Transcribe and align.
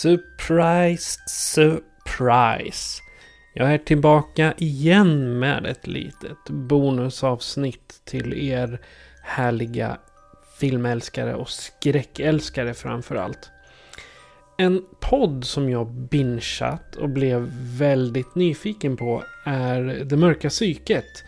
Surprise, 0.00 1.18
surprise. 1.26 3.02
Jag 3.58 3.74
är 3.74 3.78
tillbaka 3.78 4.54
igen 4.58 5.38
med 5.38 5.66
ett 5.66 5.86
litet 5.86 6.48
bonusavsnitt 6.48 8.00
till 8.04 8.50
er 8.50 8.80
härliga 9.22 9.98
filmälskare 10.60 11.34
och 11.34 11.48
skräckälskare 11.48 12.74
framförallt. 12.74 13.50
En 14.58 14.82
podd 15.00 15.44
som 15.44 15.70
jag 15.70 15.86
bingeat 15.86 16.96
och 16.96 17.08
blev 17.08 17.48
väldigt 17.78 18.34
nyfiken 18.34 18.96
på 18.96 19.22
är 19.44 20.04
Det 20.04 20.16
mörka 20.16 20.48
psyket 20.48 21.24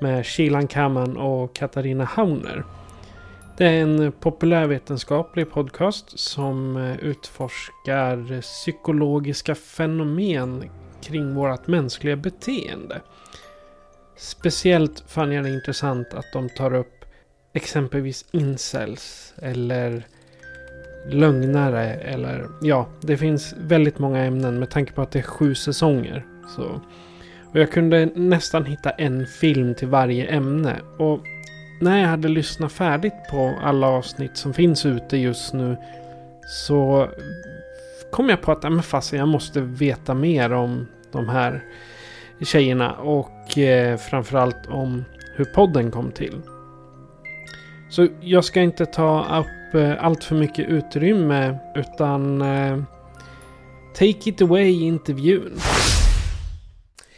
med 0.00 0.26
Shilan 0.26 0.66
Kaman 0.66 1.16
och 1.16 1.56
Katarina 1.56 2.04
Hauner. 2.04 2.64
Det 3.56 3.64
är 3.66 3.82
en 3.82 4.12
populärvetenskaplig 4.12 5.50
podcast 5.50 6.18
som 6.18 6.76
utforskar 7.02 8.40
psykologiska 8.40 9.54
fenomen 9.54 10.70
kring 11.04 11.34
vårt 11.34 11.66
mänskliga 11.66 12.16
beteende. 12.16 13.00
Speciellt 14.16 15.04
fann 15.06 15.32
jag 15.32 15.44
det 15.44 15.50
intressant 15.50 16.14
att 16.14 16.32
de 16.32 16.48
tar 16.48 16.74
upp 16.74 17.04
exempelvis 17.52 18.24
incels 18.32 19.34
eller 19.42 20.06
lögnare 21.06 21.94
eller 21.94 22.48
ja, 22.62 22.88
det 23.00 23.16
finns 23.16 23.54
väldigt 23.58 23.98
många 23.98 24.24
ämnen 24.24 24.58
med 24.58 24.70
tanke 24.70 24.92
på 24.92 25.02
att 25.02 25.10
det 25.10 25.18
är 25.18 25.22
sju 25.22 25.54
säsonger. 25.54 26.26
Så. 26.56 26.80
Och 27.52 27.60
jag 27.60 27.72
kunde 27.72 28.06
nästan 28.06 28.64
hitta 28.64 28.90
en 28.90 29.26
film 29.26 29.74
till 29.74 29.88
varje 29.88 30.26
ämne. 30.26 30.76
Och 30.98 31.20
när 31.80 32.00
jag 32.00 32.08
hade 32.08 32.28
lyssnat 32.28 32.72
färdigt 32.72 33.14
på 33.30 33.54
alla 33.62 33.86
avsnitt 33.86 34.36
som 34.36 34.54
finns 34.54 34.86
ute 34.86 35.16
just 35.16 35.54
nu 35.54 35.76
så 36.46 37.08
kom 38.14 38.28
jag 38.28 38.42
på 38.42 38.52
att 38.52 38.62
men 38.62 38.82
fasen, 38.82 39.18
jag 39.18 39.28
måste 39.28 39.60
veta 39.60 40.14
mer 40.14 40.52
om 40.52 40.86
de 41.12 41.28
här 41.28 41.64
tjejerna 42.40 42.92
och 42.92 43.58
eh, 43.58 43.96
framförallt 43.96 44.66
om 44.66 45.04
hur 45.36 45.44
podden 45.44 45.90
kom 45.90 46.12
till. 46.12 46.40
Så 47.90 48.08
jag 48.20 48.44
ska 48.44 48.60
inte 48.60 48.86
ta 48.86 49.40
upp 49.40 49.74
eh, 49.74 50.04
allt 50.04 50.24
för 50.24 50.34
mycket 50.34 50.68
utrymme 50.68 51.58
utan 51.74 52.42
eh, 52.42 52.82
take 53.94 54.30
it 54.30 54.42
away 54.42 54.82
intervjun. 54.82 55.58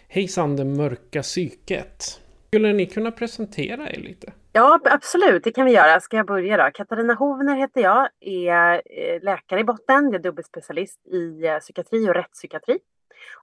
Hejsan 0.08 0.56
det 0.56 0.64
mörka 0.64 1.22
psyket. 1.22 2.20
Skulle 2.48 2.72
ni 2.72 2.86
kunna 2.86 3.10
presentera 3.10 3.90
er 3.90 4.00
lite? 4.00 4.32
Ja, 4.56 4.80
absolut, 4.84 5.44
det 5.44 5.52
kan 5.52 5.64
vi 5.64 5.72
göra. 5.72 6.00
Ska 6.00 6.16
jag 6.16 6.26
börja 6.26 6.56
då? 6.56 6.70
Katarina 6.74 7.14
Hovner 7.14 7.56
heter 7.56 7.80
jag, 7.80 8.08
är 8.20 8.82
eh, 8.84 9.22
läkare 9.22 9.60
i 9.60 9.64
botten, 9.64 10.04
jag 10.04 10.14
är 10.14 10.18
dubbelspecialist 10.18 11.06
i 11.06 11.46
eh, 11.46 11.58
psykiatri 11.58 12.10
och 12.10 12.14
rättspsykiatri 12.14 12.78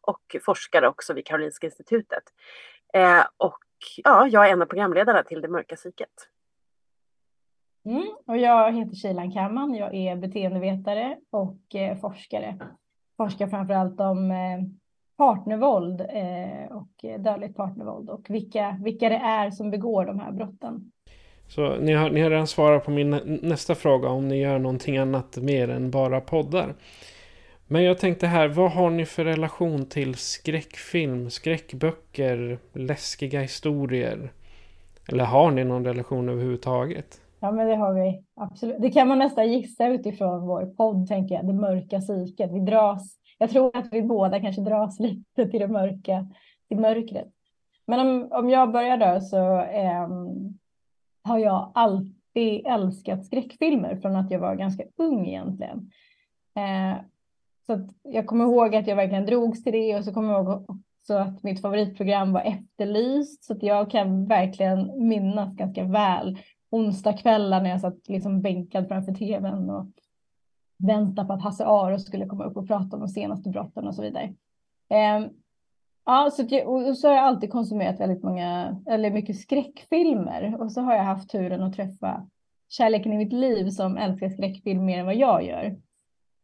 och 0.02 0.36
forskare 0.42 0.88
också 0.88 1.14
vid 1.14 1.26
Karolinska 1.26 1.68
institutet. 1.68 2.24
Eh, 2.94 3.26
och 3.38 3.60
ja, 4.04 4.28
jag 4.28 4.48
är 4.48 4.54
en 4.54 4.62
av 4.62 4.66
programledarna 4.66 5.24
till 5.24 5.42
Det 5.42 5.48
mörka 5.48 5.76
psyket. 5.76 6.10
Mm, 7.86 8.08
och 8.28 8.38
jag 8.38 8.72
heter 8.72 8.96
Shilan 8.96 9.32
Kamman, 9.32 9.76
jag 9.76 9.96
är 9.96 10.16
beteendevetare 10.16 11.18
och 11.30 11.76
eh, 11.76 11.98
forskare. 11.98 12.58
Forskar 13.18 13.48
framför 13.48 13.74
allt 13.74 14.00
om 14.00 14.32
eh, 14.32 14.60
partnervåld 15.18 16.02
eh, 16.02 16.78
och 16.78 17.22
dödligt 17.24 17.56
partnervåld 17.56 18.10
och 18.10 18.30
vilka, 18.30 18.78
vilka 18.84 19.10
det 19.10 19.16
är 19.16 19.52
som 19.52 19.72
begår 19.72 20.06
de 20.06 20.20
här 20.20 20.32
brotten. 20.32 20.93
Så 21.56 21.76
ni 21.76 21.94
har, 21.94 22.10
ni 22.10 22.22
har 22.22 22.30
redan 22.30 22.48
svarat 22.48 22.86
på 22.86 22.92
min 22.92 23.40
nästa 23.42 23.76
fråga 23.76 24.10
om 24.10 24.28
ni 24.28 24.40
gör 24.42 24.60
någonting 24.60 24.98
annat 24.98 25.38
mer 25.38 25.70
än 25.70 25.92
bara 25.92 26.22
poddar. 26.22 26.74
Men 27.68 27.84
jag 27.84 27.98
tänkte 27.98 28.28
här, 28.28 28.48
vad 28.48 28.72
har 28.72 28.90
ni 28.90 29.06
för 29.06 29.26
relation 29.26 29.86
till 29.86 30.16
skräckfilm, 30.16 31.30
skräckböcker, 31.30 32.60
läskiga 32.74 33.42
historier? 33.42 34.32
Eller 35.10 35.24
har 35.24 35.52
ni 35.52 35.64
någon 35.64 35.86
relation 35.86 36.30
överhuvudtaget? 36.30 37.22
Ja, 37.40 37.52
men 37.52 37.68
det 37.68 37.76
har 37.76 37.94
vi 37.94 38.24
absolut. 38.36 38.82
Det 38.82 38.92
kan 38.92 39.08
man 39.08 39.20
nästan 39.20 39.52
gissa 39.52 39.88
utifrån 39.88 40.48
vår 40.48 40.66
podd, 40.66 41.08
tänker 41.08 41.36
jag, 41.36 41.48
det 41.48 41.54
mörka 41.54 42.00
psyket. 42.00 42.52
Vi 42.52 42.60
dras, 42.60 43.18
jag 43.38 43.50
tror 43.50 43.78
att 43.78 43.88
vi 43.92 44.02
båda 44.02 44.40
kanske 44.40 44.62
dras 44.62 45.00
lite 45.00 45.50
till 45.50 45.60
det 45.60 45.68
mörka, 45.68 46.28
till 46.68 46.80
mörkret. 46.80 47.28
Men 47.86 48.00
om, 48.00 48.28
om 48.32 48.50
jag 48.50 48.72
börjar 48.72 48.98
då 48.98 49.22
så 49.22 49.60
eh, 49.62 50.08
har 51.24 51.38
jag 51.38 51.72
alltid 51.76 52.66
älskat 52.66 53.26
skräckfilmer 53.26 53.96
från 53.96 54.16
att 54.16 54.32
jag 54.32 54.40
var 54.40 54.56
ganska 54.56 54.84
ung 54.98 55.28
egentligen. 55.28 55.92
Eh, 56.56 57.02
så 57.66 57.88
jag 58.04 58.28
kommer 58.28 58.46
ihåg 58.46 58.76
att 58.76 58.88
jag 58.88 58.96
verkligen 58.96 59.26
drogs 59.26 59.64
till 59.64 59.74
det 59.74 59.96
och 59.96 60.06
så 60.06 60.14
kommer 60.14 60.34
jag 60.34 60.46
ihåg 60.46 60.66
också 60.70 61.14
att 61.14 61.44
mitt 61.44 61.62
favoritprogram 61.62 62.34
var 62.34 62.42
Efterlyst 62.42 63.44
så 63.44 63.54
att 63.54 63.64
jag 63.64 63.92
kan 63.92 64.26
verkligen 64.26 65.08
minnas 65.08 65.56
ganska 65.56 65.84
väl 65.84 66.40
onsdagskvällar 66.70 67.62
när 67.62 67.70
jag 67.70 67.82
satt 67.82 68.10
liksom 68.10 68.42
bänkad 68.42 68.88
framför 68.88 69.14
tvn 69.14 69.70
och 69.70 69.88
väntade 70.78 71.28
på 71.28 71.34
att 71.34 71.44
Hasse 71.44 71.66
Aro 71.66 72.00
skulle 72.00 72.26
komma 72.26 72.44
upp 72.44 72.58
och 72.58 72.68
prata 72.68 72.96
om 72.96 73.00
de 73.00 73.08
senaste 73.08 73.50
brotten 73.50 73.88
och 73.88 73.96
så 73.96 74.02
vidare. 74.02 74.34
Eh, 74.90 75.28
Ja, 76.06 76.30
så, 76.32 76.66
och 76.66 76.98
så 76.98 77.08
har 77.08 77.16
jag 77.16 77.24
alltid 77.24 77.52
konsumerat 77.52 78.00
väldigt 78.00 78.24
många, 78.24 78.82
eller 78.88 79.12
mycket 79.12 79.40
skräckfilmer. 79.40 80.62
Och 80.62 80.72
så 80.72 80.82
har 80.82 80.96
jag 80.96 81.04
haft 81.04 81.30
turen 81.30 81.64
att 81.64 81.76
träffa 81.76 82.28
kärleken 82.70 83.14
i 83.14 83.18
mitt 83.18 83.34
liv 83.34 83.70
som 83.70 83.98
älskar 83.98 84.30
skräckfilm 84.30 84.86
mer 84.86 85.00
än 85.00 85.06
vad 85.06 85.16
jag 85.16 85.44
gör. 85.44 85.76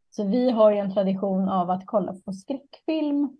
Så 0.09 0.23
vi 0.23 0.49
har 0.49 0.71
ju 0.71 0.77
en 0.77 0.93
tradition 0.93 1.49
av 1.49 1.69
att 1.69 1.85
kolla 1.85 2.13
på 2.25 2.33
skräckfilm 2.33 3.37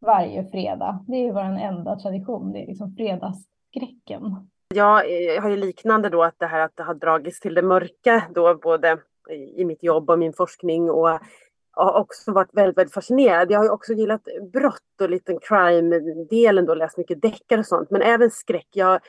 varje 0.00 0.44
fredag. 0.44 1.04
Det 1.08 1.16
är 1.16 1.32
vår 1.32 1.40
enda 1.40 1.96
tradition, 1.96 2.52
det 2.52 2.62
är 2.62 2.66
liksom 2.66 2.94
fredagsskräcken. 2.96 4.48
Ja, 4.74 5.04
jag 5.04 5.42
har 5.42 5.50
ju 5.50 5.56
liknande 5.56 6.08
då 6.08 6.22
att 6.22 6.38
det 6.38 6.46
här 6.46 6.60
att 6.60 6.76
det 6.76 6.82
har 6.82 6.94
dragits 6.94 7.40
till 7.40 7.54
det 7.54 7.62
mörka 7.62 8.22
då 8.34 8.54
både 8.54 8.98
i 9.56 9.64
mitt 9.64 9.82
jobb 9.82 10.10
och 10.10 10.18
min 10.18 10.32
forskning 10.32 10.90
och 10.90 11.20
har 11.72 12.00
också 12.00 12.32
varit 12.32 12.50
väldigt, 12.52 12.78
väldigt 12.78 12.94
fascinerad. 12.94 13.50
Jag 13.50 13.58
har 13.58 13.64
ju 13.64 13.70
också 13.70 13.92
gillat 13.92 14.22
brott 14.52 15.00
och 15.00 15.10
lite 15.10 15.38
crime-delen 15.42 16.66
då, 16.66 16.74
läst 16.74 16.98
mycket 16.98 17.22
deckare 17.22 17.60
och 17.60 17.66
sånt, 17.66 17.90
men 17.90 18.02
även 18.02 18.30
skräck. 18.30 18.68
Jag 18.70 19.00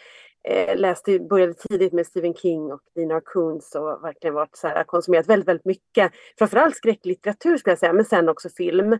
eh, 0.44 0.75
läste, 0.75 1.19
började 1.19 1.53
tidigt 1.53 1.94
med 1.94 2.07
Stephen 2.07 2.33
King 2.33 2.71
och 2.71 2.81
Dina 2.95 3.21
Coons 3.21 3.75
och 3.75 4.03
verkligen 4.03 4.33
varit 4.33 4.56
så 4.56 4.68
här, 4.68 4.83
konsumerat 4.83 5.27
väldigt, 5.27 5.47
väldigt 5.47 5.65
mycket. 5.65 6.12
Framförallt 6.38 6.75
skräcklitteratur 6.75 7.57
skulle 7.57 7.71
jag 7.71 7.80
säga, 7.80 7.94
men 7.94 8.06
sen 8.06 8.30
också 8.30 8.50
film. 8.50 8.97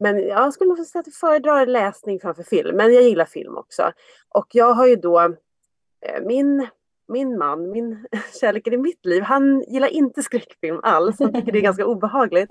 Men 0.00 0.18
jag 0.18 0.52
skulle 0.52 0.68
nog 0.68 0.86
säga 0.86 1.00
att 1.00 1.06
jag 1.06 1.14
föredrar 1.14 1.66
läsning 1.66 2.20
framför 2.20 2.42
film, 2.42 2.76
men 2.76 2.94
jag 2.94 3.02
gillar 3.02 3.24
film 3.24 3.56
också. 3.56 3.92
Och 4.28 4.46
jag 4.52 4.74
har 4.74 4.86
ju 4.86 4.96
då 4.96 5.20
eh, 5.20 6.22
min 6.26 6.68
min 7.08 7.38
man, 7.38 7.70
min 7.70 8.06
kärlek 8.40 8.66
i 8.66 8.76
mitt 8.76 9.06
liv, 9.06 9.22
han 9.22 9.62
gillar 9.68 9.88
inte 9.88 10.22
skräckfilm 10.22 10.80
alls. 10.82 11.18
Han 11.18 11.32
tycker 11.32 11.52
det 11.52 11.58
är 11.58 11.62
ganska 11.62 11.86
obehagligt. 11.86 12.50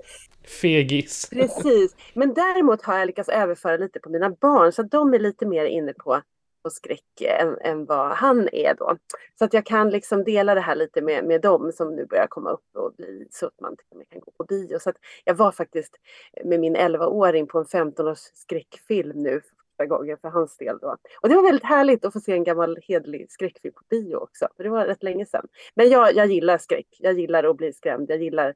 Fegis. 0.62 1.30
Precis. 1.30 1.96
Men 2.14 2.34
däremot 2.34 2.82
har 2.82 2.98
jag 2.98 3.06
lyckats 3.06 3.28
överföra 3.28 3.76
lite 3.76 4.00
på 4.00 4.10
mina 4.10 4.30
barn 4.30 4.72
så 4.72 4.82
att 4.82 4.90
de 4.90 5.14
är 5.14 5.18
lite 5.18 5.46
mer 5.46 5.64
inne 5.64 5.92
på, 5.92 6.20
på 6.62 6.70
skräck 6.70 7.20
än, 7.20 7.58
än 7.58 7.84
vad 7.84 8.10
han 8.10 8.48
är 8.52 8.74
då. 8.74 8.96
Så 9.38 9.44
att 9.44 9.54
jag 9.54 9.66
kan 9.66 9.90
liksom 9.90 10.24
dela 10.24 10.54
det 10.54 10.60
här 10.60 10.76
lite 10.76 11.02
med, 11.02 11.24
med 11.24 11.40
dem 11.40 11.72
som 11.72 11.96
nu 11.96 12.06
börjar 12.06 12.26
komma 12.26 12.50
upp 12.50 12.76
och 12.76 12.94
bli 12.96 13.26
så 13.30 13.46
att 13.46 13.60
man 13.60 13.76
till 13.76 13.86
och 13.90 13.96
med 13.96 14.08
kan 14.08 14.20
gå 14.20 14.32
på 14.36 14.44
bio. 14.44 14.78
Så 14.78 14.90
att 14.90 14.96
jag 15.24 15.34
var 15.34 15.52
faktiskt 15.52 15.96
med 16.44 16.60
min 16.60 16.76
11-åring 16.76 17.46
på 17.46 17.58
en 17.58 17.64
15-års 17.64 18.18
skräckfilm 18.18 19.22
nu 19.22 19.40
första 19.74 19.86
gången 19.86 20.18
för 20.20 20.28
hans 20.28 20.56
del 20.56 20.78
då. 20.80 20.96
Och 21.20 21.28
det 21.28 21.34
var 21.34 21.42
väldigt 21.42 21.64
härligt 21.64 22.04
att 22.04 22.12
få 22.12 22.20
se 22.20 22.32
en 22.32 22.44
gammal 22.44 22.78
hedlig 22.88 23.30
skräckfilm 23.30 23.74
på 23.74 23.82
bio 23.90 24.16
också, 24.16 24.48
för 24.56 24.64
det 24.64 24.70
var 24.70 24.86
rätt 24.86 25.02
länge 25.02 25.26
sedan. 25.26 25.46
Men 25.74 25.88
jag, 25.88 26.14
jag 26.14 26.26
gillar 26.26 26.58
skräck, 26.58 26.86
jag 26.98 27.20
gillar 27.20 27.44
att 27.44 27.56
bli 27.56 27.72
skrämd, 27.72 28.10
jag 28.10 28.22
gillar 28.22 28.54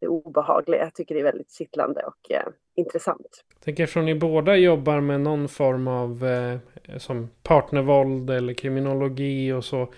det 0.00 0.08
obehagliga. 0.08 0.80
Jag 0.80 0.94
tycker 0.94 1.14
det 1.14 1.20
är 1.20 1.24
väldigt 1.24 1.52
kittlande 1.52 2.02
och 2.02 2.32
eh, 2.32 2.46
intressant. 2.76 3.44
Jag 3.54 3.64
tänker 3.64 3.86
från 3.86 4.04
ni 4.04 4.14
båda 4.14 4.56
jobbar 4.56 5.00
med 5.00 5.20
någon 5.20 5.48
form 5.48 5.88
av 5.88 6.24
eh, 6.24 6.98
som 6.98 7.28
partnervåld 7.42 8.30
eller 8.30 8.54
kriminologi 8.54 9.52
och 9.52 9.64
så. 9.64 9.92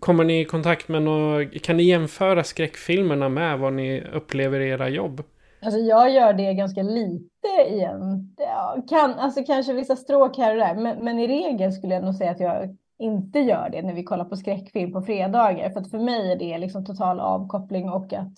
Kommer 0.00 0.24
ni 0.24 0.40
i 0.40 0.44
kontakt 0.44 0.88
med 0.88 1.02
något, 1.02 1.62
kan 1.62 1.76
ni 1.76 1.82
jämföra 1.82 2.44
skräckfilmerna 2.44 3.28
med 3.28 3.58
vad 3.58 3.72
ni 3.72 4.04
upplever 4.12 4.60
i 4.60 4.68
era 4.68 4.88
jobb? 4.88 5.22
Alltså 5.64 5.80
jag 5.80 6.10
gör 6.10 6.32
det 6.32 6.54
ganska 6.54 6.82
lite 6.82 7.48
igen. 7.68 8.34
Ja, 8.36 8.82
kan, 8.88 9.14
alltså 9.14 9.42
kanske 9.44 9.72
vissa 9.72 9.96
stråk 9.96 10.36
här 10.38 10.52
och 10.52 10.58
där, 10.58 10.74
men, 10.74 11.04
men 11.04 11.18
i 11.18 11.28
regel 11.28 11.72
skulle 11.72 11.94
jag 11.94 12.04
nog 12.04 12.14
säga 12.14 12.30
att 12.30 12.40
jag 12.40 12.76
inte 12.98 13.38
gör 13.38 13.68
det 13.70 13.82
när 13.82 13.94
vi 13.94 14.04
kollar 14.04 14.24
på 14.24 14.36
skräckfilm 14.36 14.92
på 14.92 15.02
fredagar. 15.02 15.70
För 15.70 15.80
att 15.80 15.90
för 15.90 15.98
mig 15.98 16.32
är 16.32 16.36
det 16.36 16.58
liksom 16.58 16.84
total 16.84 17.20
avkoppling 17.20 17.88
och 17.88 18.12
att, 18.12 18.34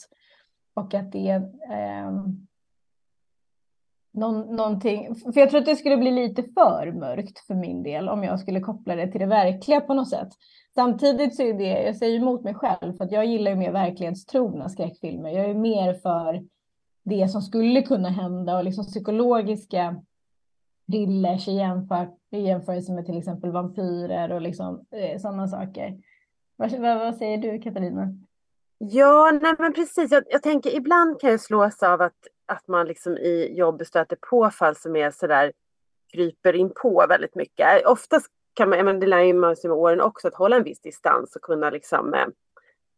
och 0.74 0.94
att 0.94 1.12
det 1.12 1.28
är 1.28 1.40
eh, 1.72 2.12
någon, 4.12 4.56
någonting. 4.56 5.14
För 5.14 5.40
jag 5.40 5.50
tror 5.50 5.60
att 5.60 5.66
det 5.66 5.76
skulle 5.76 5.96
bli 5.96 6.10
lite 6.10 6.42
för 6.42 6.92
mörkt 6.92 7.38
för 7.46 7.54
min 7.54 7.82
del 7.82 8.08
om 8.08 8.24
jag 8.24 8.40
skulle 8.40 8.60
koppla 8.60 8.96
det 8.96 9.10
till 9.10 9.20
det 9.20 9.26
verkliga 9.26 9.80
på 9.80 9.94
något 9.94 10.10
sätt. 10.10 10.28
Samtidigt 10.74 11.36
så 11.36 11.42
är 11.42 11.54
det, 11.54 11.82
jag 11.82 11.96
säger 11.96 12.20
emot 12.20 12.44
mig 12.44 12.54
själv 12.54 12.96
för 12.96 13.04
att 13.04 13.12
jag 13.12 13.26
gillar 13.26 13.50
ju 13.50 13.56
mer 13.56 13.72
verklighetstrogna 13.72 14.68
skräckfilmer. 14.68 15.30
Jag 15.30 15.50
är 15.50 15.54
mer 15.54 15.94
för 15.94 16.53
det 17.04 17.28
som 17.28 17.42
skulle 17.42 17.82
kunna 17.82 18.08
hända 18.08 18.56
och 18.56 18.64
liksom 18.64 18.84
psykologiska 18.84 20.02
thrillers 20.86 21.48
i, 21.48 21.52
jämför, 21.52 22.08
i 22.30 22.40
jämförelse 22.40 22.92
med 22.92 23.06
till 23.06 23.18
exempel 23.18 23.50
vampyrer 23.50 24.32
och 24.32 24.40
liksom, 24.40 24.86
eh, 24.90 25.20
sådana 25.20 25.48
saker. 25.48 25.98
Vad, 26.56 26.72
vad, 26.72 26.98
vad, 26.98 27.16
säger 27.16 27.38
du 27.38 27.58
Katarina? 27.58 28.08
Ja, 28.78 29.38
nej 29.42 29.54
men 29.58 29.72
precis. 29.72 30.12
Jag, 30.12 30.24
jag, 30.30 30.42
tänker 30.42 30.76
ibland 30.76 31.20
kan 31.20 31.30
jag 31.30 31.40
slås 31.40 31.82
av 31.82 32.02
att, 32.02 32.28
att 32.46 32.68
man 32.68 32.86
liksom 32.86 33.16
i 33.16 33.54
jobbet 33.58 33.86
stöter 33.86 34.16
på 34.30 34.50
fall 34.50 34.76
som 34.76 34.96
är 34.96 35.10
sådär 35.10 35.52
kryper 36.12 36.52
in 36.52 36.72
på 36.82 37.06
väldigt 37.08 37.34
mycket. 37.34 37.86
Oftast 37.86 38.26
kan 38.54 38.70
man, 38.70 38.84
men 38.84 39.00
det 39.00 39.06
lär 39.06 39.34
man 39.34 39.56
sig 39.56 39.68
med 39.68 39.78
åren 39.78 40.00
också, 40.00 40.28
att 40.28 40.34
hålla 40.34 40.56
en 40.56 40.64
viss 40.64 40.80
distans 40.80 41.36
och 41.36 41.42
kunna 41.42 41.70
liksom 41.70 42.14
eh, 42.14 42.26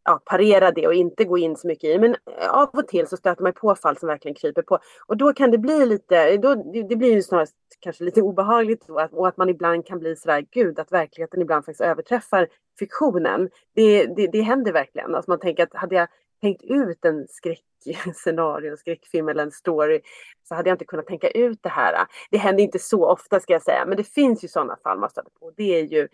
ja, 0.07 0.21
parera 0.25 0.71
det 0.71 0.87
och 0.87 0.95
inte 0.95 1.25
gå 1.25 1.39
in 1.39 1.57
så 1.57 1.67
mycket 1.67 1.91
i. 1.91 1.99
Men 1.99 2.17
eh, 2.41 2.51
av 2.51 2.69
och 2.73 2.89
till 2.89 3.07
så 3.07 3.17
stöter 3.17 3.43
man 3.43 3.53
på 3.53 3.75
fall 3.75 3.99
som 3.99 4.07
verkligen 4.07 4.35
kryper 4.35 4.63
på. 4.63 4.79
Och 5.07 5.17
då 5.17 5.33
kan 5.33 5.51
det 5.51 5.59
bli 5.59 5.87
lite, 5.87 6.37
då, 6.37 6.55
det 6.89 6.97
blir 6.97 7.13
ju 7.13 7.23
snarast 7.23 7.55
kanske 7.81 8.05
lite 8.05 8.23
obehagligt 8.23 8.87
då, 8.87 9.09
och 9.13 9.29
att 9.29 9.37
man 9.37 9.49
ibland 9.49 9.87
kan 9.87 9.99
bli 9.99 10.17
sådär, 10.17 10.47
gud, 10.51 10.79
att 10.79 10.93
verkligheten 10.93 11.43
ibland 11.43 11.65
faktiskt 11.65 11.81
överträffar 11.81 12.49
fiktionen. 12.79 13.51
Det, 13.75 14.07
det, 14.07 14.27
det 14.27 14.41
händer 14.41 14.73
verkligen. 14.73 15.15
Alltså 15.15 15.31
man 15.31 15.41
tänker 15.41 15.63
att 15.63 15.75
hade 15.75 15.95
jag 15.95 16.09
tänkt 16.41 16.63
ut 16.63 17.05
en 17.05 17.27
skräckscenario, 17.29 18.71
en 18.71 18.77
skräckfilm 18.77 19.29
eller 19.29 19.43
en 19.43 19.51
story 19.51 20.01
så 20.43 20.55
hade 20.55 20.69
jag 20.69 20.75
inte 20.75 20.85
kunnat 20.85 21.07
tänka 21.07 21.29
ut 21.29 21.59
det 21.63 21.69
här. 21.69 22.07
Det 22.31 22.39
händer 22.39 22.63
inte 22.63 22.79
så 22.79 23.07
ofta 23.07 23.41
ska 23.41 23.53
jag 23.53 23.63
säga, 23.63 23.87
men 23.87 23.97
det 23.97 24.05
finns 24.05 24.45
ju 24.45 24.49
sådana 24.49 24.77
fall 24.77 24.99
man 24.99 25.11
stöter 25.11 25.31
på. 25.41 25.53
Det 25.57 25.81
är 25.81 25.85
ju 25.85 26.09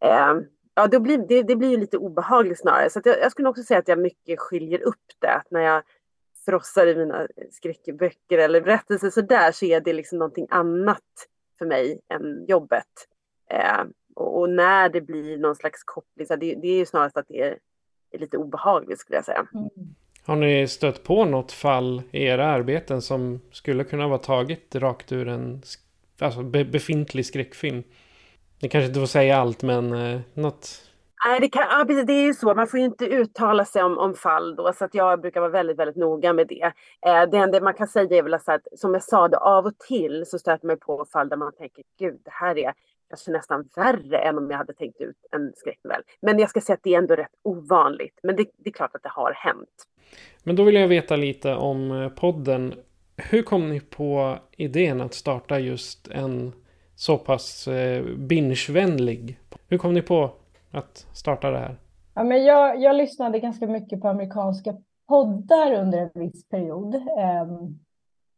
eh, 0.00 0.34
ja, 0.76 0.86
det 0.86 1.00
blir, 1.00 1.18
det, 1.18 1.42
det 1.42 1.56
blir 1.56 1.70
ju 1.70 1.76
lite 1.76 1.98
obehagligt 1.98 2.60
snarare. 2.60 2.90
Så 2.90 3.00
jag, 3.04 3.18
jag, 3.20 3.32
skulle 3.32 3.48
också 3.48 3.62
säga 3.62 3.78
att 3.78 3.88
jag 3.88 3.98
mycket 3.98 4.40
skiljer 4.40 4.82
upp 4.82 5.04
det. 5.18 5.32
Att 5.32 5.50
när 5.50 5.60
jag 5.60 5.82
frossar 6.44 6.86
i 6.86 6.96
mina 6.96 7.26
skräckböcker 7.50 8.38
eller 8.38 8.60
berättelser 8.60 9.10
så 9.10 9.20
där 9.20 9.52
så 9.52 9.64
är 9.64 9.80
det 9.80 9.92
liksom 9.92 10.18
någonting 10.18 10.46
annat 10.50 11.02
för 11.58 11.66
mig 11.66 12.00
än 12.08 12.44
jobbet. 12.48 13.08
Eh, 13.50 13.84
och, 14.14 14.40
och, 14.40 14.50
när 14.50 14.88
det 14.88 15.00
blir 15.00 15.36
någon 15.36 15.54
slags 15.54 15.84
koppling, 15.84 16.26
så 16.26 16.36
det, 16.36 16.54
det 16.54 16.68
är 16.68 16.78
ju 16.78 16.86
snarast 16.86 17.16
att 17.16 17.28
det 17.28 17.42
är, 17.42 17.58
är 18.10 18.18
lite 18.18 18.36
obehagligt 18.36 19.00
skulle 19.00 19.16
jag 19.16 19.24
säga. 19.24 19.46
Mm. 19.54 19.68
Har 20.24 20.36
ni 20.36 20.68
stött 20.68 21.02
på 21.02 21.24
något 21.24 21.52
fall 21.52 22.02
i 22.10 22.24
era 22.24 22.46
arbeten 22.46 23.02
som 23.02 23.40
skulle 23.50 23.84
kunna 23.84 24.08
vara 24.08 24.18
taget 24.18 24.74
rakt 24.74 25.12
ur 25.12 25.28
en 25.28 25.62
alltså 26.18 26.42
befintlig 26.42 27.26
skräckfilm? 27.26 27.82
Ni 28.62 28.68
kanske 28.68 28.88
inte 28.88 29.00
får 29.00 29.06
säga 29.06 29.36
allt, 29.36 29.62
men 29.62 29.92
eh, 29.92 30.20
något? 30.34 30.82
Nej, 31.26 31.40
det, 31.40 31.48
kan, 31.48 31.62
ja, 31.70 31.84
det 31.84 32.12
är 32.12 32.26
ju 32.26 32.34
så. 32.34 32.54
Man 32.54 32.66
får 32.66 32.80
ju 32.80 32.86
inte 32.86 33.04
uttala 33.04 33.64
sig 33.64 33.82
om, 33.82 33.98
om 33.98 34.14
fall 34.14 34.56
då, 34.56 34.72
så 34.72 34.84
att 34.84 34.94
jag 34.94 35.20
brukar 35.20 35.40
vara 35.40 35.50
väldigt, 35.50 35.78
väldigt 35.78 35.96
noga 35.96 36.32
med 36.32 36.46
det. 36.48 36.72
Eh, 37.06 37.30
det 37.30 37.36
enda 37.38 37.60
man 37.60 37.74
kan 37.74 37.88
säga 37.88 38.16
är 38.16 38.22
väl 38.22 38.34
att, 38.34 38.66
som 38.76 38.94
jag 38.94 39.02
sa, 39.02 39.28
det, 39.28 39.36
av 39.36 39.66
och 39.66 39.78
till 39.78 40.24
så 40.26 40.38
stöter 40.38 40.66
man 40.66 40.78
på 40.78 41.04
fall 41.12 41.28
där 41.28 41.36
man 41.36 41.52
tänker, 41.52 41.84
gud, 41.98 42.20
det 42.24 42.30
här 42.32 42.58
är 42.58 42.72
kanske 43.08 43.30
nästan 43.30 43.68
värre 43.76 44.18
än 44.18 44.38
om 44.38 44.50
jag 44.50 44.58
hade 44.58 44.74
tänkt 44.74 45.00
ut 45.00 45.16
en 45.32 45.52
skräcknovell. 45.56 46.02
Men 46.20 46.38
jag 46.38 46.50
ska 46.50 46.60
säga 46.60 46.74
att 46.74 46.82
det 46.82 46.94
är 46.94 46.98
ändå 46.98 47.16
rätt 47.16 47.32
ovanligt. 47.42 48.18
Men 48.22 48.36
det, 48.36 48.44
det 48.56 48.70
är 48.70 48.74
klart 48.74 48.94
att 48.94 49.02
det 49.02 49.08
har 49.08 49.32
hänt. 49.32 49.86
Men 50.42 50.56
då 50.56 50.64
vill 50.64 50.74
jag 50.74 50.88
veta 50.88 51.16
lite 51.16 51.54
om 51.54 51.90
eh, 51.90 52.08
podden. 52.08 52.74
Hur 53.16 53.42
kom 53.42 53.68
ni 53.68 53.80
på 53.80 54.38
idén 54.56 55.00
att 55.00 55.14
starta 55.14 55.58
just 55.58 56.08
en 56.08 56.52
så 56.96 57.18
pass 57.18 57.68
eh, 57.68 58.04
bingevänlig. 58.16 59.38
Hur 59.68 59.78
kom 59.78 59.94
ni 59.94 60.02
på 60.02 60.30
att 60.70 61.06
starta 61.12 61.50
det 61.50 61.58
här? 61.58 61.76
Ja, 62.14 62.24
men 62.24 62.44
jag, 62.44 62.80
jag 62.80 62.96
lyssnade 62.96 63.40
ganska 63.40 63.66
mycket 63.66 64.00
på 64.00 64.08
amerikanska 64.08 64.76
poddar 65.08 65.72
under 65.72 65.98
en 65.98 66.10
viss 66.14 66.48
period. 66.48 66.94
Eh, 66.94 67.46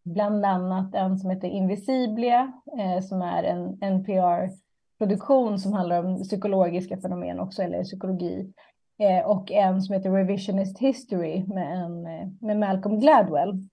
bland 0.04 0.44
annat 0.44 0.94
en 0.94 1.18
som 1.18 1.30
heter 1.30 1.48
Invisiblia 1.48 2.52
eh, 2.78 3.02
som 3.02 3.22
är 3.22 3.42
en 3.42 3.78
NPR-produktion 3.80 5.58
som 5.58 5.72
handlar 5.72 6.04
om 6.04 6.22
psykologiska 6.22 7.00
fenomen 7.00 7.40
också, 7.40 7.62
eller 7.62 7.84
psykologi. 7.84 8.52
Eh, 8.98 9.26
och 9.26 9.52
en 9.52 9.82
som 9.82 9.94
heter 9.94 10.10
Revisionist 10.10 10.78
History 10.78 11.44
med, 11.46 11.84
en, 11.84 12.06
eh, 12.06 12.28
med 12.40 12.58
Malcolm 12.58 13.00
Gladwell. 13.00 13.68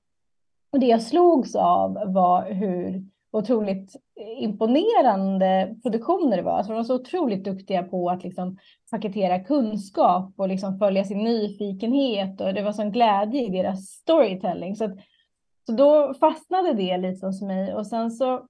Och 0.72 0.80
det 0.80 0.86
jag 0.86 1.02
slogs 1.02 1.56
av 1.56 1.94
var 2.08 2.52
hur 2.52 3.04
otroligt 3.32 3.96
imponerande 4.18 5.76
produktioner 5.84 6.38
det 6.38 6.44
var. 6.44 6.58
Alltså 6.58 6.72
de 6.72 6.78
var 6.78 6.84
så 6.84 6.96
otroligt 6.96 7.44
duktiga 7.44 7.84
på 7.84 8.10
att 8.10 8.24
liksom 8.24 8.58
paketera 8.92 9.40
kunskap 9.40 10.34
och 10.38 10.48
liksom 10.48 10.80
följa 10.80 11.04
sin 11.04 11.24
nyfikenhet 11.24 12.42
och 12.42 12.54
det 12.54 12.62
var 12.62 12.72
sån 12.72 12.92
glädje 12.92 13.46
i 13.46 13.50
deras 13.50 13.86
storytelling. 13.86 14.76
Så, 14.76 14.86
att, 14.86 14.98
så 15.66 15.72
då 15.72 16.14
fastnade 16.14 16.74
det 16.74 16.98
lite 16.98 17.26
hos 17.26 17.42
mig 17.42 17.74
och 17.74 17.88
sen 17.88 18.12
så 18.12 18.48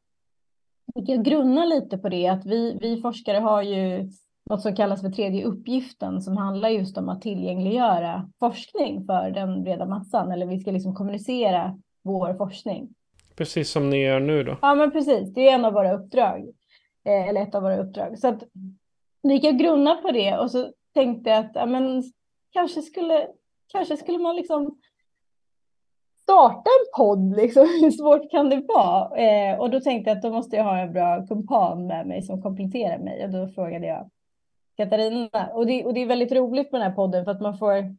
fick 0.95 1.09
jag 1.09 1.23
grunna 1.23 1.65
lite 1.65 1.97
på 1.97 2.09
det 2.09 2.27
att 2.27 2.45
vi, 2.45 2.77
vi 2.81 3.01
forskare 3.01 3.37
har 3.37 3.61
ju 3.61 4.09
något 4.49 4.61
som 4.61 4.75
kallas 4.75 5.01
för 5.01 5.09
tredje 5.09 5.45
uppgiften 5.45 6.21
som 6.21 6.37
handlar 6.37 6.69
just 6.69 6.97
om 6.97 7.09
att 7.09 7.21
tillgängliggöra 7.21 8.29
forskning 8.39 9.05
för 9.05 9.31
den 9.31 9.63
breda 9.63 9.85
massan 9.85 10.31
eller 10.31 10.45
vi 10.45 10.59
ska 10.59 10.71
liksom 10.71 10.95
kommunicera 10.95 11.79
vår 12.03 12.33
forskning. 12.33 12.89
Precis 13.35 13.71
som 13.71 13.89
ni 13.89 13.97
gör 13.97 14.19
nu 14.19 14.43
då? 14.43 14.57
Ja, 14.61 14.75
men 14.75 14.91
precis. 14.91 15.33
Det 15.33 15.49
är 15.49 15.53
en 15.53 15.65
av 15.65 15.73
våra 15.73 15.93
uppdrag. 15.93 16.53
Eh, 17.05 17.29
eller 17.29 17.41
ett 17.41 17.55
av 17.55 17.63
våra 17.63 17.77
uppdrag. 17.77 18.19
Så 18.19 18.27
att 18.27 18.43
vi 19.23 19.33
gick 19.33 19.59
grunna 19.59 19.95
på 19.95 20.11
det 20.11 20.37
och 20.37 20.51
så 20.51 20.71
tänkte 20.93 21.29
jag 21.29 21.39
att 21.39 21.51
ja, 21.53 21.65
men, 21.65 22.03
kanske, 22.51 22.81
skulle, 22.81 23.27
kanske 23.67 23.97
skulle 23.97 24.17
man 24.17 24.35
liksom 24.35 24.79
starta 26.21 26.69
en 26.69 26.97
podd, 26.97 27.35
liksom. 27.35 27.63
hur 27.81 27.91
svårt 27.91 28.31
kan 28.31 28.49
det 28.49 28.65
vara? 28.67 29.17
Eh, 29.17 29.59
och 29.59 29.69
då 29.69 29.79
tänkte 29.79 30.09
jag 30.09 30.17
att 30.17 30.23
då 30.23 30.31
måste 30.31 30.55
jag 30.55 30.63
ha 30.63 30.77
en 30.77 30.93
bra 30.93 31.27
kumpan 31.27 31.87
med 31.87 32.07
mig 32.07 32.21
som 32.21 32.41
kompletterar 32.41 32.97
mig 32.97 33.25
och 33.25 33.31
då 33.31 33.47
frågade 33.47 33.87
jag 33.87 34.09
Katarina. 34.77 35.49
Och 35.53 35.65
det, 35.65 35.85
och 35.85 35.93
det 35.93 36.01
är 36.01 36.05
väldigt 36.05 36.31
roligt 36.31 36.71
med 36.71 36.81
den 36.81 36.89
här 36.89 36.95
podden 36.95 37.25
för 37.25 37.31
att 37.31 37.41
man 37.41 37.57
får 37.57 37.95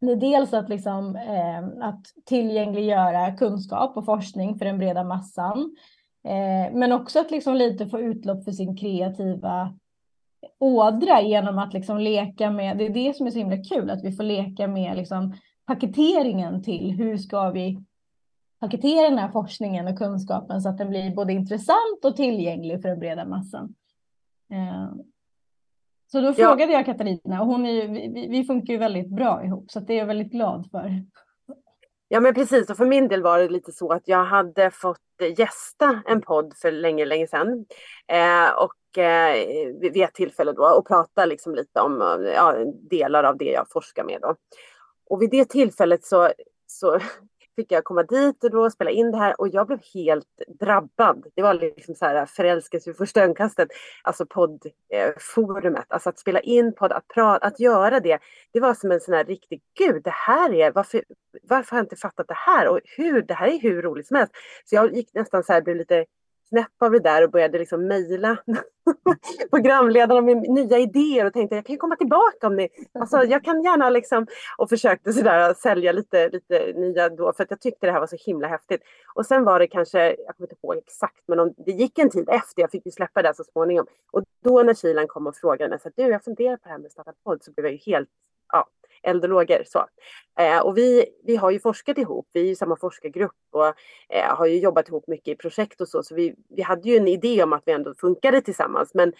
dels 0.00 0.54
att, 0.54 0.68
liksom, 0.68 1.16
eh, 1.16 1.88
att 1.88 2.06
tillgängliggöra 2.24 3.36
kunskap 3.36 3.96
och 3.96 4.04
forskning 4.04 4.58
för 4.58 4.64
den 4.64 4.78
breda 4.78 5.04
massan. 5.04 5.76
Eh, 6.24 6.74
men 6.74 6.92
också 6.92 7.20
att 7.20 7.30
liksom 7.30 7.54
lite 7.56 7.86
få 7.86 8.00
utlopp 8.00 8.44
för 8.44 8.52
sin 8.52 8.76
kreativa 8.76 9.74
ådra 10.58 11.22
genom 11.22 11.58
att 11.58 11.72
liksom 11.72 11.98
leka 11.98 12.50
med, 12.50 12.78
det 12.78 12.86
är 12.86 12.90
det 12.90 13.16
som 13.16 13.26
är 13.26 13.30
så 13.30 13.38
himla 13.38 13.64
kul, 13.64 13.90
att 13.90 14.04
vi 14.04 14.12
får 14.12 14.24
leka 14.24 14.68
med 14.68 14.96
liksom 14.96 15.34
paketeringen 15.66 16.62
till 16.62 16.90
hur 16.90 17.16
ska 17.16 17.50
vi 17.50 17.84
paketera 18.60 19.08
den 19.08 19.18
här 19.18 19.28
forskningen 19.28 19.88
och 19.88 19.98
kunskapen 19.98 20.62
så 20.62 20.68
att 20.68 20.78
den 20.78 20.88
blir 20.88 21.14
både 21.14 21.32
intressant 21.32 22.04
och 22.04 22.16
tillgänglig 22.16 22.82
för 22.82 22.88
den 22.88 22.98
breda 22.98 23.24
massan. 23.24 23.74
Eh, 24.52 24.90
så 26.12 26.20
då 26.20 26.34
frågade 26.34 26.72
ja. 26.72 26.78
jag 26.78 26.86
Katarina 26.86 27.40
och 27.40 27.46
hon 27.46 27.66
är 27.66 27.72
ju, 27.72 27.86
vi, 27.86 28.28
vi 28.30 28.44
funkar 28.44 28.72
ju 28.72 28.78
väldigt 28.78 29.08
bra 29.08 29.44
ihop 29.44 29.70
så 29.70 29.80
det 29.80 29.94
är 29.94 29.98
jag 29.98 30.06
väldigt 30.06 30.32
glad 30.32 30.68
för. 30.70 31.04
Ja 32.08 32.20
men 32.20 32.34
precis 32.34 32.70
och 32.70 32.76
för 32.76 32.86
min 32.86 33.08
del 33.08 33.22
var 33.22 33.38
det 33.38 33.48
lite 33.48 33.72
så 33.72 33.92
att 33.92 34.08
jag 34.08 34.24
hade 34.24 34.70
fått 34.70 34.98
gästa 35.38 36.02
en 36.06 36.20
podd 36.20 36.54
för 36.56 36.72
länge, 36.72 37.04
länge 37.04 37.26
sedan. 37.26 37.66
Eh, 38.08 38.50
och 38.50 38.98
eh, 38.98 39.34
vid 39.80 39.96
ett 39.96 40.14
tillfälle 40.14 40.52
då 40.52 40.64
och 40.78 40.88
prata 40.88 41.26
liksom 41.26 41.54
lite 41.54 41.80
om 41.80 42.22
ja, 42.34 42.54
delar 42.90 43.24
av 43.24 43.36
det 43.36 43.50
jag 43.50 43.66
forskar 43.70 44.04
med 44.04 44.18
då. 44.20 44.34
Och 45.10 45.22
vid 45.22 45.30
det 45.30 45.44
tillfället 45.44 46.04
så, 46.04 46.30
så 46.66 47.00
fick 47.60 47.72
jag 47.72 47.84
komma 47.84 48.02
dit 48.02 48.44
och 48.44 48.50
då 48.50 48.70
spela 48.70 48.90
in 48.90 49.10
det 49.10 49.18
här 49.18 49.40
och 49.40 49.48
jag 49.48 49.66
blev 49.66 49.80
helt 49.94 50.42
drabbad. 50.60 51.26
Det 51.34 51.42
var 51.42 51.54
liksom 51.54 51.94
så 51.94 52.04
här 52.04 52.14
äh, 52.14 52.26
förälskelse 52.26 52.90
vid 52.90 52.96
första 52.96 53.22
ögonkastet. 53.22 53.68
Alltså 54.02 54.26
poddforumet, 54.26 55.80
eh, 55.80 55.84
alltså 55.88 56.08
att 56.08 56.18
spela 56.18 56.40
in 56.40 56.74
podd, 56.74 56.92
att, 56.92 57.08
prata, 57.08 57.46
att 57.46 57.60
göra 57.60 58.00
det. 58.00 58.18
Det 58.52 58.60
var 58.60 58.74
som 58.74 58.92
en 58.92 59.00
sån 59.00 59.14
här 59.14 59.24
riktig, 59.24 59.62
gud 59.78 60.02
det 60.02 60.10
här 60.10 60.54
är, 60.54 60.72
varför, 60.72 61.04
varför 61.42 61.70
har 61.70 61.78
jag 61.78 61.84
inte 61.84 61.96
fattat 61.96 62.28
det 62.28 62.34
här 62.36 62.68
och 62.68 62.80
hur, 62.96 63.22
det 63.22 63.34
här 63.34 63.48
är 63.48 63.60
hur 63.60 63.82
roligt 63.82 64.06
som 64.06 64.16
helst. 64.16 64.32
Så 64.64 64.74
jag 64.74 64.94
gick 64.94 65.14
nästan 65.14 65.44
så 65.44 65.52
här, 65.52 65.62
blev 65.62 65.76
lite 65.76 66.04
knäpp 66.50 66.82
av 66.82 66.90
det 66.90 66.98
där 66.98 67.24
och 67.24 67.30
började 67.30 67.58
liksom 67.58 67.86
mejla 67.86 68.36
programledarna 69.50 70.20
med 70.20 70.36
nya 70.36 70.78
idéer 70.78 71.26
och 71.26 71.32
tänkte 71.32 71.56
jag 71.56 71.66
kan 71.66 71.72
ju 71.72 71.78
komma 71.78 71.96
tillbaka 71.96 72.46
om 72.46 72.56
ni... 72.56 72.68
Alltså 72.94 73.24
jag 73.24 73.44
kan 73.44 73.62
gärna 73.62 73.90
liksom... 73.90 74.26
Och 74.56 74.68
försökte 74.68 75.12
sådär 75.12 75.54
sälja 75.54 75.92
lite, 75.92 76.28
lite 76.28 76.72
nya 76.76 77.08
då 77.08 77.32
för 77.32 77.42
att 77.42 77.50
jag 77.50 77.60
tyckte 77.60 77.86
det 77.86 77.92
här 77.92 78.00
var 78.00 78.06
så 78.06 78.16
himla 78.26 78.48
häftigt. 78.48 78.82
Och 79.14 79.26
sen 79.26 79.44
var 79.44 79.58
det 79.58 79.66
kanske, 79.66 79.98
jag 79.98 80.36
kommer 80.36 80.50
inte 80.50 80.56
ihåg 80.62 80.76
exakt, 80.76 81.22
men 81.26 81.40
om, 81.40 81.54
det 81.56 81.72
gick 81.72 81.98
en 81.98 82.10
tid 82.10 82.28
efter, 82.28 82.62
jag 82.62 82.70
fick 82.70 82.86
ju 82.86 82.92
släppa 82.92 83.22
det 83.22 83.34
så 83.34 83.44
småningom. 83.44 83.86
Och 84.12 84.22
då 84.44 84.62
när 84.62 84.74
Kilan 84.74 85.08
kom 85.08 85.26
och 85.26 85.36
frågade 85.36 85.70
mig, 85.70 85.80
så 85.80 85.88
att, 85.88 85.96
du 85.96 86.02
jag 86.02 86.24
funderar 86.24 86.56
på 86.56 86.62
det 86.64 86.70
här 86.70 86.78
med 86.78 86.86
att 86.86 86.92
starta 86.92 87.12
podd, 87.24 87.42
så 87.42 87.52
blev 87.52 87.66
jag 87.66 87.72
ju 87.72 87.92
helt, 87.92 88.08
ja, 88.52 88.68
eld 89.02 89.24
och 89.24 89.30
lågor. 89.30 89.62
Så. 89.66 89.86
Eh, 90.38 90.58
och 90.58 90.78
vi, 90.78 91.06
vi 91.24 91.36
har 91.36 91.50
ju 91.50 91.60
forskat 91.60 91.98
ihop, 91.98 92.28
vi 92.32 92.40
är 92.40 92.44
ju 92.44 92.54
samma 92.54 92.76
forskargrupp 92.76 93.32
och 93.50 93.66
eh, 94.08 94.36
har 94.36 94.46
ju 94.46 94.58
jobbat 94.58 94.88
ihop 94.88 95.06
mycket 95.06 95.28
i 95.28 95.36
projekt 95.36 95.80
och 95.80 95.88
så. 95.88 96.02
Så 96.02 96.14
vi, 96.14 96.34
vi 96.48 96.62
hade 96.62 96.88
ju 96.88 96.96
en 96.96 97.08
idé 97.08 97.42
om 97.42 97.52
att 97.52 97.62
vi 97.66 97.72
ändå 97.72 97.94
funkade 97.94 98.40
tillsammans. 98.40 98.94
Men, 98.94 99.12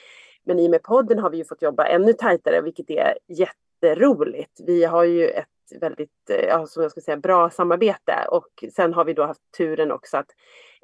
men 0.44 0.58
i 0.58 0.66
och 0.66 0.70
med 0.70 0.82
podden 0.82 1.18
har 1.18 1.30
vi 1.30 1.36
ju 1.36 1.44
fått 1.44 1.62
jobba 1.62 1.86
ännu 1.86 2.12
tajtare, 2.12 2.60
vilket 2.60 2.90
är 2.90 3.18
jätteroligt. 3.28 4.60
Vi 4.66 4.84
har 4.84 5.04
ju 5.04 5.28
ett 5.28 5.46
väldigt, 5.80 6.30
eh, 6.30 6.44
ja, 6.44 6.66
som 6.66 6.82
jag 6.82 6.92
ska 6.92 7.00
säga, 7.00 7.16
bra 7.16 7.50
samarbete 7.50 8.14
och 8.30 8.64
sen 8.72 8.94
har 8.94 9.04
vi 9.04 9.12
då 9.12 9.22
haft 9.22 9.40
turen 9.58 9.92
också 9.92 10.16
att 10.16 10.30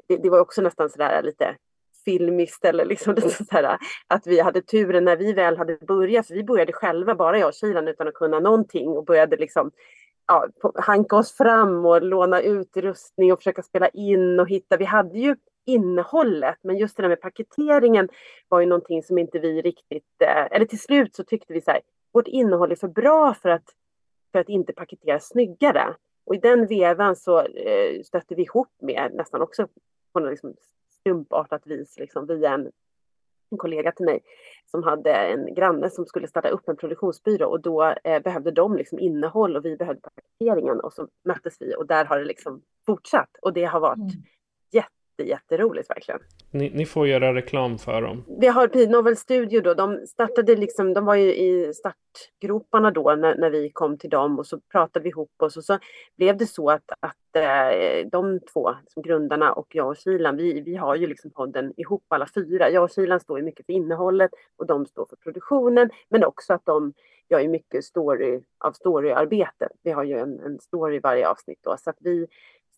det, 0.09 0.17
det 0.17 0.31
var 0.31 0.41
också 0.41 0.63
nästan 0.63 0.91
sådär 0.91 1.23
lite 1.23 1.57
filmiskt 2.07 2.65
eller 2.65 2.85
liksom 2.85 3.15
lite 3.17 3.45
sådär, 3.45 3.79
att 4.07 4.27
vi 4.27 4.41
hade 4.41 4.63
turen 4.63 5.05
när 5.05 5.17
vi 5.17 5.33
väl 5.33 5.57
hade 5.57 5.77
börjat, 5.77 6.27
för 6.27 6.35
vi 6.35 6.45
började 6.45 6.73
själva, 6.73 7.15
bara 7.15 7.39
jag 7.39 7.49
och 7.49 7.55
Kilan 7.55 7.89
utan 7.89 8.09
att 8.09 8.15
kunna 8.15 8.41
någonting 8.41 8.89
och 8.89 9.05
började 9.05 9.37
liksom 9.37 9.71
ja, 10.27 10.49
hanka 10.75 11.17
oss 11.17 11.37
fram 11.37 11.87
och 11.87 12.03
låna 12.03 12.41
utrustning 12.41 13.33
och 13.33 13.39
försöka 13.39 13.63
spela 13.63 13.89
in 13.89 14.41
och 14.41 14.49
hitta. 14.49 14.77
Vi 14.77 14.85
hade 14.85 15.19
ju 15.19 15.37
innehållet, 15.67 16.59
men 16.63 16.77
just 16.77 16.97
det 16.97 17.03
där 17.03 17.09
med 17.09 17.21
paketeringen 17.21 18.09
var 18.49 18.61
ju 18.61 18.67
någonting 18.67 19.03
som 19.03 19.19
inte 19.19 19.39
vi 19.39 19.63
riktigt, 19.63 20.23
eh, 20.23 20.47
eller 20.51 20.65
till 20.65 20.81
slut 20.81 21.15
så 21.15 21.25
tyckte 21.25 21.53
vi 21.53 21.61
så 21.61 21.71
här, 21.71 21.81
vårt 22.13 22.29
innehåll 22.29 22.73
är 22.73 22.77
för 22.77 22.89
bra 22.89 23.35
för 23.35 23.49
att, 23.49 23.65
för 24.33 24.39
att 24.39 24.49
inte 24.49 24.73
paketera 24.73 25.21
snyggare. 25.21 25.95
Och 26.27 26.35
i 26.35 26.39
den 26.39 26.67
vevan 26.67 27.17
så 27.17 27.41
eh, 27.41 28.03
stötte 28.05 28.35
vi 28.35 28.43
ihop 28.43 28.69
med 28.83 29.15
nästan 29.15 29.43
också 29.43 29.69
på 30.13 30.21
något 30.21 30.31
liksom 30.31 30.55
slumpartat 31.07 31.67
vis 31.67 31.99
liksom, 31.99 32.27
via 32.27 32.55
en, 32.55 32.71
en 33.51 33.59
kollega 33.59 33.93
till 33.93 34.07
mig 34.07 34.21
som 34.71 34.83
hade 34.83 35.13
en 35.13 35.55
granne 35.55 35.91
som 35.91 36.07
skulle 36.07 36.29
starta 36.29 36.49
upp 36.49 36.69
en 36.69 36.77
produktionsbyrå 36.77 37.49
och 37.49 37.61
då 37.61 37.95
eh, 38.05 38.23
behövde 38.23 38.51
de 38.51 38.77
liksom 38.77 38.99
innehåll 38.99 39.57
och 39.57 39.65
vi 39.65 39.77
behövde 39.77 40.01
paketeringen 40.01 40.81
och 40.81 40.93
så 40.93 41.09
möttes 41.25 41.57
vi 41.61 41.75
och 41.77 41.87
där 41.87 42.05
har 42.05 42.19
det 42.19 42.25
liksom 42.25 42.63
fortsatt 42.87 43.37
och 43.43 43.53
det 43.53 43.65
har 43.65 43.81
varit 43.81 43.97
mm. 43.97 44.11
jätte 44.73 44.96
jätteroligt 45.25 45.91
verkligen. 45.91 46.21
Ni, 46.51 46.71
ni, 46.71 46.87
får 46.87 47.09
göra 47.09 47.35
reklam 47.35 47.79
för 47.79 48.03
dem. 48.03 48.25
Vi 48.41 48.47
har 48.47 48.69
P-Novel 48.69 49.17
Studio 49.17 49.61
då, 49.61 49.75
de 49.75 50.07
startade 50.07 50.57
liksom, 50.57 50.95
de 50.95 51.05
var 51.05 51.15
ju 51.15 51.35
i 51.35 51.73
startgroparna 51.75 52.91
då 52.91 53.15
när, 53.15 53.37
när 53.37 53.51
vi 53.51 53.71
kom 53.71 53.99
till 53.99 54.11
dem 54.11 54.39
och 54.39 54.47
så 54.47 54.61
pratade 54.73 55.03
vi 55.03 55.09
ihop 55.09 55.43
oss 55.43 55.57
och 55.57 55.65
så 55.65 55.79
blev 56.17 56.37
det 56.37 56.47
så 56.47 56.71
att, 56.71 56.91
att 57.01 57.37
eh, 57.37 58.07
de 58.13 58.41
två, 58.53 58.75
som 58.89 59.03
grundarna 59.03 59.53
och 59.53 59.67
jag 59.71 59.89
och 59.89 59.97
Kilan, 59.97 60.37
vi, 60.37 60.61
vi 60.61 60.77
har 60.77 60.97
ju 60.97 61.07
liksom 61.07 61.31
podden 61.31 61.73
ihop 61.77 62.05
alla 62.09 62.27
fyra. 62.35 62.71
Jag 62.71 62.85
och 62.85 62.91
Kilan 62.91 63.21
står 63.21 63.39
ju 63.39 63.45
mycket 63.45 63.67
för 63.67 63.73
innehållet 63.73 64.31
och 64.57 64.67
de 64.67 64.87
står 64.87 65.07
för 65.07 65.17
produktionen, 65.17 65.91
men 66.09 66.25
också 66.25 66.53
att 66.53 66.65
de 66.65 66.93
gör 67.29 67.41
ju 67.41 67.49
mycket 67.49 67.85
story 67.85 68.41
av 68.59 68.73
storyarbete. 68.73 69.69
Vi 69.83 69.91
har 69.91 70.05
ju 70.05 70.19
en, 70.19 70.41
en 70.41 70.59
story 70.61 70.97
i 70.97 71.01
varje 71.01 71.29
avsnitt 71.29 71.59
då, 71.63 71.77
så 71.79 71.91
att 71.91 71.97
vi 72.01 72.27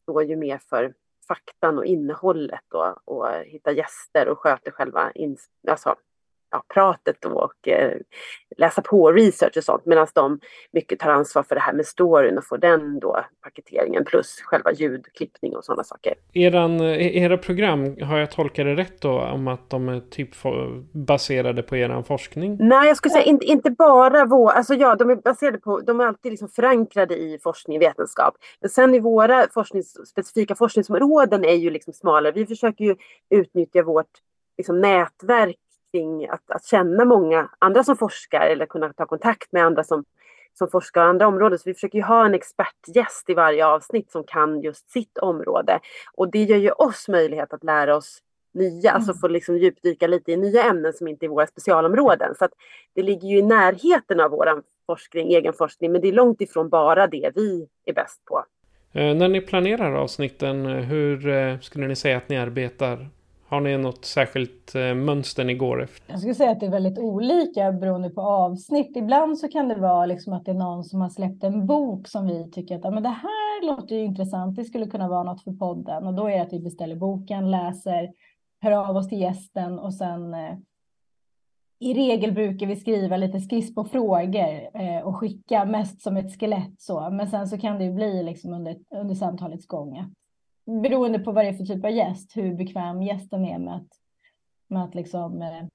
står 0.02 0.24
ju 0.24 0.36
mer 0.36 0.58
för 0.58 0.94
faktan 1.28 1.78
och 1.78 1.84
innehållet 1.84 2.74
och, 2.74 3.08
och 3.08 3.28
hitta 3.46 3.72
gäster 3.72 4.28
och 4.28 4.38
sköter 4.38 4.70
själva 4.70 5.10
in, 5.10 5.36
alltså, 5.68 5.94
ja, 6.50 6.64
pratet 6.74 7.24
och 7.24 7.68
eh, 7.68 7.92
läsa 8.56 8.82
på 8.82 9.12
research 9.12 9.56
och 9.56 9.64
sånt 9.64 9.86
medan 9.86 10.06
de 10.14 10.40
mycket 10.72 10.98
tar 10.98 11.10
ansvar 11.10 11.42
för 11.42 11.54
det 11.54 11.60
här 11.60 11.72
med 11.72 11.86
storyn 11.86 12.38
och 12.38 12.44
får 12.44 12.58
den 12.58 13.00
då 13.00 13.24
paketeringen 13.42 14.04
plus 14.04 14.40
själva 14.44 14.72
ljudklippning 14.72 15.56
och 15.56 15.64
sådana 15.64 15.84
saker. 15.84 16.14
Eran, 16.32 16.80
eh, 16.80 17.16
era 17.16 17.38
program, 17.38 17.96
har 18.02 18.18
jag 18.18 18.30
tolkat 18.30 18.66
det 18.66 18.74
rätt 18.74 19.00
då 19.00 19.20
om 19.20 19.48
att 19.48 19.70
de 19.70 19.88
är 19.88 20.00
typ 20.00 20.30
baserade 20.92 21.62
på 21.62 21.76
eran 21.76 22.04
forskning? 22.04 22.56
Nej, 22.60 22.88
jag 22.88 22.96
skulle 22.96 23.12
säga 23.12 23.24
inte, 23.24 23.46
inte 23.46 23.70
bara 23.70 24.24
vår, 24.24 24.50
alltså 24.50 24.74
ja, 24.74 24.94
de 24.94 25.10
är 25.10 25.16
baserade 25.16 25.58
på, 25.58 25.80
de 25.80 26.00
är 26.00 26.04
alltid 26.04 26.32
liksom 26.32 26.48
förankrade 26.48 27.16
i 27.16 27.38
forskning 27.42 27.76
och 27.76 27.82
vetenskap. 27.82 28.34
Men 28.60 28.70
sen 28.70 28.94
i 28.94 29.00
våra 29.00 29.46
forsknings, 29.54 30.08
specifika 30.08 30.54
forskningsområden 30.54 31.44
är 31.44 31.54
ju 31.54 31.70
liksom 31.70 31.92
smalare. 31.92 32.32
Vi 32.32 32.46
försöker 32.46 32.84
ju 32.84 32.96
utnyttja 33.30 33.82
vårt 33.82 34.10
liksom, 34.58 34.80
nätverk 34.80 35.56
kring 35.92 36.28
att, 36.28 36.50
att 36.50 36.64
känna 36.64 37.04
många 37.04 37.48
andra 37.58 37.84
som 37.84 37.96
forskar 37.96 38.40
eller 38.40 38.66
kunna 38.66 38.92
ta 38.92 39.06
kontakt 39.06 39.52
med 39.52 39.64
andra 39.64 39.84
som, 39.84 40.04
som 40.54 40.68
forskar 40.68 41.02
andra 41.02 41.26
områden. 41.26 41.58
Så 41.58 41.70
vi 41.70 41.74
försöker 41.74 42.02
ha 42.02 42.26
en 42.26 42.34
expertgäst 42.34 43.30
i 43.30 43.34
varje 43.34 43.66
avsnitt 43.66 44.10
som 44.10 44.24
kan 44.24 44.60
just 44.60 44.90
sitt 44.90 45.18
område. 45.18 45.80
Och 46.14 46.30
det 46.30 46.42
ger 46.42 46.56
ju 46.56 46.70
oss 46.70 47.08
möjlighet 47.08 47.52
att 47.52 47.64
lära 47.64 47.96
oss 47.96 48.22
nya, 48.54 48.68
alltså 48.70 48.88
mm. 48.88 48.94
alltså 48.94 49.14
få 49.14 49.28
liksom 49.28 49.58
djupdyka 49.58 50.06
lite 50.06 50.32
i 50.32 50.36
nya 50.36 50.62
ämnen 50.62 50.92
som 50.92 51.08
inte 51.08 51.26
är 51.26 51.28
våra 51.28 51.46
specialområden. 51.46 52.34
Så 52.34 52.44
att 52.44 52.52
det 52.94 53.02
ligger 53.02 53.28
ju 53.28 53.38
i 53.38 53.42
närheten 53.42 54.20
av 54.20 54.30
vår 54.30 54.62
forskning, 54.86 55.28
egen 55.28 55.52
forskning, 55.52 55.92
men 55.92 56.00
det 56.00 56.08
är 56.08 56.12
långt 56.12 56.40
ifrån 56.40 56.68
bara 56.68 57.06
det 57.06 57.30
vi 57.34 57.68
är 57.84 57.92
bäst 57.92 58.24
på. 58.24 58.44
Eh, 58.92 59.14
när 59.14 59.28
ni 59.28 59.40
planerar 59.40 59.94
avsnitten, 59.94 60.66
hur 60.66 61.28
eh, 61.28 61.58
skulle 61.58 61.86
ni 61.86 61.96
säga 61.96 62.16
att 62.16 62.28
ni 62.28 62.36
arbetar? 62.36 63.08
Har 63.50 63.60
ni 63.60 63.78
något 63.78 64.04
särskilt 64.04 64.74
eh, 64.74 64.94
mönster 64.94 65.44
ni 65.44 65.54
går 65.54 65.82
efter? 65.82 66.12
Jag 66.12 66.18
skulle 66.18 66.34
säga 66.34 66.50
att 66.50 66.60
det 66.60 66.66
är 66.66 66.70
väldigt 66.70 66.98
olika 66.98 67.72
beroende 67.72 68.10
på 68.10 68.20
avsnitt. 68.20 68.96
Ibland 68.96 69.38
så 69.38 69.48
kan 69.48 69.68
det 69.68 69.74
vara 69.74 70.06
liksom 70.06 70.32
att 70.32 70.44
det 70.44 70.50
är 70.50 70.54
någon 70.54 70.84
som 70.84 71.00
har 71.00 71.08
släppt 71.08 71.44
en 71.44 71.66
bok 71.66 72.08
som 72.08 72.26
vi 72.26 72.50
tycker 72.50 72.76
att 72.76 72.94
men 72.94 73.02
det 73.02 73.08
här 73.08 73.66
låter 73.66 73.96
ju 73.96 74.04
intressant. 74.04 74.56
Det 74.56 74.64
skulle 74.64 74.86
kunna 74.86 75.08
vara 75.08 75.22
något 75.22 75.44
för 75.44 75.52
podden 75.52 76.06
och 76.06 76.14
då 76.14 76.26
är 76.26 76.36
det 76.36 76.42
att 76.42 76.52
vi 76.52 76.60
beställer 76.60 76.96
boken, 76.96 77.50
läser, 77.50 78.12
hör 78.60 78.72
av 78.72 78.96
oss 78.96 79.08
till 79.08 79.20
gästen 79.20 79.78
och 79.78 79.94
sen 79.94 80.34
eh, 80.34 80.58
i 81.80 81.94
regel 81.94 82.32
brukar 82.32 82.66
vi 82.66 82.76
skriva 82.76 83.16
lite 83.16 83.40
skiss 83.40 83.74
på 83.74 83.84
frågor 83.84 84.68
eh, 84.74 85.00
och 85.02 85.16
skicka 85.16 85.64
mest 85.64 86.02
som 86.02 86.16
ett 86.16 86.40
skelett 86.40 86.80
så. 86.80 87.10
Men 87.10 87.30
sen 87.30 87.48
så 87.48 87.58
kan 87.58 87.78
det 87.78 87.84
ju 87.84 87.92
bli 87.92 88.22
liksom 88.22 88.52
under, 88.52 88.76
under 88.90 89.14
samtalets 89.14 89.66
gång 89.66 89.98
att 89.98 90.12
beroende 90.68 91.18
på 91.18 91.32
vad 91.32 91.44
det 91.44 91.48
är 91.48 91.52
för 91.52 91.64
typ 91.64 91.84
av 91.84 91.90
gäst, 91.90 92.36
hur 92.36 92.54
bekväm 92.54 93.02
gästen 93.02 93.44
är 93.44 93.58
med 93.58 93.76
att, 93.76 93.88
med 94.68 94.84
att 94.84 94.94
liksom, 94.94 95.42
eh, 95.42 95.66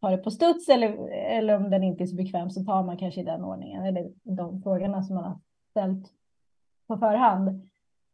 ha 0.00 0.10
det 0.10 0.18
på 0.18 0.30
studs 0.30 0.68
eller, 0.68 1.08
eller 1.10 1.56
om 1.56 1.70
den 1.70 1.82
inte 1.82 2.04
är 2.04 2.06
så 2.06 2.16
bekväm 2.16 2.50
så 2.50 2.64
tar 2.64 2.82
man 2.82 2.96
kanske 2.96 3.20
i 3.20 3.24
den 3.24 3.44
ordningen 3.44 3.84
eller 3.84 4.12
de 4.22 4.62
frågorna 4.62 5.02
som 5.02 5.14
man 5.14 5.24
har 5.24 5.40
ställt 5.70 6.12
på 6.86 6.96
förhand. 6.96 7.48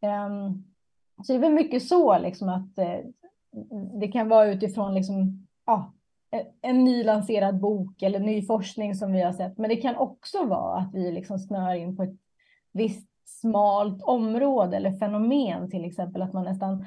Um, 0.01 0.65
så 1.25 1.33
det 1.33 1.39
är 1.39 1.41
väl 1.41 1.53
mycket 1.53 1.83
så 1.83 2.19
liksom 2.19 2.49
att 2.49 2.79
eh, 2.79 2.99
det 4.01 4.09
kan 4.09 4.29
vara 4.29 4.47
utifrån 4.47 4.95
liksom, 4.95 5.47
ah, 5.65 5.83
en 6.61 6.85
ny 6.85 7.05
lanserad 7.05 7.61
bok 7.61 8.03
eller 8.03 8.19
ny 8.19 8.47
forskning 8.47 8.95
som 8.95 9.13
vi 9.13 9.23
har 9.23 9.33
sett. 9.33 9.59
Men 9.59 9.71
det 9.71 9.77
kan 9.77 9.97
också 9.97 10.45
vara 10.45 10.79
att 10.79 10.95
vi 10.95 11.13
liksom 11.13 11.39
snör 11.39 11.75
in 11.75 11.97
på 11.97 12.03
ett 12.03 12.17
visst 12.73 13.08
smalt 13.29 14.03
område 14.03 14.77
eller 14.77 14.93
fenomen 14.93 15.71
till 15.71 15.85
exempel 15.85 16.23
att 16.23 16.33
man 16.33 16.45
nästan 16.45 16.85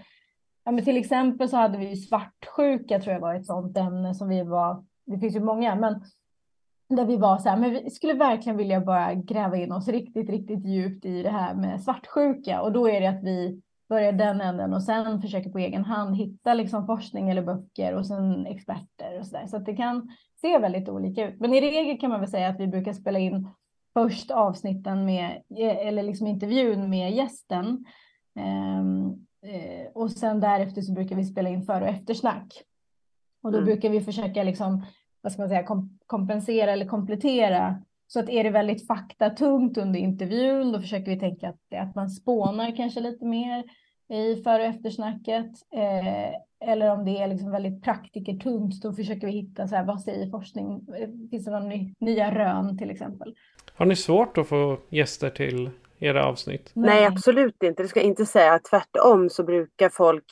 Ja, 0.63 0.71
men 0.71 0.85
till 0.85 0.97
exempel 0.97 1.49
så 1.49 1.57
hade 1.57 1.77
vi 1.77 1.95
svartsjuka 1.95 2.99
tror 2.99 3.13
jag 3.13 3.19
var 3.19 3.35
ett 3.35 3.45
sånt 3.45 3.77
ämne 3.77 4.15
som 4.15 4.29
vi 4.29 4.43
var. 4.43 4.85
Det 5.05 5.19
finns 5.19 5.35
ju 5.35 5.39
många, 5.39 5.75
men 5.75 6.01
där 6.89 7.05
vi 7.05 7.17
var 7.17 7.37
så 7.37 7.49
här, 7.49 7.57
men 7.57 7.71
vi 7.71 7.89
skulle 7.89 8.13
verkligen 8.13 8.57
vilja 8.57 8.81
bara 8.81 9.13
gräva 9.13 9.57
in 9.57 9.71
oss 9.71 9.87
riktigt, 9.87 10.29
riktigt 10.29 10.65
djupt 10.65 11.05
i 11.05 11.23
det 11.23 11.29
här 11.29 11.53
med 11.53 11.81
svartsjuka 11.81 12.61
och 12.61 12.71
då 12.71 12.89
är 12.89 13.01
det 13.01 13.07
att 13.07 13.23
vi 13.23 13.61
börjar 13.89 14.11
den 14.11 14.41
änden 14.41 14.73
och 14.73 14.83
sen 14.83 15.21
försöker 15.21 15.49
på 15.49 15.57
egen 15.57 15.85
hand 15.85 16.15
hitta 16.15 16.53
liksom 16.53 16.85
forskning 16.85 17.29
eller 17.29 17.41
böcker 17.41 17.95
och 17.95 18.07
sen 18.07 18.45
experter 18.45 19.19
och 19.19 19.27
så 19.27 19.37
där. 19.37 19.47
Så 19.47 19.57
att 19.57 19.65
det 19.65 19.75
kan 19.75 20.09
se 20.41 20.57
väldigt 20.57 20.89
olika 20.89 21.27
ut. 21.27 21.39
Men 21.39 21.53
i 21.53 21.61
regel 21.61 21.99
kan 21.99 22.09
man 22.09 22.19
väl 22.19 22.29
säga 22.29 22.47
att 22.47 22.59
vi 22.59 22.67
brukar 22.67 22.93
spela 22.93 23.19
in 23.19 23.47
först 23.93 24.31
avsnitten 24.31 25.05
med, 25.05 25.43
eller 25.57 26.03
liksom 26.03 26.27
intervjun 26.27 26.89
med 26.89 27.11
gästen. 27.11 27.85
Ehm, 28.35 29.07
eh, 29.45 29.91
och 29.93 30.11
sen 30.11 30.39
därefter 30.39 30.81
så 30.81 30.93
brukar 30.93 31.15
vi 31.15 31.25
spela 31.25 31.49
in 31.49 31.63
före 31.63 31.81
och 31.81 31.89
eftersnack. 31.89 32.63
Och 33.43 33.51
då 33.51 33.57
mm. 33.57 33.65
brukar 33.65 33.89
vi 33.89 34.01
försöka 34.01 34.43
liksom, 34.43 34.85
vad 35.21 35.31
ska 35.31 35.41
man 35.41 35.49
säga, 35.49 35.63
kom, 35.63 35.99
kompensera 36.05 36.71
eller 36.71 36.85
komplettera 36.85 37.81
Så 38.07 38.19
att 38.19 38.29
är 38.29 38.43
det 38.43 38.49
väldigt 38.49 38.87
faktatungt 38.87 39.77
under 39.77 39.99
intervjun, 39.99 40.71
då 40.71 40.81
försöker 40.81 41.11
vi 41.11 41.19
tänka 41.19 41.49
att, 41.49 41.73
att 41.75 41.95
man 41.95 42.09
spånar 42.09 42.75
kanske 42.75 42.99
lite 42.99 43.25
mer 43.25 43.63
i 44.11 44.41
före 44.43 44.61
och 44.61 44.75
eftersnacket. 44.75 45.51
Eh, 45.73 46.69
eller 46.69 46.91
om 46.91 47.05
det 47.05 47.17
är 47.17 47.27
liksom 47.27 47.51
väldigt 47.51 47.83
praktikertungt, 47.83 48.81
då 48.81 48.93
försöker 48.93 49.27
vi 49.27 49.33
hitta 49.33 49.67
så 49.67 49.75
här, 49.75 49.85
vad 49.85 50.01
säger 50.01 50.29
forskning? 50.29 50.87
Finns 51.31 51.45
det 51.45 51.51
några 51.51 51.65
ny, 51.65 51.93
nya 51.99 52.35
rön 52.35 52.77
till 52.77 52.89
exempel? 52.89 53.35
Har 53.73 53.85
ni 53.85 53.95
svårt 53.95 54.37
att 54.37 54.47
få 54.47 54.77
gäster 54.89 55.29
till 55.29 55.69
era 55.99 56.25
avsnitt? 56.25 56.71
Nej, 56.73 57.05
absolut 57.05 57.63
inte. 57.63 57.83
Det 57.83 57.89
ska 57.89 57.99
jag 57.99 58.07
inte 58.07 58.25
säga. 58.25 58.59
Tvärtom 58.59 59.29
så 59.29 59.43
brukar 59.43 59.89
folk 59.89 60.25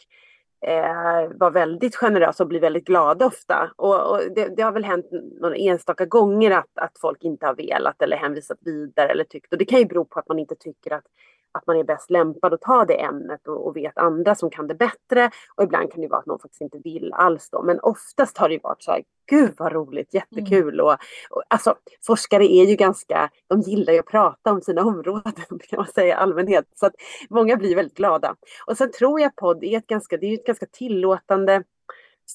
eh, 0.65 1.37
vara 1.37 1.49
väldigt 1.49 1.95
generösa 1.95 2.43
och 2.43 2.49
bli 2.49 2.59
väldigt 2.59 2.85
glada 2.85 3.25
ofta. 3.25 3.71
Och, 3.75 4.11
och 4.11 4.19
det, 4.35 4.55
det, 4.55 4.61
har 4.61 4.71
väl 4.71 4.83
hänt 4.83 5.05
några 5.41 5.55
enstaka 5.55 6.05
gånger 6.05 6.51
att, 6.51 6.77
att 6.81 6.97
folk 7.01 7.23
inte 7.23 7.45
har 7.45 7.55
velat 7.55 8.01
eller 8.01 8.17
hänvisat 8.17 8.57
vidare 8.61 9.09
eller 9.09 9.23
tyckt. 9.23 9.53
Och 9.53 9.59
det 9.59 9.65
kan 9.65 9.79
ju 9.79 9.85
bero 9.85 10.05
på 10.05 10.19
att 10.19 10.27
man 10.27 10.39
inte 10.39 10.55
tycker 10.55 10.93
att 10.93 11.05
att 11.51 11.67
man 11.67 11.77
är 11.77 11.83
bäst 11.83 12.09
lämpad 12.09 12.53
att 12.53 12.61
ta 12.61 12.85
det 12.85 13.01
ämnet 13.01 13.47
och, 13.47 13.67
och, 13.67 13.77
vet 13.77 13.97
andra 13.97 14.35
som 14.35 14.49
kan 14.49 14.67
det 14.67 14.75
bättre. 14.75 15.31
Och 15.55 15.63
ibland 15.63 15.91
kan 15.91 16.01
det 16.01 16.07
vara 16.07 16.19
att 16.19 16.25
någon 16.25 16.39
faktiskt 16.39 16.61
inte 16.61 16.77
vill 16.83 17.13
alls 17.13 17.49
då. 17.49 17.61
Men 17.61 17.79
oftast 17.79 18.37
har 18.37 18.49
det 18.49 18.59
varit 18.63 18.83
så 18.83 18.91
här, 18.91 19.03
gud 19.29 19.53
vad 19.57 19.71
roligt, 19.71 20.13
jättekul. 20.13 20.73
Mm. 20.73 20.85
Och, 20.85 20.93
och, 21.29 21.43
alltså, 21.47 21.75
forskare 22.07 22.45
är 22.45 22.65
ju 22.65 22.75
ganska, 22.75 23.29
de 23.47 23.61
gillar 23.61 23.93
ju 23.93 23.99
att 23.99 24.05
prata 24.05 24.51
om 24.51 24.61
sina 24.61 24.81
områden 24.81 25.33
kan 25.69 25.77
man 25.77 25.87
säga 25.87 26.07
i 26.07 26.11
allmänhet. 26.11 26.65
Så 26.75 26.85
att 26.85 26.93
många 27.29 27.55
blir 27.55 27.75
väldigt 27.75 27.97
glada. 27.97 28.35
Och 28.65 28.77
sen 28.77 28.91
tror 28.91 29.19
jag 29.19 29.35
podd 29.35 29.63
är 29.63 29.77
ett 29.77 29.87
ganska, 29.87 30.17
det 30.17 30.25
är 30.25 30.33
ett 30.33 30.45
ganska 30.45 30.65
tillåtande 30.65 31.63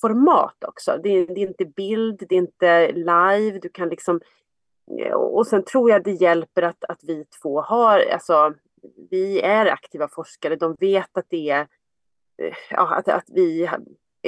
format 0.00 0.64
också. 0.66 0.98
Det 1.02 1.08
är, 1.08 1.26
det 1.26 1.40
är 1.40 1.46
inte 1.46 1.64
bild, 1.64 2.24
det 2.28 2.34
är 2.34 2.38
inte 2.38 2.92
live, 2.92 3.58
du 3.58 3.68
kan 3.68 3.88
liksom 3.88 4.20
och 5.12 5.46
sen 5.46 5.64
tror 5.64 5.90
jag 5.90 6.04
det 6.04 6.12
hjälper 6.12 6.62
att, 6.62 6.84
att 6.88 7.04
vi 7.04 7.24
två 7.42 7.60
har, 7.60 8.00
alltså 8.12 8.54
vi 9.10 9.40
är 9.40 9.66
aktiva 9.66 10.08
forskare. 10.08 10.56
De 10.56 10.76
vet 10.80 11.16
att 11.16 11.26
det 11.28 11.50
är, 11.50 11.60
eh, 12.42 12.54
ja, 12.70 12.94
att, 12.94 13.08
att 13.08 13.24
vi 13.26 13.64
eh, 13.64 13.72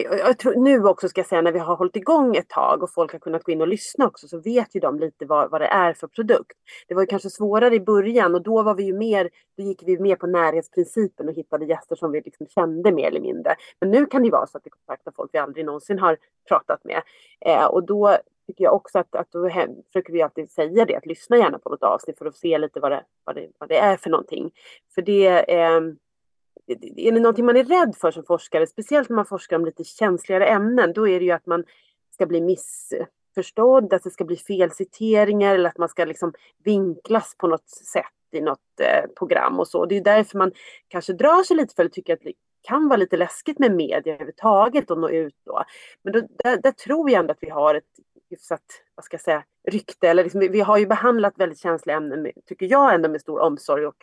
jag 0.03 0.39
tror 0.39 0.55
nu 0.55 0.85
också 0.85 1.09
ska 1.09 1.21
jag 1.21 1.29
säga 1.29 1.43
när 1.43 1.53
vi 1.53 1.59
har 1.59 1.77
hållit 1.77 1.97
igång 1.97 2.37
ett 2.37 2.49
tag 2.49 2.83
och 2.83 2.93
folk 2.95 3.13
har 3.13 3.19
kunnat 3.19 3.43
gå 3.43 3.53
in 3.53 3.61
och 3.61 3.69
lyssna 3.69 4.07
också 4.07 4.29
så 4.29 4.41
vet 4.41 4.75
ju 4.75 4.81
de 4.81 4.99
lite 4.99 5.27
vad, 5.27 5.51
vad 5.51 5.61
det 5.61 5.67
är 5.67 5.93
för 5.93 6.07
produkt. 6.07 6.57
Det 6.89 6.95
var 6.95 7.03
ju 7.03 7.07
kanske 7.07 7.31
svårare 7.31 7.75
i 7.75 7.81
början 7.81 8.35
och 8.35 8.43
då 8.43 8.63
var 8.63 8.75
vi 8.75 8.85
ju 8.85 8.93
mer, 8.93 9.31
då 9.57 9.63
gick 9.63 9.83
vi 9.87 9.99
mer 9.99 10.17
på 10.17 10.27
närhetsprincipen 10.27 11.29
och 11.29 11.35
hittade 11.35 11.65
gäster 11.65 11.97
som 11.97 12.13
vi 12.13 12.21
liksom 12.21 12.47
kände 12.47 12.93
mer 12.93 13.09
eller 13.09 13.21
mindre. 13.21 13.57
Men 13.81 13.91
nu 13.91 14.07
kan 14.07 14.23
det 14.23 14.31
vara 14.31 14.47
så 14.47 14.59
att 14.59 14.67
vi 14.67 14.71
kontaktar 14.71 15.13
folk 15.17 15.31
vi 15.33 15.39
aldrig 15.39 15.65
någonsin 15.67 15.99
har 15.99 16.17
pratat 16.49 16.85
med. 16.85 17.03
Eh, 17.41 17.65
och 17.65 17.87
då 17.87 18.17
tycker 18.47 18.65
jag 18.65 18.75
också 18.75 18.99
att, 18.99 19.15
att 19.15 19.31
då 19.31 19.49
hem, 19.49 19.71
försöker 19.87 20.13
vi 20.13 20.23
alltid 20.23 20.51
säga 20.51 20.85
det, 20.85 20.97
att 20.97 21.07
lyssna 21.07 21.37
gärna 21.37 21.59
på 21.59 21.71
något 21.71 21.83
avsnitt 21.83 22.19
för 22.19 22.27
att 22.27 22.37
se 22.37 22.59
lite 22.59 22.81
vad 22.81 22.93
det, 22.93 23.05
vad 23.25 23.35
det, 23.35 23.49
vad 23.59 23.69
det 23.69 23.77
är 23.77 23.97
för 23.97 24.11
någonting. 24.11 24.51
För 24.95 25.03
det, 25.03 25.27
eh, 25.55 25.81
är 26.97 27.13
det 27.13 27.21
någonting 27.21 27.45
man 27.45 27.57
är 27.57 27.65
rädd 27.65 27.97
för 28.01 28.11
som 28.11 28.25
forskare, 28.25 28.67
speciellt 28.67 29.09
när 29.09 29.17
man 29.17 29.27
forskar 29.27 29.57
om 29.57 29.65
lite 29.65 29.85
känsligare 29.85 30.47
ämnen, 30.47 30.93
då 30.93 31.09
är 31.09 31.19
det 31.19 31.25
ju 31.25 31.33
att 31.33 31.47
man 31.47 31.65
ska 32.15 32.27
bli 32.27 32.41
missförstådd, 32.41 33.93
att 33.93 34.03
det 34.03 34.11
ska 34.11 34.25
bli 34.25 34.37
felciteringar 34.37 35.55
eller 35.55 35.71
att 35.71 35.79
man 35.79 35.89
ska 35.89 36.05
liksom 36.05 36.33
vinklas 36.65 37.35
på 37.39 37.47
något 37.47 37.69
sätt 37.69 38.05
i 38.33 38.41
något 38.41 38.81
eh, 38.81 39.11
program 39.19 39.61
och 39.61 39.69
så. 39.69 39.87
Det 39.87 39.97
är 39.97 40.01
därför 40.01 40.39
man 40.39 40.53
kanske 40.89 41.13
drar 41.13 41.43
sig 41.43 41.57
lite 41.57 41.75
för 41.75 41.85
att 41.85 41.93
tycker 41.93 42.13
att 42.13 42.23
det 42.23 42.33
kan 42.63 42.89
vara 42.89 42.97
lite 42.97 43.17
läskigt 43.17 43.59
med 43.59 43.73
media 43.73 44.15
överhuvudtaget 44.15 44.91
och 44.91 44.99
nå 44.99 45.09
ut 45.09 45.37
då. 45.45 45.65
Men 46.03 46.13
då, 46.13 46.21
där, 46.45 46.57
där 46.63 46.73
tror 46.73 47.11
jag 47.11 47.21
ändå 47.21 47.33
att 47.33 47.43
vi 47.43 47.51
har 47.51 47.75
ett 47.75 47.85
hyfsat, 48.31 48.63
vad 48.95 49.05
ska 49.05 49.15
jag 49.15 49.21
säga, 49.21 49.45
rykte. 49.71 50.09
Eller 50.09 50.23
liksom, 50.23 50.41
vi 50.41 50.61
har 50.61 50.79
ju 50.79 50.87
behandlat 50.87 51.35
väldigt 51.37 51.61
känsliga 51.61 51.97
ämnen, 51.97 52.33
tycker 52.47 52.67
jag, 52.67 52.95
ändå 52.95 53.09
med 53.09 53.21
stor 53.21 53.41
omsorg 53.41 53.87
och 53.87 53.97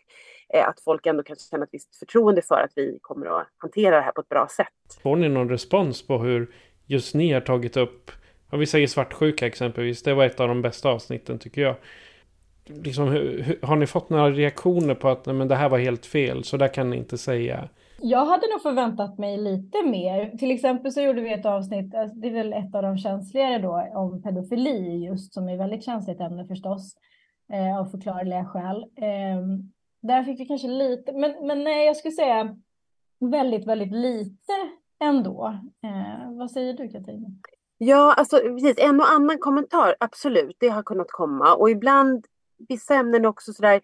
eh, 0.54 0.68
att 0.68 0.80
folk 0.80 1.06
ändå 1.06 1.24
kan 1.24 1.36
känna 1.36 1.64
ett 1.64 1.70
visst 1.72 1.96
förtroende 1.96 2.42
för 2.42 2.56
att 2.56 2.72
vi 2.76 3.00
kommer 3.02 3.40
att 3.40 3.48
hantera 3.58 3.96
det 3.96 4.02
här 4.02 4.12
på 4.12 4.22
ett 4.22 4.30
bra 4.30 4.48
sätt. 4.48 4.68
Får 5.04 5.16
ni 5.16 5.30
någon 5.30 5.50
respons 5.50 6.08
på 6.08 6.18
hur 6.18 6.56
just 6.86 7.16
ni 7.16 7.34
har 7.34 7.42
tagit 7.42 7.78
upp, 7.78 8.12
om 8.50 8.60
vi 8.60 8.66
säger 8.66 8.88
svartsjuka 8.88 9.48
exempelvis, 9.48 10.04
det 10.04 10.14
var 10.14 10.26
ett 10.26 10.40
av 10.40 10.48
de 10.48 10.62
bästa 10.62 10.90
avsnitten 10.90 11.40
tycker 11.40 11.62
jag. 11.62 11.76
Liksom, 12.66 13.08
hur, 13.08 13.42
hur, 13.42 13.60
har 13.62 13.76
ni 13.76 13.88
fått 13.88 14.10
några 14.10 14.32
reaktioner 14.32 14.96
på 14.96 15.10
att 15.10 15.26
nej, 15.26 15.36
men 15.36 15.48
det 15.48 15.56
här 15.56 15.70
var 15.70 15.78
helt 15.78 16.06
fel, 16.06 16.44
så 16.44 16.58
där 16.58 16.74
kan 16.74 16.90
ni 16.90 16.98
inte 16.98 17.18
säga? 17.18 17.70
Jag 18.06 18.26
hade 18.26 18.48
nog 18.48 18.62
förväntat 18.62 19.18
mig 19.18 19.38
lite 19.38 19.84
mer. 19.84 20.38
Till 20.38 20.52
exempel 20.52 20.92
så 20.92 21.02
gjorde 21.02 21.22
vi 21.22 21.34
ett 21.34 21.46
avsnitt, 21.46 21.94
eh, 21.94 22.06
det 22.06 22.28
är 22.28 22.34
väl 22.34 22.54
ett 22.54 22.76
av 22.76 22.84
de 22.84 22.98
känsligare 22.98 23.60
då, 23.60 23.88
om 23.94 24.22
pedofili 24.22 25.06
just, 25.06 25.34
som 25.34 25.50
är 25.50 25.58
väldigt 25.58 25.84
känsligt 25.84 26.20
ämne 26.20 26.46
förstås, 26.46 26.96
eh, 27.54 27.80
av 27.80 27.86
förklarliga 27.86 28.46
skäl. 28.46 28.84
Eh, 28.96 29.42
där 30.02 30.24
fick 30.24 30.40
vi 30.40 30.46
kanske 30.46 30.68
lite, 30.68 31.14
men, 31.14 31.48
men 31.48 31.64
nej, 31.64 31.86
jag 31.86 31.98
skulle 31.98 32.12
säga 32.12 32.58
väldigt, 33.20 33.68
väldigt 33.68 33.92
lite 33.92 34.54
ändå. 35.00 35.58
Eh, 35.84 36.38
vad 36.38 36.52
säger 36.52 36.74
du 36.74 36.90
Katarina? 36.90 37.28
Ja, 37.78 38.14
alltså 38.14 38.38
precis, 38.38 38.78
en 38.78 39.00
och 39.00 39.12
annan 39.12 39.38
kommentar, 39.40 39.96
absolut, 40.00 40.58
det 40.60 40.70
har 40.70 40.84
kunnat 40.84 41.12
komma. 41.12 41.56
Och 41.56 41.70
ibland, 41.70 42.26
vissa 42.68 42.96
ämnen 42.96 43.26
också 43.26 43.54
sådär, 43.54 43.82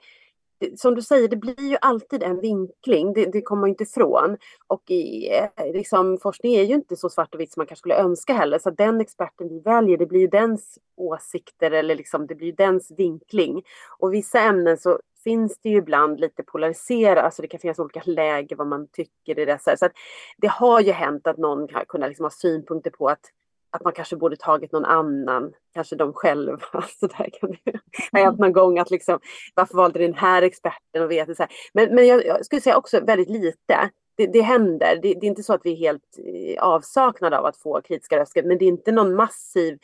som 0.78 0.96
du 0.96 1.02
säger, 1.02 1.28
det 1.28 1.36
blir 1.36 1.70
ju 1.70 1.78
alltid 1.82 2.24
en 2.24 2.40
vinkling, 2.40 3.14
det, 3.14 3.26
det 3.26 3.42
kommer 3.42 3.60
man 3.60 3.70
inte 3.70 3.84
ifrån. 3.84 4.38
Och 4.68 4.92
i, 4.92 5.30
eh, 5.58 5.74
liksom, 5.74 6.18
forskning 6.18 6.56
är 6.56 6.64
ju 6.64 6.74
inte 6.74 6.96
så 6.96 7.10
svart 7.10 7.34
och 7.34 7.42
vitt 7.42 7.54
som 7.54 7.60
man 7.60 7.68
kanske 7.68 7.80
skulle 7.80 7.96
önska 7.96 8.34
heller, 8.34 8.60
så 8.60 8.70
den 8.70 9.02
experten 9.02 9.50
vi 9.50 9.60
väljer, 9.60 9.98
det 9.98 10.06
blir 10.06 10.20
ju 10.20 10.28
dens 10.28 10.80
åsikter 10.96 11.72
eller 11.72 11.96
liksom, 11.96 12.28
det 12.28 12.36
blir 12.36 12.48
ju 12.48 12.54
dens 12.54 12.92
vinkling. 12.92 13.64
Och 13.98 14.14
vissa 14.14 14.40
ämnen 14.40 14.78
så 14.78 15.00
finns 15.24 15.60
det 15.62 15.70
ju 15.70 15.78
ibland 15.78 16.20
lite 16.20 16.44
polariserat, 16.44 17.24
alltså 17.24 17.42
det 17.42 17.48
kan 17.48 17.60
finnas 17.60 17.80
olika 17.80 18.02
läger 18.06 18.56
vad 18.56 18.68
man 18.68 18.88
tycker 18.88 19.40
i 19.40 19.46
det. 19.46 19.60
Så, 19.62 19.86
att 19.86 19.92
det 20.38 20.48
har 20.48 20.82
ju 20.82 20.92
hänt 20.92 21.28
att 21.28 21.38
någon 21.38 21.60
har 21.74 21.86
kunnat 21.86 22.10
liksom 22.10 22.24
ha 22.24 22.32
synpunkter 22.32 22.92
på 22.92 23.08
att 23.08 23.32
att 23.72 23.84
man 23.84 23.94
kanske 23.94 24.16
borde 24.16 24.36
tagit 24.36 24.72
någon 24.72 24.86
annan, 24.86 25.54
kanske 25.74 25.96
de 25.96 26.14
själva. 26.14 26.58
Så 27.00 27.08
där 27.08 27.30
kan 27.40 27.52
det 27.52 27.80
ha 28.12 28.20
hänt 28.20 28.40
någon 28.40 28.54
gång 28.54 28.80
att 28.80 28.92
liksom, 28.92 29.20
varför 29.56 29.76
valde 29.76 30.00
den 30.00 30.14
här 30.14 30.42
experten 30.42 31.04
och 31.04 31.12
vet 31.12 31.38
så 31.38 31.44
här. 31.44 31.52
Men, 31.74 31.96
men 31.96 32.08
jag, 32.08 32.26
jag, 32.26 32.46
skulle 32.46 32.62
säga 32.62 32.78
också 32.78 33.00
väldigt 33.00 33.30
lite. 33.30 33.90
Det, 34.16 34.28
det 34.28 34.42
händer. 34.42 35.00
Det, 35.02 35.14
det, 35.14 35.26
är 35.26 35.30
inte 35.30 35.44
så 35.44 35.54
att 35.54 35.62
vi 35.64 35.72
är 35.72 35.76
helt 35.76 36.20
eh, 36.26 36.64
avsaknade 36.64 37.40
av 37.40 37.46
att 37.46 37.58
få 37.58 37.82
kritiska 37.82 38.20
röster, 38.20 38.44
men 38.44 38.58
det 38.58 38.66
är 38.66 38.68
inte 38.68 38.92
någon 38.92 39.16
massiv. 39.16 39.78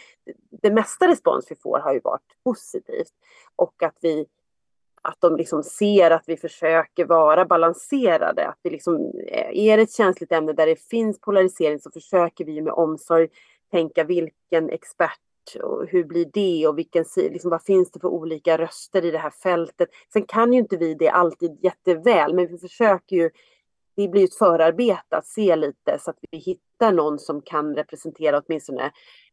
Det 0.61 0.71
mesta 0.71 1.07
respons 1.07 1.51
vi 1.51 1.55
får 1.55 1.79
har 1.79 1.93
ju 1.93 1.99
varit 2.03 2.43
positivt 2.43 3.13
och 3.55 3.83
att 3.83 3.97
vi 4.01 4.25
att 5.07 5.21
de 5.21 5.35
liksom 5.37 5.63
ser 5.63 6.11
att 6.11 6.23
vi 6.27 6.37
försöker 6.37 7.05
vara 7.05 7.45
balanserade. 7.45 8.47
Att 8.47 8.59
vi 8.63 8.69
liksom, 8.69 8.95
eh, 9.27 9.67
är 9.67 9.77
det 9.77 9.83
ett 9.83 9.91
känsligt 9.91 10.31
ämne 10.31 10.53
där 10.53 10.67
det 10.67 10.75
finns 10.75 11.21
polarisering 11.21 11.79
så 11.79 11.91
försöker 11.91 12.45
vi 12.45 12.61
med 12.61 12.73
omsorg 12.73 13.27
tänka 13.71 14.03
vilken 14.03 14.69
expert 14.69 15.19
och 15.63 15.87
hur 15.87 16.03
blir 16.03 16.29
det 16.33 16.67
och 16.67 16.77
vilken, 16.77 17.05
liksom, 17.15 17.51
vad 17.51 17.63
finns 17.63 17.91
det 17.91 17.99
för 17.99 18.07
olika 18.07 18.57
röster 18.57 19.05
i 19.05 19.11
det 19.11 19.17
här 19.17 19.29
fältet. 19.29 19.89
Sen 20.13 20.25
kan 20.25 20.53
ju 20.53 20.59
inte 20.59 20.77
vi 20.77 20.93
det 20.93 21.09
alltid 21.09 21.59
jätteväl, 21.63 22.33
men 22.33 22.47
vi 22.47 22.57
försöker 22.57 23.15
ju, 23.15 23.29
det 23.95 24.07
blir 24.07 24.23
ett 24.23 24.35
förarbete 24.35 25.17
att 25.17 25.27
se 25.27 25.55
lite 25.55 25.97
så 25.99 26.09
att 26.09 26.17
vi 26.31 26.37
hittar 26.37 26.91
någon 26.91 27.19
som 27.19 27.41
kan 27.41 27.75
representera 27.75 28.41
åtminstone 28.45 28.85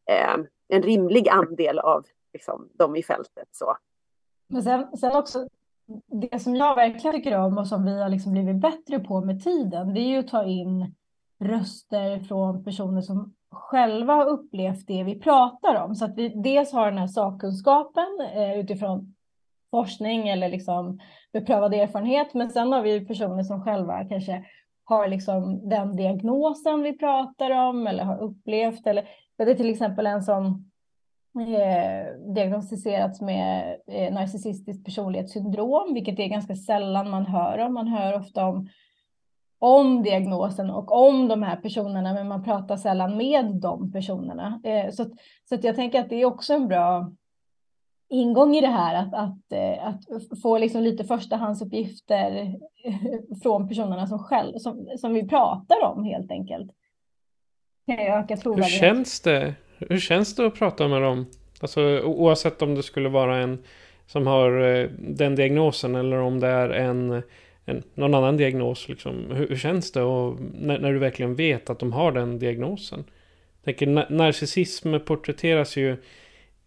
eh, 0.05 0.37
en 0.67 0.83
rimlig 0.83 1.29
andel 1.29 1.79
av 1.79 2.05
liksom, 2.33 2.69
dem 2.73 2.95
i 2.95 3.03
fältet. 3.03 3.47
Så. 3.51 3.77
Men 4.47 4.63
sen, 4.63 4.97
sen 4.97 5.15
också, 5.15 5.47
det 6.07 6.39
som 6.39 6.55
jag 6.55 6.75
verkligen 6.75 7.15
tycker 7.15 7.37
om 7.37 7.57
och 7.57 7.67
som 7.67 7.85
vi 7.85 8.01
har 8.01 8.09
liksom 8.09 8.31
blivit 8.31 8.61
bättre 8.61 8.99
på 8.99 9.21
med 9.21 9.43
tiden, 9.43 9.93
det 9.93 9.99
är 9.99 10.07
ju 10.07 10.17
att 10.17 10.27
ta 10.27 10.45
in 10.45 10.95
röster 11.39 12.19
från 12.19 12.63
personer 12.63 13.01
som 13.01 13.33
själva 13.53 14.13
har 14.13 14.25
upplevt 14.25 14.87
det 14.87 15.03
vi 15.03 15.19
pratar 15.19 15.83
om. 15.83 15.95
Så 15.95 16.05
att 16.05 16.17
vi 16.17 16.29
dels 16.29 16.73
har 16.73 16.85
den 16.85 16.97
här 16.97 17.07
sakkunskapen 17.07 18.19
eh, 18.33 18.59
utifrån 18.59 19.15
forskning 19.71 20.29
eller 20.29 20.49
liksom 20.49 20.99
beprövad 21.33 21.73
erfarenhet. 21.73 22.33
Men 22.33 22.49
sen 22.49 22.71
har 22.71 22.81
vi 22.81 23.05
personer 23.05 23.43
som 23.43 23.63
själva 23.63 24.05
kanske 24.05 24.45
har 24.83 25.07
liksom 25.07 25.69
den 25.69 25.95
diagnosen 25.95 26.81
vi 26.81 26.97
pratar 26.97 27.51
om 27.51 27.87
eller 27.87 28.03
har 28.03 28.17
upplevt. 28.21 28.87
Eller, 28.87 29.07
det 29.37 29.43
är 29.43 29.55
till 29.55 29.69
exempel 29.69 30.07
en 30.07 30.23
som 30.23 30.71
eh, 31.39 32.33
diagnostiserats 32.33 33.21
med 33.21 33.79
eh, 33.87 34.13
narcissistiskt 34.13 34.85
personlighetssyndrom, 34.85 35.93
vilket 35.93 36.19
är 36.19 36.27
ganska 36.27 36.55
sällan 36.55 37.09
man 37.09 37.25
hör 37.25 37.57
om. 37.57 37.73
Man 37.73 37.87
hör 37.87 38.19
ofta 38.19 38.45
om 38.45 38.69
om 39.63 40.03
diagnosen 40.03 40.69
och 40.69 41.07
om 41.07 41.27
de 41.27 41.43
här 41.43 41.55
personerna, 41.55 42.13
men 42.13 42.27
man 42.27 42.43
pratar 42.43 42.77
sällan 42.77 43.17
med 43.17 43.45
de 43.45 43.91
personerna. 43.91 44.61
Eh, 44.63 44.91
så, 44.91 45.03
så 45.49 45.57
jag 45.61 45.75
tänker 45.75 45.99
att 45.99 46.09
det 46.09 46.21
är 46.21 46.25
också 46.25 46.53
en 46.53 46.67
bra 46.67 47.11
ingång 48.09 48.55
i 48.55 48.61
det 48.61 48.67
här, 48.67 48.95
att, 48.95 49.13
att, 49.13 49.51
eh, 49.51 49.87
att 49.87 50.41
få 50.41 50.57
liksom 50.57 50.81
lite 50.81 51.03
förstahandsuppgifter 51.03 52.55
från 53.43 53.67
personerna 53.67 54.07
som, 54.07 54.19
själv, 54.19 54.57
som, 54.57 54.87
som 54.97 55.13
vi 55.13 55.27
pratar 55.27 55.83
om 55.83 56.03
helt 56.03 56.31
enkelt. 56.31 56.71
Öka 57.87 58.35
Hur 58.35 58.63
känns 58.63 59.21
det? 59.21 59.55
Hur 59.77 59.99
känns 59.99 60.35
det 60.35 60.45
att 60.45 60.55
prata 60.55 60.87
med 60.87 61.01
dem? 61.01 61.25
Alltså 61.61 62.01
oavsett 62.01 62.61
om 62.61 62.75
det 62.75 62.83
skulle 62.83 63.09
vara 63.09 63.37
en 63.37 63.63
som 64.07 64.27
har 64.27 64.61
eh, 64.61 64.89
den 64.99 65.35
diagnosen 65.35 65.95
eller 65.95 66.17
om 66.17 66.39
det 66.39 66.47
är 66.47 66.69
en, 66.69 67.23
en 67.65 67.83
någon 67.93 68.13
annan 68.13 68.37
diagnos. 68.37 68.89
Liksom. 68.89 69.31
Hur, 69.31 69.47
hur 69.47 69.55
känns 69.55 69.91
det 69.91 70.01
och 70.01 70.37
när, 70.53 70.79
när, 70.79 70.93
du 70.93 70.99
verkligen 70.99 71.35
vet 71.35 71.69
att 71.69 71.79
de 71.79 71.93
har 71.93 72.11
den 72.11 72.39
diagnosen? 72.39 73.03
Jag 73.63 73.77
tänker, 73.77 74.11
narcissism 74.11 74.99
porträtteras 75.05 75.77
ju 75.77 75.97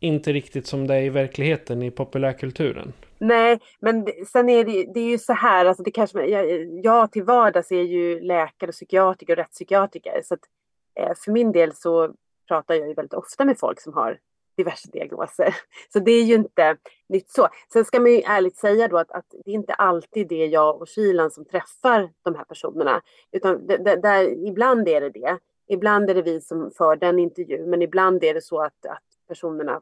inte 0.00 0.32
riktigt 0.32 0.66
som 0.66 0.86
det 0.86 0.94
är 0.94 1.02
i 1.02 1.08
verkligheten 1.08 1.82
i 1.82 1.90
populärkulturen. 1.90 2.92
Nej, 3.18 3.58
men 3.80 4.06
sen 4.32 4.48
är 4.48 4.64
det, 4.64 4.92
det 4.94 5.00
är 5.00 5.08
ju 5.08 5.18
så 5.18 5.32
här, 5.32 5.66
alltså 5.66 5.82
det 5.82 5.90
kanske, 5.90 6.26
jag, 6.26 6.68
jag 6.84 7.12
till 7.12 7.22
vardags 7.22 7.72
är 7.72 7.82
ju 7.82 8.20
läkare, 8.20 8.72
psykiatriker 8.72 9.32
och 9.32 9.38
rättspsykiatriker. 9.38 10.20
Så 10.24 10.34
att, 10.34 10.40
eh, 11.00 11.12
för 11.24 11.32
min 11.32 11.52
del 11.52 11.72
så 11.74 12.14
pratar 12.48 12.74
jag 12.74 12.88
ju 12.88 12.94
väldigt 12.94 13.14
ofta 13.14 13.44
med 13.44 13.58
folk 13.58 13.80
som 13.80 13.92
har 13.92 14.18
diverse 14.56 14.90
diagnoser. 14.92 15.56
Så 15.92 15.98
det 15.98 16.10
är 16.10 16.24
ju 16.24 16.34
inte 16.34 16.76
nytt 17.08 17.30
så. 17.30 17.48
Sen 17.72 17.84
ska 17.84 18.00
man 18.00 18.12
ju 18.12 18.20
ärligt 18.20 18.56
säga 18.56 18.88
då 18.88 18.98
att, 18.98 19.10
att 19.10 19.34
det 19.44 19.50
är 19.50 19.54
inte 19.54 19.74
alltid 19.74 20.28
det 20.28 20.46
jag 20.46 20.80
och 20.80 20.88
Kylan 20.88 21.30
som 21.30 21.44
träffar 21.44 22.10
de 22.22 22.34
här 22.34 22.44
personerna. 22.44 23.02
Utan 23.32 23.66
det, 23.66 23.76
det, 23.76 23.96
där, 23.96 24.46
ibland 24.48 24.88
är 24.88 25.00
det 25.00 25.10
det. 25.10 25.38
Ibland 25.68 26.10
är 26.10 26.14
det 26.14 26.22
vi 26.22 26.40
som 26.40 26.70
för 26.70 26.96
den 26.96 27.18
intervjun, 27.18 27.70
men 27.70 27.82
ibland 27.82 28.24
är 28.24 28.34
det 28.34 28.42
så 28.42 28.62
att, 28.62 28.86
att 28.86 29.02
personerna 29.28 29.80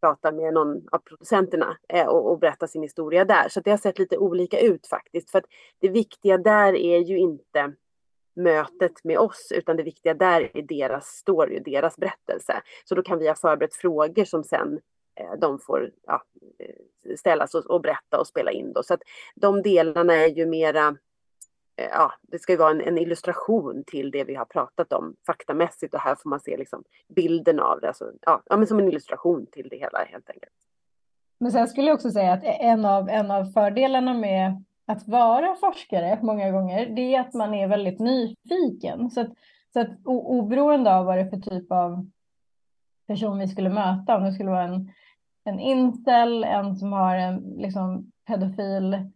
pratar 0.00 0.32
med 0.32 0.54
någon 0.54 0.88
av 0.92 0.98
producenterna 0.98 1.76
eh, 1.88 2.06
och, 2.06 2.30
och 2.30 2.38
berättar 2.38 2.66
sin 2.66 2.82
historia 2.82 3.24
där. 3.24 3.48
Så 3.48 3.60
det 3.60 3.70
har 3.70 3.78
sett 3.78 3.98
lite 3.98 4.18
olika 4.18 4.60
ut 4.60 4.86
faktiskt. 4.86 5.30
För 5.30 5.38
att 5.38 5.44
det 5.80 5.88
viktiga 5.88 6.38
där 6.38 6.76
är 6.76 6.98
ju 6.98 7.18
inte 7.18 7.72
mötet 8.36 9.04
med 9.04 9.18
oss, 9.18 9.52
utan 9.54 9.76
det 9.76 9.82
viktiga 9.82 10.14
där 10.14 10.50
är 10.54 10.62
deras 10.62 11.06
story, 11.06 11.60
deras 11.60 11.96
berättelse. 11.96 12.62
Så 12.84 12.94
då 12.94 13.02
kan 13.02 13.18
vi 13.18 13.28
ha 13.28 13.34
förberett 13.34 13.74
frågor 13.74 14.24
som 14.24 14.44
sen 14.44 14.80
eh, 15.20 15.38
de 15.40 15.58
får 15.58 15.90
ja, 16.06 16.22
eh, 16.58 17.16
ställas 17.16 17.54
och, 17.54 17.66
och, 17.66 17.80
berätta 17.80 18.20
och 18.20 18.26
spela 18.26 18.50
in. 18.50 18.72
Då. 18.72 18.82
Så 18.82 18.94
att 18.94 19.02
de 19.34 19.62
delarna 19.62 20.14
är 20.14 20.28
ju 20.28 20.46
mera, 20.46 20.96
eh, 21.76 21.88
ja, 21.90 22.12
det 22.22 22.38
ska 22.38 22.52
ju 22.52 22.58
vara 22.58 22.70
en, 22.70 22.80
en, 22.80 22.98
illustration 22.98 23.84
till 23.86 24.10
det 24.10 24.24
vi 24.24 24.34
har 24.34 24.44
pratat 24.44 24.92
om 24.92 25.16
faktamässigt 25.26 25.94
och 25.94 26.00
här 26.00 26.14
får 26.14 26.30
man 26.30 26.40
se 26.40 26.56
liksom 26.56 26.84
bilden 27.08 27.60
av 27.60 27.80
det, 27.80 27.88
alltså, 27.88 28.12
ja, 28.20 28.42
ja, 28.46 28.56
men 28.56 28.66
som 28.66 28.78
en 28.78 28.88
illustration 28.88 29.46
till 29.46 29.68
det 29.68 29.76
hela 29.76 30.04
helt 30.04 30.30
enkelt. 30.30 30.52
Men 31.38 31.52
sen 31.52 31.68
skulle 31.68 31.86
jag 31.86 31.94
också 31.94 32.10
säga 32.10 32.32
att 32.32 32.42
en 32.44 32.84
av, 32.84 33.08
en 33.08 33.30
av 33.30 33.44
fördelarna 33.44 34.14
med 34.14 34.64
att 34.86 35.08
vara 35.08 35.54
forskare 35.54 36.18
många 36.22 36.50
gånger, 36.50 36.86
det 36.86 37.14
är 37.14 37.20
att 37.20 37.34
man 37.34 37.54
är 37.54 37.68
väldigt 37.68 37.98
nyfiken. 37.98 39.10
Så 39.10 39.20
att, 39.20 39.30
så 39.72 39.80
att 39.80 39.90
oberoende 40.04 40.96
av 40.96 41.06
vad 41.06 41.16
det 41.18 41.22
är 41.22 41.30
för 41.30 41.40
typ 41.40 41.72
av 41.72 42.10
person 43.06 43.38
vi 43.38 43.48
skulle 43.48 43.70
möta, 43.70 44.16
om 44.16 44.24
det 44.24 44.32
skulle 44.32 44.50
vara 44.50 44.64
en, 44.64 44.92
en 45.44 45.60
incel, 45.60 46.44
en 46.44 46.76
som 46.76 46.92
har 46.92 47.16
en 47.16 47.36
liksom, 47.56 48.12
pedofil 48.26 49.10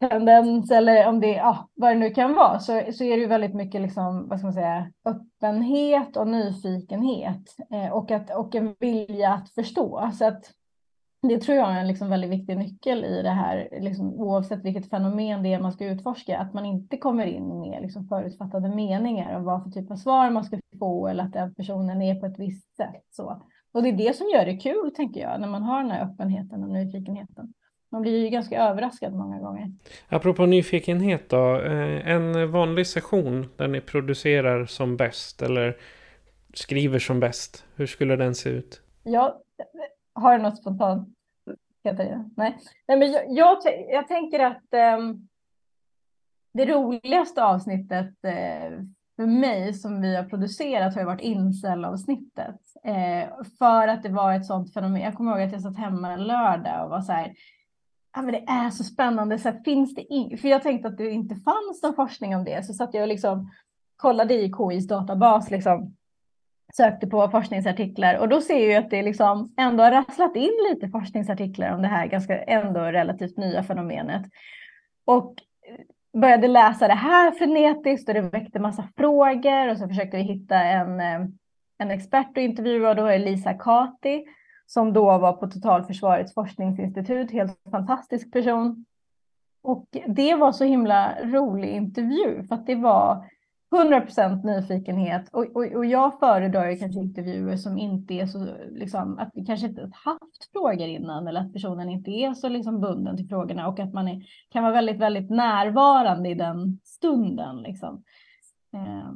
tendens 0.00 0.70
eller 0.70 1.08
om 1.08 1.20
det 1.20 1.32
ja, 1.32 1.68
vad 1.74 1.90
det 1.90 1.98
nu 1.98 2.10
kan 2.10 2.34
vara 2.34 2.58
så, 2.58 2.72
så 2.92 3.04
är 3.04 3.16
det 3.16 3.22
ju 3.22 3.26
väldigt 3.26 3.54
mycket 3.54 3.80
liksom, 3.80 4.28
vad 4.28 4.38
ska 4.38 4.46
man 4.46 4.52
säga, 4.52 4.92
öppenhet 5.04 6.16
och 6.16 6.28
nyfikenhet 6.28 7.56
eh, 7.70 7.92
och, 7.92 8.10
att, 8.10 8.36
och 8.36 8.54
en 8.54 8.74
vilja 8.80 9.32
att 9.32 9.50
förstå. 9.50 10.10
Så 10.14 10.24
att 10.24 10.52
det 11.28 11.40
tror 11.40 11.56
jag 11.56 11.74
är 11.74 11.80
en 11.80 11.88
liksom 11.88 12.10
väldigt 12.10 12.30
viktig 12.30 12.56
nyckel 12.56 13.04
i 13.04 13.22
det 13.22 13.30
här, 13.30 13.68
liksom, 13.80 14.14
oavsett 14.14 14.64
vilket 14.64 14.90
fenomen 14.90 15.42
det 15.42 15.52
är 15.52 15.60
man 15.60 15.72
ska 15.72 15.86
utforska, 15.86 16.38
att 16.38 16.54
man 16.54 16.66
inte 16.66 16.96
kommer 16.96 17.26
in 17.26 17.60
med 17.60 17.82
liksom, 17.82 18.08
förutfattade 18.08 18.68
meningar 18.68 19.36
om 19.36 19.44
vad 19.44 19.62
för 19.62 19.70
typ 19.70 19.90
av 19.90 19.96
svar 19.96 20.30
man 20.30 20.44
ska 20.44 20.58
få 20.78 21.08
eller 21.08 21.24
att 21.24 21.32
den 21.32 21.54
personen 21.54 22.02
är 22.02 22.14
på 22.14 22.26
ett 22.26 22.38
visst 22.38 22.76
sätt. 22.76 23.04
Så. 23.10 23.42
Och 23.72 23.82
det 23.82 23.88
är 23.88 23.92
det 23.92 24.16
som 24.16 24.26
gör 24.34 24.46
det 24.46 24.56
kul, 24.56 24.94
tänker 24.96 25.20
jag, 25.20 25.40
när 25.40 25.48
man 25.48 25.62
har 25.62 25.82
den 25.82 25.90
här 25.90 26.04
öppenheten 26.04 26.62
och 26.62 26.70
nyfikenheten. 26.70 27.52
Man 27.90 28.02
blir 28.02 28.24
ju 28.24 28.28
ganska 28.28 28.62
överraskad 28.62 29.14
många 29.14 29.38
gånger. 29.38 29.72
Apropå 30.08 30.46
nyfikenhet 30.46 31.30
då, 31.30 31.60
eh, 31.60 32.10
en 32.10 32.52
vanlig 32.52 32.86
session 32.86 33.46
där 33.56 33.68
ni 33.68 33.80
producerar 33.80 34.66
som 34.66 34.96
bäst 34.96 35.42
eller 35.42 35.76
skriver 36.54 36.98
som 36.98 37.20
bäst, 37.20 37.64
hur 37.74 37.86
skulle 37.86 38.16
den 38.16 38.34
se 38.34 38.50
ut? 38.50 38.80
Ja, 39.02 39.42
har 40.14 40.36
du 40.36 40.42
något 40.42 40.58
spontant 40.58 41.08
Katarina? 41.90 42.30
Nej, 42.36 42.58
Nej 42.88 42.98
men 42.98 43.12
jag, 43.12 43.24
jag, 43.28 43.58
jag 43.90 44.08
tänker 44.08 44.40
att 44.40 44.74
eh, 44.74 44.98
det 46.54 46.66
roligaste 46.66 47.44
avsnittet 47.44 48.24
eh, 48.24 48.80
för 49.16 49.26
mig 49.26 49.74
som 49.74 50.00
vi 50.00 50.16
har 50.16 50.24
producerat 50.24 50.94
har 50.94 51.04
varit 51.04 51.20
incel-avsnittet. 51.20 52.60
Eh, 52.84 53.28
för 53.58 53.88
att 53.88 54.02
det 54.02 54.08
var 54.08 54.32
ett 54.32 54.46
sånt 54.46 54.74
fenomen. 54.74 55.02
Jag 55.02 55.14
kommer 55.14 55.32
ihåg 55.32 55.40
att 55.40 55.52
jag 55.52 55.62
satt 55.62 55.76
hemma 55.76 56.12
en 56.12 56.24
lördag 56.24 56.84
och 56.84 56.90
var 56.90 57.00
så 57.00 57.12
här, 57.12 57.34
ja, 58.14 58.22
men 58.22 58.32
det 58.32 58.44
är 58.46 58.70
så 58.70 58.84
spännande, 58.84 59.38
så 59.38 59.48
här, 59.48 59.60
finns 59.64 59.94
det 59.94 60.02
in... 60.02 60.38
för 60.38 60.48
jag 60.48 60.62
tänkte 60.62 60.88
att 60.88 60.98
det 60.98 61.10
inte 61.10 61.34
fanns 61.34 61.82
någon 61.82 61.94
forskning 61.94 62.36
om 62.36 62.44
det, 62.44 62.66
så 62.66 62.72
satt 62.72 62.94
jag 62.94 63.02
och 63.02 63.08
liksom 63.08 63.50
kollade 63.96 64.34
i 64.34 64.52
KIs 64.52 64.88
databas, 64.88 65.50
liksom, 65.50 65.95
sökte 66.76 67.06
på 67.06 67.28
forskningsartiklar 67.28 68.18
och 68.18 68.28
då 68.28 68.40
ser 68.40 68.70
jag 68.70 68.84
att 68.84 68.90
det 68.90 69.02
liksom 69.02 69.54
ändå 69.56 69.82
har 69.82 69.90
rasslat 69.90 70.36
in 70.36 70.52
lite 70.70 70.88
forskningsartiklar 70.88 71.74
om 71.74 71.82
det 71.82 71.88
här 71.88 72.06
ganska 72.06 72.42
ändå 72.42 72.80
relativt 72.80 73.36
nya 73.36 73.62
fenomenet. 73.62 74.22
Och 75.04 75.34
började 76.20 76.48
läsa 76.48 76.88
det 76.88 76.94
här 76.94 77.30
frenetiskt 77.30 78.08
och 78.08 78.14
det 78.14 78.20
väckte 78.20 78.58
massa 78.58 78.88
frågor 78.96 79.70
och 79.70 79.78
så 79.78 79.88
försökte 79.88 80.16
vi 80.16 80.22
hitta 80.22 80.56
en, 80.56 81.00
eh, 81.00 81.28
en 81.78 81.90
expert 81.90 82.30
att 82.30 82.36
intervjua 82.36 82.90
och 82.90 82.96
då 82.96 83.06
är 83.06 83.18
Lisa 83.18 83.54
Kati 83.54 84.24
som 84.66 84.92
då 84.92 85.18
var 85.18 85.32
på 85.32 85.46
Totalförsvarets 85.46 86.34
forskningsinstitut, 86.34 87.30
helt 87.30 87.70
fantastisk 87.70 88.32
person. 88.32 88.84
Och 89.62 89.86
det 90.06 90.34
var 90.34 90.52
så 90.52 90.64
himla 90.64 91.14
rolig 91.22 91.68
intervju 91.68 92.42
för 92.48 92.54
att 92.54 92.66
det 92.66 92.74
var 92.74 93.24
100% 93.70 94.44
nyfikenhet 94.44 95.28
och, 95.32 95.56
och, 95.56 95.64
och 95.64 95.86
jag 95.86 96.18
föredrar 96.18 96.70
ju 96.70 96.76
kanske 96.76 97.00
intervjuer 97.00 97.56
som 97.56 97.78
inte 97.78 98.14
är 98.14 98.26
så, 98.26 98.46
liksom, 98.70 99.18
att 99.18 99.30
vi 99.34 99.46
kanske 99.46 99.66
inte 99.66 99.90
haft 99.92 100.52
frågor 100.52 100.86
innan 100.88 101.28
eller 101.28 101.40
att 101.40 101.52
personen 101.52 101.88
inte 101.88 102.10
är 102.10 102.34
så 102.34 102.48
liksom 102.48 102.80
bunden 102.80 103.16
till 103.16 103.28
frågorna 103.28 103.68
och 103.68 103.78
att 103.78 103.92
man 103.92 104.08
är, 104.08 104.22
kan 104.48 104.62
vara 104.62 104.72
väldigt, 104.72 104.98
väldigt 104.98 105.30
närvarande 105.30 106.28
i 106.28 106.34
den 106.34 106.80
stunden. 106.84 107.62
Liksom. 107.62 108.02
Eh, 108.74 109.12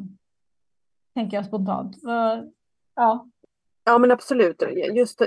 tänker 1.15 1.37
jag 1.37 1.47
spontant. 1.47 1.97
Ja. 2.95 3.29
Ja 3.85 3.99
men 3.99 4.11
absolut. 4.11 4.63
Just 4.95 5.23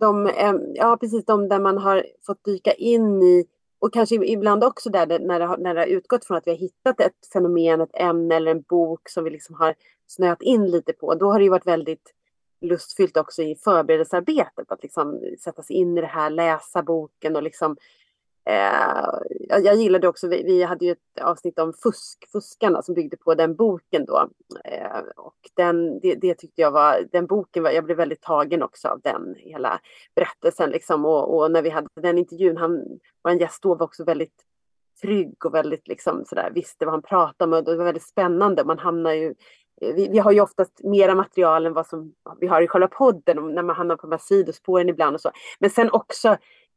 de, 0.00 0.30
ja, 0.74 0.96
precis 1.00 1.24
de 1.24 1.48
där 1.48 1.60
man 1.60 1.78
har 1.78 2.06
fått 2.26 2.44
dyka 2.44 2.72
in 2.72 3.22
i 3.22 3.44
och 3.86 3.92
kanske 3.92 4.14
ibland 4.14 4.64
också 4.64 4.90
där 4.90 5.06
det, 5.06 5.18
när, 5.18 5.38
det 5.38 5.46
har, 5.46 5.58
när 5.58 5.74
det 5.74 5.80
har 5.80 5.86
utgått 5.86 6.24
från 6.24 6.36
att 6.36 6.46
vi 6.46 6.50
har 6.50 6.58
hittat 6.58 7.00
ett 7.00 7.32
fenomen, 7.32 7.80
ett 7.80 7.94
ämne 7.94 8.34
eller 8.34 8.50
en 8.50 8.62
bok 8.62 9.08
som 9.08 9.24
vi 9.24 9.30
liksom 9.30 9.54
har 9.54 9.74
snöat 10.06 10.42
in 10.42 10.70
lite 10.70 10.92
på. 10.92 11.14
Då 11.14 11.32
har 11.32 11.38
det 11.38 11.44
ju 11.44 11.50
varit 11.50 11.66
väldigt 11.66 12.14
lustfyllt 12.60 13.16
också 13.16 13.42
i 13.42 13.56
förberedelsearbetet 13.64 14.72
att 14.72 14.82
liksom 14.82 15.20
sätta 15.40 15.62
sig 15.62 15.76
in 15.76 15.98
i 15.98 16.00
det 16.00 16.06
här, 16.06 16.30
läsa 16.30 16.82
boken 16.82 17.36
och 17.36 17.42
liksom 17.42 17.76
Eh, 18.50 19.08
jag 19.48 19.74
gillade 19.74 20.08
också, 20.08 20.28
vi, 20.28 20.42
vi, 20.42 20.62
hade 20.62 20.84
ju 20.84 20.92
ett 20.92 21.22
avsnitt 21.22 21.58
om 21.58 21.72
fusk, 21.72 22.28
fuskarna 22.32 22.82
som 22.82 22.94
byggde 22.94 23.16
på 23.16 23.34
den 23.34 23.54
boken 23.56 24.04
då. 24.04 24.28
Eh, 24.64 25.00
och 25.16 25.36
den, 25.54 26.00
det, 26.00 26.14
det, 26.14 26.34
tyckte 26.34 26.60
jag 26.60 26.70
var, 26.70 27.08
den 27.12 27.26
boken 27.26 27.62
var, 27.62 27.70
jag 27.70 27.84
blev 27.84 27.96
väldigt 27.96 28.22
tagen 28.22 28.62
också 28.62 28.88
av 28.88 29.00
den 29.00 29.34
hela 29.38 29.80
berättelsen 30.14 30.70
liksom. 30.70 31.04
Och, 31.04 31.36
och 31.36 31.50
när 31.50 31.62
vi 31.62 31.70
hade 31.70 31.88
den 32.00 32.18
intervjun, 32.18 32.56
han, 32.56 32.84
vår 33.24 33.32
gäst 33.32 33.62
då 33.62 33.74
var 33.74 33.86
också 33.86 34.04
väldigt 34.04 34.42
trygg 35.02 35.46
och 35.46 35.54
väldigt 35.54 35.88
liksom 35.88 36.24
sådär, 36.24 36.50
visste 36.54 36.84
vad 36.84 36.94
han 36.94 37.02
pratade 37.02 37.44
om 37.44 37.58
och 37.58 37.64
det 37.64 37.76
var 37.76 37.84
väldigt 37.84 38.08
spännande. 38.08 38.64
Man 38.64 38.78
hamnar 38.78 39.12
ju 39.12 39.34
eh, 39.80 39.94
vi, 39.94 40.08
vi, 40.08 40.18
har 40.18 40.32
ju 40.32 40.40
oftast 40.40 40.84
mera 40.84 41.14
material 41.14 41.66
än 41.66 41.72
vad 41.72 41.86
som 41.86 42.12
vi 42.40 42.46
har 42.46 42.62
i 42.62 42.68
själva 42.68 42.88
podden, 42.88 43.54
när 43.54 43.62
man 43.62 43.76
hamnar 43.76 43.96
på 43.96 44.06
de 44.06 44.12
här 44.12 44.18
sidospåren 44.18 44.88
ibland 44.88 45.14
och 45.14 45.20
så. 45.20 45.30
Men 45.58 45.70
sen 45.70 45.90
också 45.90 46.36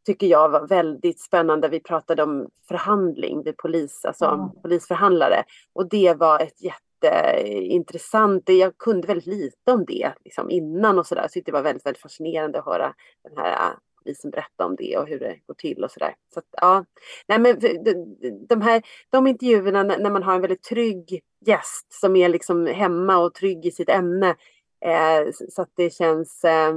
tycker 0.10 0.28
jag 0.28 0.50
var 0.50 0.67
väldigt 0.67 1.19
spännande. 1.19 1.69
Vi 1.69 1.80
pratade 1.80 2.24
om 2.24 2.50
förhandling 2.67 3.43
vid 3.43 3.58
polis, 3.58 4.06
alltså 4.06 4.26
mm. 4.26 4.50
polisförhandlare. 4.62 5.43
Och 5.74 5.89
det 5.89 6.13
var 6.19 6.39
ett 6.39 6.62
jätteintressant, 6.62 8.50
jag 8.50 8.78
kunde 8.78 9.08
väldigt 9.08 9.28
lite 9.28 9.72
om 9.72 9.86
det 9.86 10.13
liksom, 10.26 10.50
innan 10.50 11.00
och 11.00 11.08
sådär. 11.08 11.28
Så 11.30 11.39
det 11.45 11.52
var 11.52 11.62
väldigt, 11.62 11.86
väldigt 11.86 12.02
fascinerande 12.02 12.60
att 12.60 12.65
höra 12.65 12.93
den 13.24 13.38
här 13.38 13.52
äh, 13.52 13.78
polisen 14.04 14.32
berätta 14.32 14.65
om 14.65 14.76
det 14.76 14.98
och 14.98 15.08
hur 15.08 15.19
det 15.19 15.36
går 15.48 15.54
till 15.54 15.84
och 15.84 15.91
sådär. 15.91 16.15
Så 16.34 16.39
att, 16.39 16.45
ja, 16.52 16.86
nej 17.28 17.39
men 17.39 17.60
de 18.48 18.62
här 18.62 18.82
de 19.10 19.28
intervjuerna 19.28 19.84
när 19.84 20.10
man 20.10 20.24
har 20.24 20.36
en 20.36 20.41
väldigt 20.41 20.63
trygg 20.63 21.22
gäst 21.45 21.93
som 21.93 22.15
är 22.15 22.30
liksom 22.30 22.65
hemma 22.65 23.17
och 23.17 23.34
trygg 23.34 23.65
i 23.65 23.72
sitt 23.72 23.89
ämne 23.89 24.30
eh, 24.86 25.32
så 25.50 25.62
att 25.62 25.72
det 25.76 25.93
känns 25.93 26.43
eh, 26.43 26.74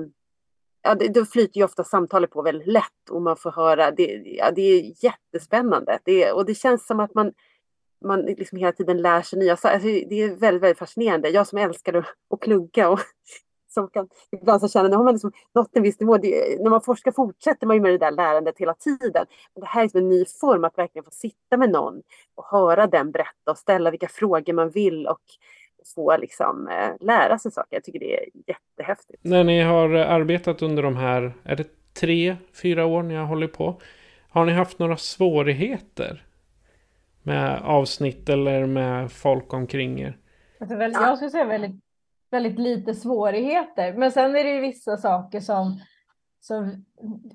ja, 0.82 0.94
det, 0.94 1.08
då 1.08 1.24
flyter 1.24 1.58
ju 1.58 1.64
ofta 1.64 1.84
samtalet 1.84 2.30
på 2.30 2.42
väldigt 2.42 2.68
lätt 2.68 3.10
och 3.10 3.22
man 3.22 3.36
får 3.36 3.50
höra. 3.50 3.90
Det, 3.90 4.22
ja, 4.24 4.50
det 4.50 4.62
är 4.62 5.04
jättespännande 5.04 5.98
det, 6.04 6.32
och 6.32 6.46
det 6.46 6.54
känns 6.54 6.86
som 6.86 7.00
att 7.00 7.14
man, 7.14 7.32
man 8.04 8.20
liksom 8.20 8.58
hela 8.58 8.72
tiden 8.72 9.02
lär 9.02 9.22
sig 9.22 9.38
nya 9.38 9.56
saker. 9.56 9.74
Alltså, 9.74 9.88
det 9.88 10.22
är 10.22 10.36
väldigt, 10.36 10.62
väldigt 10.62 10.78
fascinerande. 10.78 11.28
Jag 11.28 11.46
som 11.46 11.58
älskar 11.58 12.06
att 12.30 12.40
plugga 12.40 12.88
och 12.88 13.00
som 13.68 13.88
kan, 13.88 14.08
ibland 14.32 14.60
så 14.60 14.68
känner, 14.68 14.88
nu 14.88 14.96
har 14.96 15.04
man 15.04 15.14
liksom 15.14 15.32
nått 15.54 15.76
en 15.76 15.82
viss 15.82 16.00
nivå. 16.00 16.18
Det, 16.18 16.62
när 16.62 16.70
man 16.70 16.80
forskar 16.80 17.12
fortsätter 17.12 17.66
man 17.66 17.76
ju 17.76 17.82
med 17.82 17.92
det 17.92 17.98
där 17.98 18.10
lärandet 18.10 18.58
hela 18.58 18.74
tiden. 18.74 19.26
Men 19.54 19.60
det 19.60 19.66
här 19.66 19.80
är 19.80 19.84
liksom 19.84 19.98
en 19.98 20.08
ny 20.08 20.24
form 20.40 20.64
att 20.64 20.78
verkligen 20.78 21.04
få 21.04 21.10
sitta 21.10 21.56
med 21.56 21.70
någon 21.70 22.02
och 22.34 22.44
höra 22.44 22.86
den 22.86 23.10
berätta 23.10 23.50
och 23.50 23.58
ställa 23.58 23.90
vilka 23.90 24.08
frågor 24.08 24.52
man 24.52 24.70
vill 24.70 25.06
och 25.06 25.22
få 25.94 26.16
liksom, 26.16 26.68
eh, 26.68 27.06
lära 27.06 27.38
sig 27.38 27.52
saker. 27.52 27.76
Jag 27.76 27.84
tycker 27.84 27.98
det 27.98 28.16
är 28.16 28.28
jättehäftigt. 28.46 29.24
När 29.24 29.44
ni 29.44 29.60
har 29.60 29.88
arbetat 29.94 30.62
under 30.62 30.82
de 30.82 30.96
här, 30.96 31.34
är 31.44 31.56
det 31.56 31.94
tre, 31.94 32.36
fyra 32.62 32.86
år 32.86 33.02
ni 33.02 33.14
har 33.14 33.26
hållit 33.26 33.52
på? 33.52 33.80
Har 34.28 34.44
ni 34.44 34.52
haft 34.52 34.78
några 34.78 34.96
svårigheter 34.96 36.26
med 37.22 37.62
avsnitt 37.62 38.28
eller 38.28 38.66
med 38.66 39.12
folk 39.12 39.52
omkring 39.52 40.00
er? 40.00 40.18
Alltså, 40.60 40.76
jag 40.76 41.16
skulle 41.16 41.30
säga 41.30 41.44
väldigt, 41.44 41.80
väldigt 42.30 42.58
lite 42.58 42.94
svårigheter. 42.94 43.92
Men 43.92 44.12
sen 44.12 44.36
är 44.36 44.44
det 44.44 44.50
ju 44.50 44.60
vissa 44.60 44.96
saker 44.96 45.40
som 45.40 45.80
så 46.44 46.70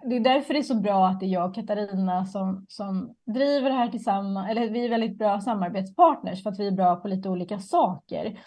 det 0.09 0.15
är 0.15 0.19
därför 0.19 0.53
det 0.53 0.59
är 0.59 0.63
så 0.63 0.75
bra 0.75 1.07
att 1.07 1.19
det 1.19 1.25
är 1.25 1.29
jag 1.29 1.49
och 1.49 1.55
Katarina 1.55 2.25
som, 2.25 2.65
som 2.69 3.15
driver 3.25 3.69
det 3.69 3.75
här 3.75 3.89
tillsammans. 3.89 4.49
Eller 4.49 4.69
vi 4.69 4.85
är 4.85 4.89
väldigt 4.89 5.17
bra 5.17 5.41
samarbetspartners 5.41 6.43
för 6.43 6.49
att 6.49 6.59
vi 6.59 6.67
är 6.67 6.71
bra 6.71 6.95
på 6.95 7.07
lite 7.07 7.29
olika 7.29 7.59
saker. 7.59 8.39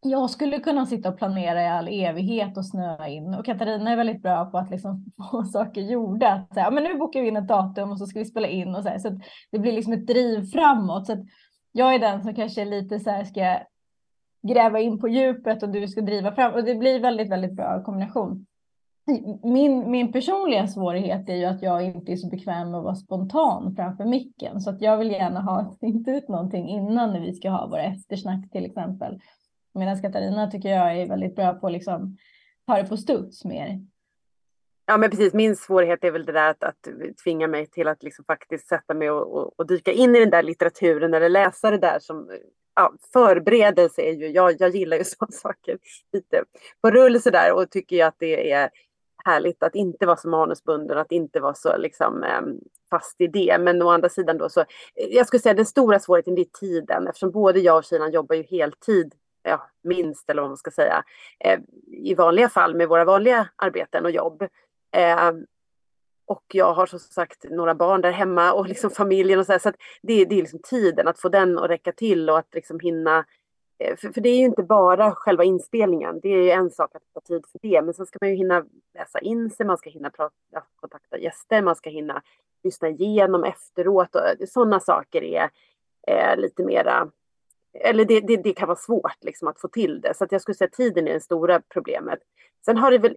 Jag 0.00 0.30
skulle 0.30 0.58
kunna 0.58 0.86
sitta 0.86 1.08
och 1.08 1.18
planera 1.18 1.62
i 1.62 1.68
all 1.68 1.88
evighet 1.88 2.56
och 2.56 2.66
snöa 2.66 3.08
in 3.08 3.34
och 3.34 3.44
Katarina 3.44 3.90
är 3.90 3.96
väldigt 3.96 4.22
bra 4.22 4.44
på 4.44 4.58
att 4.58 4.70
liksom 4.70 5.04
få 5.30 5.44
saker 5.44 5.80
gjorda. 5.80 6.32
Att 6.32 6.54
säga, 6.54 6.70
men 6.70 6.84
nu 6.84 6.98
bokar 6.98 7.20
vi 7.20 7.28
in 7.28 7.36
ett 7.36 7.48
datum 7.48 7.90
och 7.90 7.98
så 7.98 8.06
ska 8.06 8.18
vi 8.18 8.24
spela 8.24 8.48
in 8.48 8.74
och 8.74 8.82
så 8.82 8.88
här, 8.88 8.98
så 8.98 9.20
det 9.50 9.58
blir 9.58 9.72
liksom 9.72 9.92
ett 9.92 10.06
driv 10.06 10.42
framåt. 10.42 11.06
Så 11.06 11.26
jag 11.72 11.94
är 11.94 11.98
den 11.98 12.22
som 12.22 12.34
kanske 12.34 12.64
lite 12.64 13.00
så 13.00 13.10
här 13.10 13.24
ska 13.24 13.58
gräva 14.42 14.80
in 14.80 14.98
på 14.98 15.08
djupet 15.08 15.62
och 15.62 15.68
du 15.68 15.88
ska 15.88 16.00
driva 16.00 16.32
fram 16.32 16.54
och 16.54 16.64
det 16.64 16.74
blir 16.74 17.00
väldigt, 17.00 17.30
väldigt 17.30 17.56
bra 17.56 17.82
kombination 17.84 18.46
min, 19.42 19.90
min 19.90 20.12
personliga 20.12 20.66
svårighet 20.66 21.28
är 21.28 21.34
ju 21.34 21.44
att 21.44 21.62
jag 21.62 21.84
inte 21.84 22.12
är 22.12 22.16
så 22.16 22.28
bekväm 22.28 22.70
med 22.70 22.78
att 22.78 22.84
vara 22.84 22.94
spontan 22.94 23.74
framför 23.76 24.04
micken. 24.04 24.60
Så 24.60 24.70
att 24.70 24.82
jag 24.82 24.96
vill 24.96 25.10
gärna 25.10 25.40
ha 25.40 25.76
tänkt 25.80 26.08
ut 26.08 26.28
någonting 26.28 26.68
innan 26.68 27.12
när 27.12 27.20
vi 27.20 27.34
ska 27.34 27.50
ha 27.50 27.66
våra 27.66 27.82
eftersnack 27.82 28.50
till 28.50 28.66
exempel. 28.66 29.20
Medan 29.74 30.02
Katarina 30.02 30.50
tycker 30.50 30.68
jag 30.68 30.96
är 30.96 31.08
väldigt 31.08 31.36
bra 31.36 31.54
på 31.54 31.66
att 31.66 31.72
liksom 31.72 32.16
ta 32.66 32.76
det 32.76 32.88
på 32.88 32.96
studs 32.96 33.44
mer. 33.44 33.80
Ja 34.86 34.96
men 34.96 35.10
precis, 35.10 35.34
min 35.34 35.56
svårighet 35.56 36.04
är 36.04 36.10
väl 36.10 36.24
det 36.24 36.32
där 36.32 36.50
att, 36.50 36.64
att 36.64 36.88
tvinga 37.24 37.46
mig 37.46 37.66
till 37.66 37.88
att 37.88 38.02
liksom 38.02 38.24
faktiskt 38.24 38.68
sätta 38.68 38.94
mig 38.94 39.10
och, 39.10 39.36
och, 39.36 39.52
och, 39.56 39.66
dyka 39.66 39.92
in 39.92 40.16
i 40.16 40.20
den 40.20 40.30
där 40.30 40.42
litteraturen 40.42 41.14
eller 41.14 41.28
läsa 41.28 41.70
det 41.70 41.78
där 41.78 41.98
som 41.98 42.30
ja, 42.74 42.94
förberedelse 43.12 44.02
är 44.02 44.12
ju, 44.12 44.28
jag, 44.28 44.54
jag 44.58 44.76
gillar 44.76 44.96
ju 44.96 45.04
sådana 45.04 45.32
saker 45.32 45.78
lite 46.12 46.44
på 46.82 46.90
rull 46.90 47.20
sådär 47.20 47.52
och 47.52 47.70
tycker 47.70 47.96
ju 47.96 48.02
att 48.02 48.16
det 48.18 48.52
är 48.52 48.70
härligt 49.24 49.62
att 49.62 49.74
inte 49.74 50.06
vara 50.06 50.16
så 50.16 50.28
manusbunden, 50.28 50.98
att 50.98 51.12
inte 51.12 51.40
vara 51.40 51.54
så 51.54 51.76
liksom, 51.76 52.22
ehm, 52.22 52.58
fast 52.90 53.20
i 53.20 53.26
det. 53.26 53.58
Men 53.60 53.82
å 53.82 53.90
andra 53.90 54.08
sidan 54.08 54.38
då 54.38 54.48
så, 54.48 54.60
eh, 54.60 54.66
jag 55.10 55.26
skulle 55.26 55.40
säga 55.40 55.54
den 55.54 55.66
stora 55.66 55.98
svårigheten 55.98 56.34
det 56.34 56.42
är 56.42 56.58
tiden, 56.60 57.08
eftersom 57.08 57.30
både 57.30 57.60
jag 57.60 57.76
och 57.76 57.84
Kinan 57.84 58.12
jobbar 58.12 58.36
ju 58.36 58.42
heltid, 58.42 59.14
ja, 59.42 59.66
minst 59.82 60.30
eller 60.30 60.42
vad 60.42 60.50
man 60.50 60.56
ska 60.56 60.70
säga, 60.70 61.04
eh, 61.44 61.60
i 61.86 62.14
vanliga 62.14 62.48
fall 62.48 62.74
med 62.74 62.88
våra 62.88 63.04
vanliga 63.04 63.48
arbeten 63.56 64.04
och 64.04 64.10
jobb. 64.10 64.42
Eh, 64.96 65.32
och 66.26 66.44
jag 66.52 66.74
har 66.74 66.86
som 66.86 66.98
sagt 66.98 67.44
några 67.50 67.74
barn 67.74 68.00
där 68.00 68.10
hemma 68.10 68.52
och 68.52 68.66
liksom 68.66 68.90
familjen 68.90 69.38
och 69.38 69.46
så 69.46 69.52
här, 69.52 69.58
så 69.58 69.72
det, 70.02 70.24
det 70.24 70.34
är 70.34 70.40
liksom 70.40 70.60
tiden 70.62 71.08
att 71.08 71.20
få 71.20 71.28
den 71.28 71.58
att 71.58 71.70
räcka 71.70 71.92
till 71.92 72.30
och 72.30 72.38
att 72.38 72.54
liksom 72.54 72.80
hinna 72.80 73.24
Eh, 73.80 73.96
för, 73.96 74.12
för, 74.12 74.20
det 74.20 74.28
är 74.28 74.38
ju 74.38 74.44
inte 74.44 74.62
bara 74.62 75.14
själva 75.14 75.44
inspelningen, 75.44 76.20
det 76.20 76.28
är 76.28 76.42
ju 76.42 76.50
en 76.50 76.70
sak 76.70 76.94
att 76.94 77.02
ta 77.14 77.20
tid 77.20 77.44
för 77.52 77.58
det, 77.62 77.82
men 77.82 77.94
sen 77.94 78.06
ska 78.06 78.18
man 78.20 78.30
ju 78.30 78.36
hinna 78.36 78.64
läsa 78.94 79.18
in 79.18 79.50
sig, 79.50 79.66
man 79.66 79.78
ska 79.78 79.90
hinna 79.90 80.10
prata, 80.10 80.62
kontakta 80.76 81.18
gäster, 81.18 81.62
man 81.62 81.76
ska 81.76 81.90
hinna 81.90 82.22
lyssna 82.64 82.88
igenom 82.88 83.44
efteråt 83.44 84.14
och 84.14 84.26
eh, 84.26 84.46
sådana 84.48 84.80
saker 84.80 85.22
är 85.22 85.50
eh, 86.06 86.36
lite 86.36 86.62
mera, 86.62 87.10
eller 87.74 88.04
det, 88.04 88.20
det, 88.20 88.36
det, 88.36 88.52
kan 88.52 88.68
vara 88.68 88.78
svårt 88.78 89.16
liksom 89.24 89.48
att 89.48 89.60
få 89.60 89.68
till 89.68 90.00
det, 90.00 90.14
så 90.14 90.24
att 90.24 90.32
jag 90.32 90.40
skulle 90.40 90.54
säga 90.54 90.68
att 90.68 90.76
tiden 90.76 91.08
är 91.08 91.12
det 91.12 91.20
stora 91.20 91.62
problemet. 91.68 92.18
Sen 92.64 92.76
har 92.76 92.90
det 92.90 92.98
väl 92.98 93.16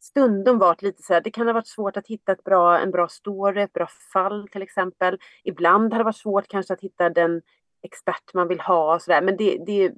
stundom 0.00 0.58
varit 0.58 0.82
lite 0.82 1.02
så 1.02 1.12
här, 1.14 1.20
det 1.20 1.30
kan 1.30 1.46
ha 1.46 1.54
varit 1.54 1.66
svårt 1.66 1.96
att 1.96 2.06
hitta 2.06 2.32
ett 2.32 2.44
bra, 2.44 2.78
en 2.78 2.90
bra 2.90 3.08
story, 3.08 3.62
ett 3.62 3.72
bra 3.72 3.86
fall 4.12 4.48
till 4.48 4.62
exempel. 4.62 5.18
Ibland 5.44 5.92
har 5.92 5.98
det 5.98 6.04
varit 6.04 6.16
svårt 6.16 6.48
kanske 6.48 6.72
att 6.72 6.80
hitta 6.80 7.10
den 7.10 7.42
expert 7.82 8.34
man 8.34 8.48
vill 8.48 8.60
ha 8.60 8.94
och 8.94 9.02
sådär. 9.02 9.22
Men 9.22 9.36
det, 9.36 9.58
det, 9.66 9.92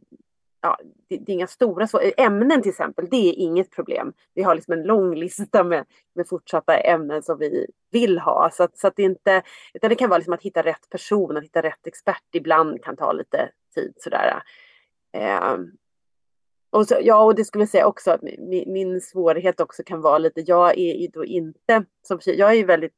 ja, 0.60 0.78
det, 1.08 1.16
det, 1.16 1.32
är 1.32 1.34
inga 1.34 1.46
stora 1.46 1.86
så 1.86 2.00
ämnen 2.16 2.62
till 2.62 2.70
exempel, 2.70 3.08
det 3.10 3.28
är 3.28 3.32
inget 3.32 3.70
problem. 3.70 4.12
Vi 4.34 4.42
har 4.42 4.54
liksom 4.54 4.72
en 4.72 4.82
lång 4.82 5.14
lista 5.14 5.64
med, 5.64 5.84
med 6.14 6.28
fortsatta 6.28 6.78
ämnen 6.78 7.22
som 7.22 7.38
vi 7.38 7.66
vill 7.90 8.18
ha. 8.18 8.50
Så, 8.52 8.62
att, 8.62 8.78
så 8.78 8.86
att 8.86 8.96
det 8.96 9.02
inte, 9.02 9.42
utan 9.74 9.90
det 9.90 9.96
kan 9.96 10.10
vara 10.10 10.18
liksom 10.18 10.34
att 10.34 10.42
hitta 10.42 10.62
rätt 10.62 10.90
person, 10.90 11.36
att 11.36 11.44
hitta 11.44 11.62
rätt 11.62 11.86
expert 11.86 12.24
ibland 12.32 12.84
kan 12.84 12.96
ta 12.96 13.12
lite 13.12 13.50
tid 13.74 13.94
sådär. 13.96 14.42
Eh, 15.12 15.56
och 16.70 16.88
så, 16.88 16.96
ja, 17.02 17.24
och 17.24 17.34
det 17.34 17.44
skulle 17.44 17.62
jag 17.62 17.68
säga 17.68 17.86
också 17.86 18.10
att 18.10 18.22
min, 18.22 18.72
min, 18.72 19.00
svårighet 19.00 19.60
också 19.60 19.82
kan 19.82 20.00
vara 20.00 20.18
lite, 20.18 20.40
jag 20.40 20.78
är 20.78 20.94
ju 20.94 21.06
då 21.06 21.24
inte, 21.24 21.84
som, 22.02 22.18
jag 22.24 22.50
är 22.50 22.54
ju 22.54 22.64
väldigt 22.64 22.94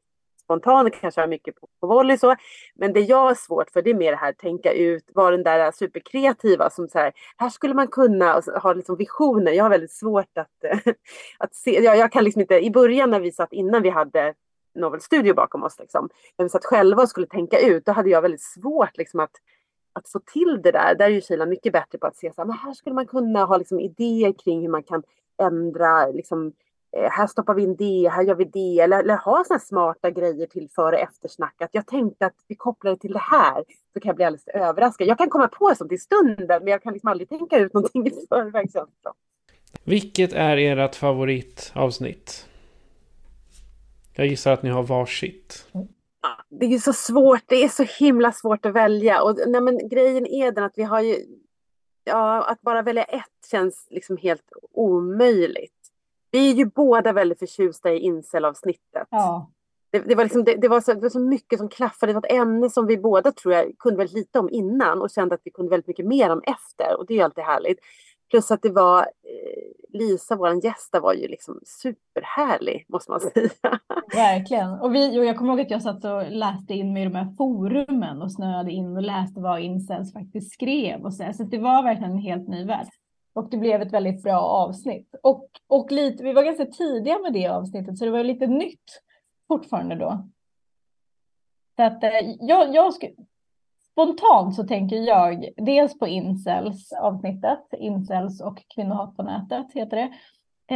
spontan, 0.46 0.86
och 0.86 0.92
kanske 0.92 1.20
har 1.20 1.28
mycket 1.28 1.60
på, 1.60 1.68
på 1.80 1.86
volley 1.86 2.18
så. 2.18 2.36
Men 2.74 2.92
det 2.92 3.00
jag 3.00 3.16
har 3.16 3.34
svårt 3.34 3.70
för 3.70 3.82
det 3.82 3.90
är 3.90 3.94
mer 3.94 4.10
det 4.10 4.16
här 4.16 4.32
tänka 4.32 4.72
ut, 4.72 5.04
vara 5.14 5.30
den 5.30 5.42
där 5.42 5.72
superkreativa 5.72 6.70
som 6.70 6.88
så 6.88 6.98
här, 6.98 7.12
här 7.36 7.50
skulle 7.50 7.74
man 7.74 7.88
kunna 7.88 8.42
ha 8.62 8.72
liksom 8.72 8.96
visioner. 8.96 9.52
Jag 9.52 9.64
har 9.64 9.70
väldigt 9.70 9.92
svårt 9.92 10.38
att, 10.38 10.64
eh, 10.64 10.78
att 11.38 11.54
se, 11.54 11.82
jag, 11.82 11.96
jag 11.96 12.12
kan 12.12 12.24
liksom 12.24 12.40
inte, 12.40 12.58
i 12.58 12.70
början 12.70 13.10
när 13.10 13.20
vi 13.20 13.32
satt 13.32 13.52
innan 13.52 13.82
vi 13.82 13.88
hade 13.88 14.34
Novel 14.74 15.00
Studio 15.00 15.34
bakom 15.34 15.62
oss, 15.62 15.78
liksom, 15.78 16.08
när 16.38 16.44
vi 16.44 16.48
satt 16.48 16.64
själva 16.64 17.02
och 17.02 17.08
skulle 17.08 17.26
tänka 17.26 17.58
ut, 17.58 17.86
då 17.86 17.92
hade 17.92 18.10
jag 18.10 18.22
väldigt 18.22 18.42
svårt 18.42 18.96
liksom 18.96 19.20
att 19.20 19.32
att 19.92 20.08
få 20.08 20.18
till 20.18 20.60
det 20.62 20.72
där, 20.72 20.94
där 20.94 21.04
är 21.04 21.10
ju 21.10 21.20
Kila 21.20 21.46
mycket 21.46 21.72
bättre 21.72 21.98
på 21.98 22.06
att 22.06 22.16
se 22.16 22.32
så 22.32 22.40
här, 22.40 22.46
men 22.46 22.56
här 22.56 22.72
skulle 22.72 22.94
man 22.94 23.06
kunna 23.06 23.44
ha 23.44 23.56
liksom 23.56 23.80
idéer 23.80 24.32
kring 24.44 24.62
hur 24.62 24.68
man 24.68 24.82
kan 24.82 25.02
ändra 25.42 26.06
liksom, 26.06 26.52
här 27.10 27.26
stoppar 27.26 27.54
vi 27.54 27.62
in 27.62 27.76
det, 27.76 28.08
här 28.08 28.22
gör 28.22 28.34
vi 28.34 28.44
det, 28.44 28.80
eller, 28.80 29.00
eller 29.00 29.16
ha 29.16 29.44
sådana 29.44 29.60
smarta 29.60 30.10
grejer 30.10 30.46
till 30.46 30.68
före 30.74 30.96
och 30.96 31.02
eftersnack. 31.02 31.62
Att 31.62 31.74
jag 31.74 31.86
tänkte 31.86 32.26
att 32.26 32.36
vi 32.48 32.54
kopplar 32.54 32.90
det 32.90 32.98
till 32.98 33.12
det 33.12 33.18
här, 33.18 33.64
så 33.92 34.00
kan 34.00 34.08
jag 34.08 34.16
bli 34.16 34.24
alldeles 34.24 34.48
överraskad. 34.48 35.06
Jag 35.06 35.18
kan 35.18 35.30
komma 35.30 35.48
på 35.48 35.74
sånt 35.74 35.92
i 35.92 35.98
stunden, 35.98 36.46
men 36.62 36.66
jag 36.66 36.82
kan 36.82 36.92
liksom 36.92 37.10
aldrig 37.10 37.28
tänka 37.28 37.58
ut 37.58 37.74
någonting 37.74 38.06
i 38.06 38.10
förväg. 38.28 38.70
Vilket 39.84 40.32
är 40.32 40.56
ert 40.56 40.94
favoritavsnitt? 40.94 42.46
Jag 44.14 44.26
gissar 44.26 44.52
att 44.52 44.62
ni 44.62 44.70
har 44.70 44.82
varsitt. 44.82 45.68
Det 46.48 46.66
är 46.66 46.70
ju 46.70 46.78
så 46.78 46.92
svårt, 46.92 47.42
det 47.46 47.64
är 47.64 47.68
så 47.68 47.82
himla 47.82 48.32
svårt 48.32 48.66
att 48.66 48.72
välja. 48.72 49.22
Och, 49.22 49.38
nej, 49.46 49.60
men 49.60 49.88
grejen 49.88 50.26
är 50.26 50.52
den 50.52 50.64
att 50.64 50.72
vi 50.76 50.82
har 50.82 51.00
ju, 51.00 51.26
ja, 52.04 52.44
att 52.44 52.60
bara 52.60 52.82
välja 52.82 53.04
ett 53.04 53.50
känns 53.50 53.86
liksom 53.90 54.16
helt 54.16 54.52
omöjligt. 54.72 55.85
Vi 56.36 56.50
är 56.50 56.54
ju 56.54 56.66
båda 56.66 57.12
väldigt 57.12 57.38
förtjusta 57.38 57.92
i 57.92 57.98
incelavsnittet. 57.98 59.08
Ja. 59.10 59.50
Det, 59.90 59.98
det, 59.98 60.14
var 60.14 60.24
liksom, 60.24 60.44
det, 60.44 60.54
det, 60.54 60.68
var 60.68 60.80
så, 60.80 60.94
det 60.94 61.00
var 61.00 61.08
så 61.08 61.20
mycket 61.20 61.58
som 61.58 61.68
klaffade. 61.68 62.12
Det 62.12 62.14
var 62.14 62.26
ett 62.26 62.32
ämne 62.32 62.70
som 62.70 62.86
vi 62.86 62.98
båda 62.98 63.32
tror 63.32 63.54
jag 63.54 63.78
kunde 63.78 63.98
väldigt 63.98 64.16
lite 64.16 64.38
om 64.38 64.50
innan 64.50 65.02
och 65.02 65.10
kände 65.10 65.34
att 65.34 65.40
vi 65.44 65.50
kunde 65.50 65.70
väldigt 65.70 65.86
mycket 65.86 66.06
mer 66.06 66.30
om 66.30 66.42
efter. 66.46 66.98
Och 66.98 67.06
det 67.06 67.18
är 67.18 67.24
alltid 67.24 67.44
härligt. 67.44 67.78
Plus 68.30 68.50
att 68.50 68.62
det 68.62 68.70
var 68.70 69.00
eh, 69.00 69.98
Lisa, 69.98 70.36
vår 70.36 70.64
gäst, 70.64 70.94
var 71.02 71.12
ju 71.12 71.28
liksom 71.28 71.60
superhärlig 71.64 72.84
måste 72.88 73.10
man 73.10 73.20
säga. 73.20 73.50
Verkligen. 74.14 74.70
Och, 74.70 74.94
vi, 74.94 75.20
och 75.20 75.24
jag 75.24 75.36
kommer 75.36 75.52
ihåg 75.52 75.60
att 75.60 75.70
jag 75.70 75.82
satt 75.82 76.04
och 76.04 76.30
läste 76.30 76.74
in 76.74 76.92
med 76.92 77.06
de 77.06 77.14
här 77.14 77.34
forumen 77.38 78.22
och 78.22 78.32
snöade 78.32 78.70
in 78.70 78.96
och 78.96 79.02
läste 79.02 79.40
vad 79.40 79.60
Incels 79.60 80.12
faktiskt 80.12 80.52
skrev 80.52 81.04
och 81.04 81.14
så. 81.14 81.32
Så 81.32 81.42
det 81.42 81.58
var 81.58 81.82
verkligen 81.82 82.12
en 82.12 82.18
helt 82.18 82.48
ny 82.48 82.64
värld. 82.64 82.86
Och 83.36 83.50
det 83.50 83.56
blev 83.56 83.82
ett 83.82 83.92
väldigt 83.92 84.22
bra 84.22 84.40
avsnitt. 84.40 85.14
Och, 85.22 85.48
och 85.66 85.92
lite, 85.92 86.24
vi 86.24 86.32
var 86.32 86.42
ganska 86.42 86.66
tidiga 86.66 87.18
med 87.18 87.32
det 87.32 87.48
avsnittet, 87.48 87.98
så 87.98 88.04
det 88.04 88.10
var 88.10 88.24
lite 88.24 88.46
nytt 88.46 89.02
fortfarande 89.48 89.94
då. 89.94 90.28
Så 91.76 91.82
att 91.82 92.04
eh, 92.04 92.10
jag, 92.40 92.74
jag 92.74 92.94
skulle, 92.94 93.12
spontant 93.92 94.54
så 94.54 94.64
tänker 94.64 94.96
jag 94.96 95.48
dels 95.56 95.98
på 95.98 96.06
incels 96.06 96.92
avsnittet, 96.92 97.64
incels 97.78 98.40
och 98.40 98.62
kvinnohat 98.74 99.16
på 99.16 99.22
nätet 99.22 99.66
heter 99.74 99.96
det. 99.96 100.12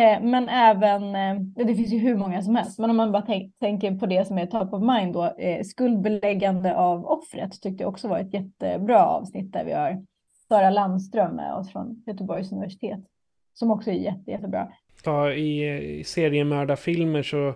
Eh, 0.01 0.23
men 0.23 0.49
även, 0.49 1.15
eh, 1.15 1.41
det 1.67 1.75
finns 1.75 1.93
ju 1.93 1.99
hur 1.99 2.17
många 2.17 2.43
som 2.43 2.57
helst, 2.57 2.79
men 2.79 2.91
om 2.91 2.97
man 2.97 3.13
bara 3.13 3.23
tänk, 3.23 3.59
tänker 3.59 3.95
på 3.95 4.07
det 4.07 4.27
som 4.27 4.39
är 4.39 4.47
top 4.47 4.73
of 4.73 4.83
mind 4.83 5.13
då, 5.13 5.25
eh, 5.25 5.63
skuldbeläggande 5.65 6.77
av 6.77 7.07
offret 7.07 7.63
tyckte 7.63 7.83
jag 7.83 7.91
också 7.91 8.09
var 8.09 8.19
ett 8.19 8.35
jättebra 8.35 9.07
avsnitt 9.07 9.53
där 9.53 9.65
vi 9.65 9.73
har 9.73 10.05
Sara 10.51 10.71
Landström 10.71 11.37
med 11.37 11.55
oss 11.55 11.73
från 11.73 12.03
Göteborgs 12.07 12.53
universitet. 12.53 13.01
Som 13.55 13.71
också 13.71 13.91
är 13.91 13.95
jätte, 13.95 14.31
jättebra. 14.31 14.69
Ja, 15.05 15.33
i 15.33 16.03
seriemördarfilmer 16.07 17.23
så 17.23 17.55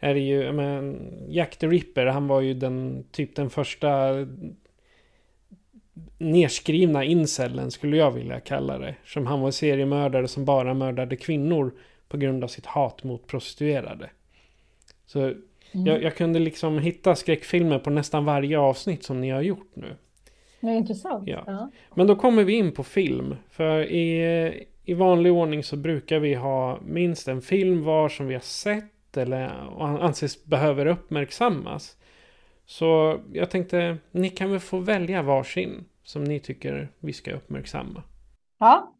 är 0.00 0.14
det 0.14 0.20
ju, 0.20 0.52
men, 0.52 1.08
Jack 1.28 1.56
the 1.56 1.66
Ripper, 1.66 2.06
han 2.06 2.26
var 2.26 2.40
ju 2.40 2.54
den, 2.54 3.04
typ 3.10 3.36
den 3.36 3.50
första 3.50 4.10
nerskrivna 6.18 7.04
incellen 7.04 7.70
skulle 7.70 7.96
jag 7.96 8.10
vilja 8.10 8.40
kalla 8.40 8.78
det. 8.78 8.94
Som 9.04 9.26
han 9.26 9.40
var 9.40 9.50
seriemördare 9.50 10.28
som 10.28 10.44
bara 10.44 10.74
mördade 10.74 11.16
kvinnor 11.16 11.74
på 12.08 12.16
grund 12.16 12.44
av 12.44 12.48
sitt 12.48 12.66
hat 12.66 13.04
mot 13.04 13.26
prostituerade. 13.26 14.10
Så 15.06 15.20
mm. 15.20 15.36
jag, 15.72 16.02
jag, 16.02 16.16
kunde 16.16 16.38
liksom 16.38 16.78
hitta 16.78 17.14
skräckfilmer 17.14 17.78
på 17.78 17.90
nästan 17.90 18.24
varje 18.24 18.58
avsnitt 18.58 19.04
som 19.04 19.20
ni 19.20 19.30
har 19.30 19.42
gjort 19.42 19.70
nu. 19.74 19.96
Det 20.64 20.70
är 20.70 20.76
intressant. 20.76 21.28
Ja. 21.28 21.44
ja. 21.46 21.70
Men 21.94 22.06
då 22.06 22.16
kommer 22.16 22.44
vi 22.44 22.52
in 22.52 22.72
på 22.72 22.82
film. 22.82 23.36
För 23.50 23.82
i, 23.82 24.66
i 24.84 24.94
vanlig 24.94 25.32
ordning 25.32 25.62
så 25.62 25.76
brukar 25.76 26.18
vi 26.18 26.34
ha 26.34 26.78
minst 26.84 27.28
en 27.28 27.42
film 27.42 27.84
var 27.84 28.08
som 28.08 28.26
vi 28.26 28.34
har 28.34 28.40
sett 28.40 29.16
eller 29.16 29.50
anses 30.02 30.44
behöver 30.44 30.86
uppmärksammas. 30.86 31.96
Så 32.66 33.20
jag 33.32 33.50
tänkte, 33.50 33.96
ni 34.10 34.28
kan 34.28 34.50
väl 34.50 34.60
få 34.60 34.78
välja 34.78 35.22
varsin 35.22 35.84
som 36.02 36.24
ni 36.24 36.40
tycker 36.40 36.88
vi 36.98 37.12
ska 37.12 37.32
uppmärksamma. 37.32 38.02
Ja, 38.58 38.92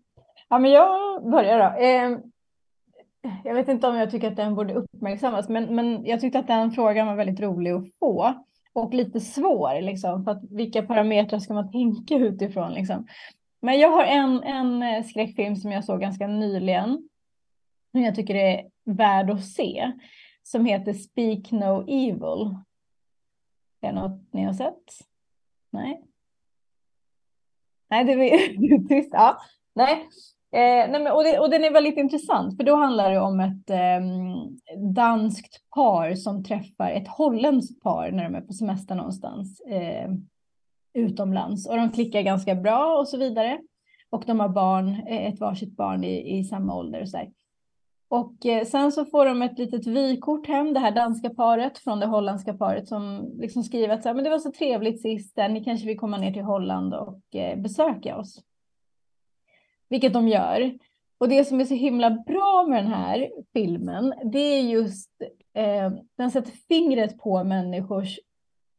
ja 0.49 0.59
men 0.59 0.71
jag 0.71 1.23
börjar 1.31 1.59
då. 1.59 1.81
Eh, 1.81 2.19
jag 3.45 3.55
vet 3.55 3.69
inte 3.69 3.87
om 3.87 3.97
jag 3.97 4.11
tycker 4.11 4.31
att 4.31 4.37
den 4.37 4.55
borde 4.55 4.75
uppmärksammas, 4.75 5.49
men, 5.49 5.75
men 5.75 6.05
jag 6.05 6.21
tyckte 6.21 6.39
att 6.39 6.47
den 6.47 6.71
frågan 6.71 7.07
var 7.07 7.15
väldigt 7.15 7.41
rolig 7.41 7.71
att 7.71 7.85
få 8.01 8.35
och 8.75 8.95
lite 8.95 9.21
svår, 9.21 9.81
liksom, 9.81 10.25
för 10.25 10.31
att 10.31 10.43
vilka 10.51 10.83
parametrar 10.83 11.39
ska 11.39 11.55
man 11.55 11.73
tänka 11.73 12.15
utifrån? 12.15 12.73
Liksom. 12.73 13.07
Men 13.61 13.81
jag 13.81 13.91
har 13.91 14.05
en, 14.05 14.43
en 14.43 14.83
eh, 14.83 15.05
skräckfilm 15.05 15.57
som 15.57 15.73
jag 15.73 15.85
såg 15.85 16.01
ganska 16.01 16.27
nyligen, 16.27 17.09
som 17.91 18.03
jag 18.03 18.15
tycker 18.15 18.35
är 18.35 18.71
värd 18.85 19.31
att 19.31 19.45
se, 19.45 19.93
som 20.43 20.65
heter 20.65 20.93
Speak 20.93 21.53
No 21.53 21.85
Evil. 21.89 22.57
Är 23.81 23.93
det 23.93 23.93
något 23.93 24.33
ni 24.33 24.45
har 24.45 24.53
sett? 24.53 25.07
Nej? 25.71 26.05
Nej, 27.91 28.05
det 28.05 28.13
är 28.13 28.89
tyst. 28.89 29.11
Ja, 29.13 29.39
nej. 29.75 30.09
Eh, 30.55 30.91
nej, 30.91 31.03
men, 31.03 31.13
och, 31.13 31.25
det, 31.25 31.39
och 31.39 31.51
den 31.51 31.65
är 31.65 31.73
väldigt 31.73 31.97
intressant, 31.97 32.57
för 32.57 32.65
då 32.65 32.77
handlar 32.77 33.11
det 33.11 33.21
om 33.21 33.41
ett 33.41 33.71
eh, 33.71 34.01
danskt 34.95 35.71
par 35.75 36.15
som 36.15 36.45
träffar 36.45 36.91
ett 36.91 37.09
holländskt 37.09 37.83
par 37.83 38.11
när 38.11 38.25
de 38.25 38.35
är 38.35 38.41
på 38.41 38.53
semester 38.53 38.95
någonstans 38.95 39.61
eh, 39.61 40.11
utomlands. 40.93 41.69
Och 41.69 41.77
de 41.77 41.91
klickar 41.91 42.23
ganska 42.23 42.55
bra 42.55 42.99
och 42.99 43.09
så 43.09 43.17
vidare. 43.17 43.59
Och 44.11 44.25
de 44.27 44.41
har 44.41 44.49
barn, 44.49 44.89
eh, 44.89 45.27
ett 45.27 45.41
varsitt 45.41 45.77
barn 45.77 46.05
i, 46.05 46.39
i 46.39 46.45
samma 46.45 46.77
ålder. 46.77 47.03
Och, 47.03 47.09
så 47.09 47.17
här. 47.17 47.31
och 48.09 48.47
eh, 48.47 48.65
sen 48.65 48.93
så 48.93 49.05
får 49.05 49.27
de 49.27 49.43
ett 49.43 49.59
litet 49.59 49.87
vykort 49.87 50.47
hem, 50.47 50.75
det 50.75 50.81
här 50.81 50.93
danska 50.93 51.31
paret 51.31 51.79
från 51.79 52.01
det 52.01 52.07
holländska 52.07 52.55
paret 52.55 52.89
som 52.89 53.33
liksom 53.39 53.63
skriver 53.63 53.95
att 53.95 54.03
så 54.03 54.09
här, 54.09 54.15
men 54.15 54.25
det 54.25 54.31
var 54.31 54.39
så 54.39 54.53
trevligt 54.53 55.03
sist, 55.03 55.37
ni 55.37 55.65
kanske 55.65 55.87
vill 55.87 55.99
komma 55.99 56.19
ner 56.19 56.33
till 56.33 56.43
Holland 56.43 56.95
och 56.95 57.37
eh, 57.37 57.59
besöka 57.59 58.17
oss 58.17 58.45
vilket 59.89 60.13
de 60.13 60.29
gör. 60.29 60.79
Och 61.19 61.29
det 61.29 61.45
som 61.45 61.61
är 61.61 61.65
så 61.65 61.75
himla 61.75 62.11
bra 62.11 62.67
med 62.69 62.85
den 62.85 62.93
här 62.93 63.31
filmen, 63.53 64.15
det 64.25 64.39
är 64.39 64.63
just 64.63 65.11
eh, 65.55 65.93
den 66.17 66.31
sätter 66.31 66.53
fingret 66.53 67.19
på 67.19 67.45
människors 67.45 68.19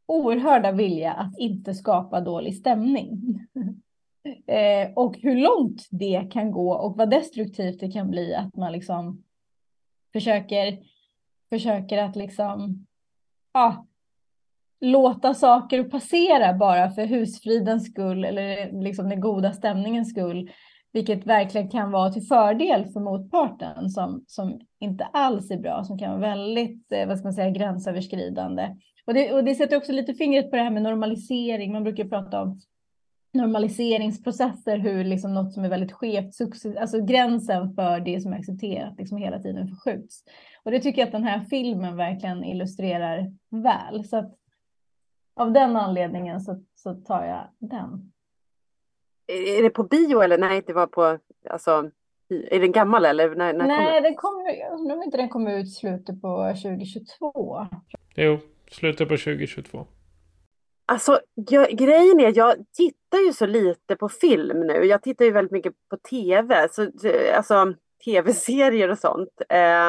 oerhörda 0.06 0.72
vilja 0.72 1.14
att 1.14 1.38
inte 1.38 1.74
skapa 1.74 2.22
dålig 2.22 2.56
stämning. 2.56 3.40
eh, 4.48 4.94
och 4.96 5.18
hur 5.18 5.36
långt 5.36 5.88
det 5.92 6.28
kan 6.32 6.52
gå 6.52 6.74
och 6.74 6.98
vad 6.98 7.10
destruktivt 7.10 7.80
det 7.80 7.92
kan 7.92 8.10
bli 8.10 8.36
att 8.36 8.56
man 8.56 8.72
liksom 8.72 9.24
försöker, 10.14 10.80
försöker 11.50 11.98
att 11.98 12.16
liksom, 12.16 12.86
ja, 13.54 13.86
låta 14.80 15.34
saker 15.34 15.84
passera 15.84 16.54
bara 16.54 16.90
för 16.90 17.06
husfridens 17.06 17.86
skull 17.86 18.26
eller 18.26 18.72
liksom 18.82 19.10
den 19.10 19.22
goda 19.22 19.54
stämningens 19.54 20.10
skull 20.10 20.52
vilket 20.96 21.26
verkligen 21.26 21.70
kan 21.70 21.92
vara 21.92 22.12
till 22.12 22.28
fördel 22.28 22.86
för 22.86 23.00
motparten 23.00 23.90
som, 23.90 24.24
som 24.28 24.60
inte 24.80 25.04
alls 25.04 25.52
är 25.52 25.58
bra, 25.58 25.84
som 25.84 26.00
kan 26.00 26.10
vara 26.10 26.36
väldigt 26.36 26.92
eh, 26.92 27.08
vad 27.08 27.18
ska 27.18 27.26
man 27.26 27.34
säga, 27.34 27.50
gränsöverskridande. 27.50 28.76
Och 29.06 29.14
det, 29.14 29.34
och 29.34 29.44
det 29.44 29.56
sätter 29.56 29.78
också 29.78 29.92
lite 29.92 30.14
fingret 30.14 30.50
på 30.50 30.56
det 30.56 30.62
här 30.62 30.72
med 30.72 30.84
normalisering. 30.84 31.72
Man 31.72 31.84
brukar 31.84 32.06
prata 32.06 32.42
om 32.42 32.60
normaliseringsprocesser, 33.34 34.78
hur 34.78 35.04
liksom 35.04 35.34
något 35.34 35.54
som 35.54 35.66
är 35.66 35.70
väldigt 35.70 35.92
skevt, 35.92 36.34
alltså 36.80 37.02
gränsen 37.02 37.74
för 37.74 38.00
det 38.00 38.22
som 38.22 38.34
är 38.34 38.38
accepterat 38.38 38.98
liksom 38.98 39.18
hela 39.18 39.40
tiden 39.40 39.68
förskjuts. 39.68 40.24
Och 40.64 40.72
det 40.72 40.80
tycker 40.80 41.02
jag 41.02 41.06
att 41.06 41.12
den 41.12 41.24
här 41.24 41.40
filmen 41.40 41.98
verkligen 41.98 42.44
illustrerar 42.44 43.34
väl. 43.50 44.06
Så 44.06 44.18
att 44.18 44.36
av 45.36 45.52
den 45.52 45.76
anledningen 45.76 46.42
så, 46.42 46.64
så 46.76 46.94
tar 46.94 47.26
jag 47.26 47.70
den. 47.70 48.12
Är 49.28 49.64
det 49.64 49.70
på 49.70 49.84
bio 49.84 50.22
eller? 50.22 50.38
Nej, 50.38 50.64
det 50.68 50.74
var 50.74 50.88
på, 50.88 51.18
alltså, 51.50 51.92
är 52.30 52.60
den 52.60 52.72
gammal 52.72 53.06
eller? 53.06 53.36
När, 53.36 53.54
när 53.54 53.68
Nej, 53.68 54.02
den 54.02 54.16
kom, 54.16 54.34
undrar 54.72 54.96
om 54.96 55.04
inte 55.04 55.18
den 55.18 55.30
kom 55.30 55.48
ut 55.48 55.74
slutet 55.74 56.22
på 56.22 56.54
2022. 56.64 57.68
Jo, 58.16 58.40
slutet 58.72 59.08
på 59.08 59.18
2022. 59.18 59.88
Alltså 60.88 61.20
jag, 61.36 61.70
grejen 61.70 62.20
är, 62.20 62.38
jag 62.38 62.56
tittar 62.72 63.18
ju 63.18 63.34
så 63.34 63.46
lite 63.46 63.96
på 63.96 64.10
film 64.10 64.60
nu. 64.60 64.86
Jag 64.86 65.04
tittar 65.04 65.26
ju 65.26 65.32
väldigt 65.32 65.52
mycket 65.52 65.74
på 65.90 65.98
tv, 65.98 66.68
så, 66.72 66.92
alltså 67.36 67.74
tv-serier 68.06 68.90
och 68.90 69.00
sånt. 69.00 69.42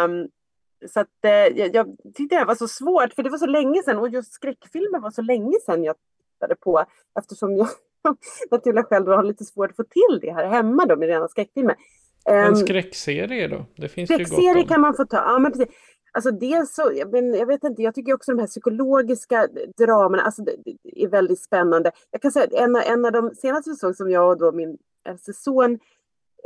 Um, 0.04 0.28
så 0.88 1.00
att 1.00 1.08
uh, 1.24 1.58
jag, 1.58 1.74
jag 1.74 1.96
tyckte 2.14 2.38
det 2.38 2.44
var 2.44 2.54
så 2.54 2.68
svårt, 2.68 3.12
för 3.14 3.22
det 3.22 3.30
var 3.30 3.38
så 3.38 3.46
länge 3.46 3.82
sedan 3.82 3.98
och 3.98 4.08
just 4.08 4.32
skräckfilmer 4.32 4.98
var 4.98 5.10
så 5.10 5.22
länge 5.22 5.56
sedan 5.66 5.84
jag 5.84 5.96
tittade 6.32 6.56
på 6.56 6.84
eftersom 7.18 7.56
jag 7.56 7.68
naturliga 8.50 8.84
skäl 8.84 9.06
har 9.06 9.22
lite 9.22 9.44
svårt 9.44 9.70
att 9.70 9.76
få 9.76 9.84
till 9.84 10.20
det 10.20 10.32
här 10.32 10.46
hemma 10.46 10.86
då 10.86 10.96
med 10.96 11.08
rena 11.08 11.28
skräckfilmer. 11.28 11.76
En 12.24 12.46
ehm, 12.46 12.56
skräckserie 12.56 13.48
då? 13.48 13.66
Det 13.76 13.88
finns 13.88 14.10
skräckserie 14.10 14.62
ju 14.62 14.68
kan 14.68 14.80
man 14.80 14.94
få 14.94 15.04
ta. 15.04 15.16
Ja, 15.16 15.38
men 15.38 15.52
precis. 15.52 15.68
Alltså 16.12 16.30
dels 16.30 16.74
så, 16.74 16.92
men 17.12 17.34
jag 17.34 17.46
vet 17.46 17.64
inte, 17.64 17.82
jag 17.82 17.94
tycker 17.94 18.14
också 18.14 18.32
de 18.32 18.38
här 18.38 18.46
psykologiska 18.46 19.48
dramerna 19.78 20.22
alltså, 20.22 20.42
det, 20.42 20.56
det 20.64 21.02
är 21.04 21.08
väldigt 21.08 21.40
spännande. 21.40 21.90
Jag 22.10 22.22
kan 22.22 22.32
säga 22.32 22.44
att 22.44 22.52
en, 22.52 22.76
en 22.76 23.04
av 23.04 23.12
de 23.12 23.34
senaste 23.34 23.70
vi 23.70 23.76
såg 23.76 23.96
som 23.96 24.10
jag 24.10 24.30
och 24.30 24.38
då 24.38 24.52
min 24.52 24.78
äldste 25.08 25.32
son 25.32 25.78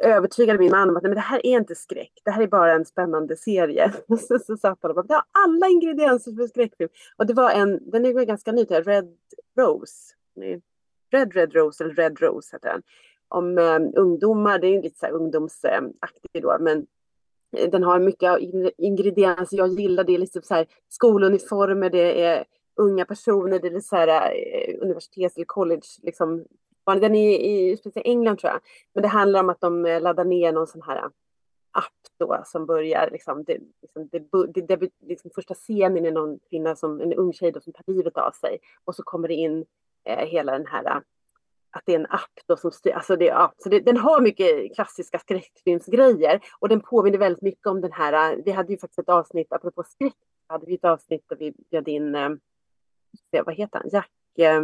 övertygade 0.03 0.59
min 0.59 0.71
man 0.71 0.91
om 0.91 0.97
att 0.97 1.03
nej, 1.03 1.11
men 1.11 1.17
det 1.17 1.21
här 1.21 1.47
är 1.47 1.59
inte 1.59 1.75
skräck, 1.75 2.13
det 2.25 2.31
här 2.31 2.43
är 2.43 2.47
bara 2.47 2.73
en 2.73 2.85
spännande 2.85 3.37
serie. 3.37 3.93
så, 4.29 4.39
så 4.39 4.57
satt 4.57 4.79
han 4.83 4.91
och 4.91 4.95
bara, 4.95 5.07
det 5.07 5.15
har 5.15 5.25
alla 5.45 5.69
ingredienser 5.69 6.33
för 6.33 6.47
skräckfilm. 6.47 6.91
Och 7.17 7.27
det 7.27 7.35
var 7.35 7.51
en, 7.51 7.91
den 7.91 8.05
är 8.05 8.25
ganska 8.25 8.53
ny, 8.53 8.65
Red 8.65 9.17
Rose. 9.59 10.15
Red 11.11 11.35
Red 11.35 11.55
Rose, 11.55 11.85
eller 11.85 11.95
Red 11.95 12.21
Rose 12.21 12.57
heter 12.57 12.69
den. 12.69 12.83
Om 13.29 13.59
eh, 13.59 14.01
ungdomar, 14.01 14.59
det 14.59 14.67
är 14.67 14.83
lite 14.83 14.99
så 14.99 15.07
här 15.07 15.13
ungdomsaktig 15.13 16.43
då, 16.43 16.57
men 16.61 16.87
eh, 17.57 17.71
den 17.71 17.83
har 17.83 17.99
mycket 17.99 18.39
ingredienser 18.79 19.57
jag 19.57 19.69
gillar. 19.69 20.05
Det 20.05 20.15
är 20.15 20.19
liksom 20.19 20.43
så 20.43 20.55
här 20.55 20.67
skoluniformer, 20.89 21.91
det 21.91 22.25
är 22.25 22.45
unga 22.77 23.05
personer, 23.05 23.59
det 23.59 23.69
är 23.69 23.81
så 23.81 23.97
här 23.97 24.09
eh, 24.09 24.75
universitets 24.81 25.37
eller 25.37 25.47
college. 25.47 25.87
Liksom. 26.03 26.45
Den 26.87 27.15
är 27.15 27.41
i, 27.41 27.73
i 27.73 27.79
England 27.95 28.39
tror 28.39 28.53
jag. 28.53 28.61
Men 28.95 29.03
det 29.03 29.09
handlar 29.09 29.41
om 29.41 29.51
att 29.51 29.61
de 29.61 29.87
eh, 29.87 30.01
laddar 30.01 30.25
ner 30.25 30.53
någon 30.53 30.67
sån 30.67 30.83
här 30.83 31.11
app 31.73 31.93
då 32.19 32.43
som 32.47 32.67
börjar 32.67 33.11
liksom, 33.13 33.45
det, 33.45 33.59
liksom, 33.83 34.09
det, 34.13 34.19
det, 34.67 34.77
det 34.77 34.91
liksom 35.01 35.31
första 35.35 35.55
scenen 35.55 36.07
är 36.07 36.11
någon 36.11 36.39
kvinna 36.51 36.77
som, 36.77 37.01
en 37.01 37.13
ung 37.13 37.33
tjej 37.33 37.53
då, 37.53 37.61
som 37.61 37.73
tar 37.73 37.93
livet 37.93 38.17
av 38.17 38.31
sig 38.31 38.59
och 38.85 38.95
så 38.95 39.03
kommer 39.03 39.29
det 39.29 39.35
in 39.35 39.65
eh, 40.05 40.27
hela 40.27 40.53
den 40.53 40.67
här 40.67 41.03
att 41.73 41.83
det 41.87 41.95
är 41.95 41.99
en 41.99 42.07
app 42.07 42.41
då 42.47 42.57
som 42.57 42.71
styr, 42.71 42.93
alltså 42.93 43.17
det, 43.17 43.25
ja, 43.25 43.53
så 43.59 43.69
det, 43.69 43.81
den 43.81 43.97
har 43.97 44.21
mycket 44.21 44.75
klassiska 44.75 45.19
skräckfilmsgrejer 45.19 46.41
och 46.59 46.69
den 46.69 46.81
påminner 46.81 47.19
väldigt 47.19 47.43
mycket 47.43 47.67
om 47.67 47.81
den 47.81 47.93
här, 47.93 48.43
vi 48.45 48.51
hade 48.51 48.73
ju 48.73 48.79
faktiskt 48.79 48.99
ett 48.99 49.09
avsnitt, 49.09 49.53
apropå 49.53 49.83
skräck, 49.83 50.15
hade 50.47 50.67
vi 50.67 50.75
ett 50.75 50.85
avsnitt 50.85 51.25
där 51.29 51.37
vi 51.37 51.55
bjöd 51.71 51.89
in, 51.89 52.15
eh, 52.15 52.31
vad 53.45 53.55
heter 53.55 53.79
han, 53.79 53.89
Jack? 53.93 54.11
Eh, 54.39 54.63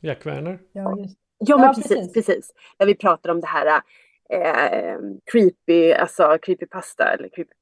Jack 0.00 0.26
Werner? 0.26 0.58
Ja, 0.72 0.98
just. 0.98 1.18
ja 1.38 1.56
men 1.56 1.66
ja, 1.66 1.74
precis, 1.74 1.88
precis, 1.88 2.12
precis, 2.12 2.52
där 2.76 2.86
vi 2.86 2.94
pratar 2.94 3.30
om 3.30 3.40
det 3.40 3.46
här 3.46 3.82
eh, 4.30 4.98
creepy, 5.24 5.92
alltså 5.92 6.38
creepypasta 6.42 7.04
eller 7.04 7.28
creepy 7.28 7.52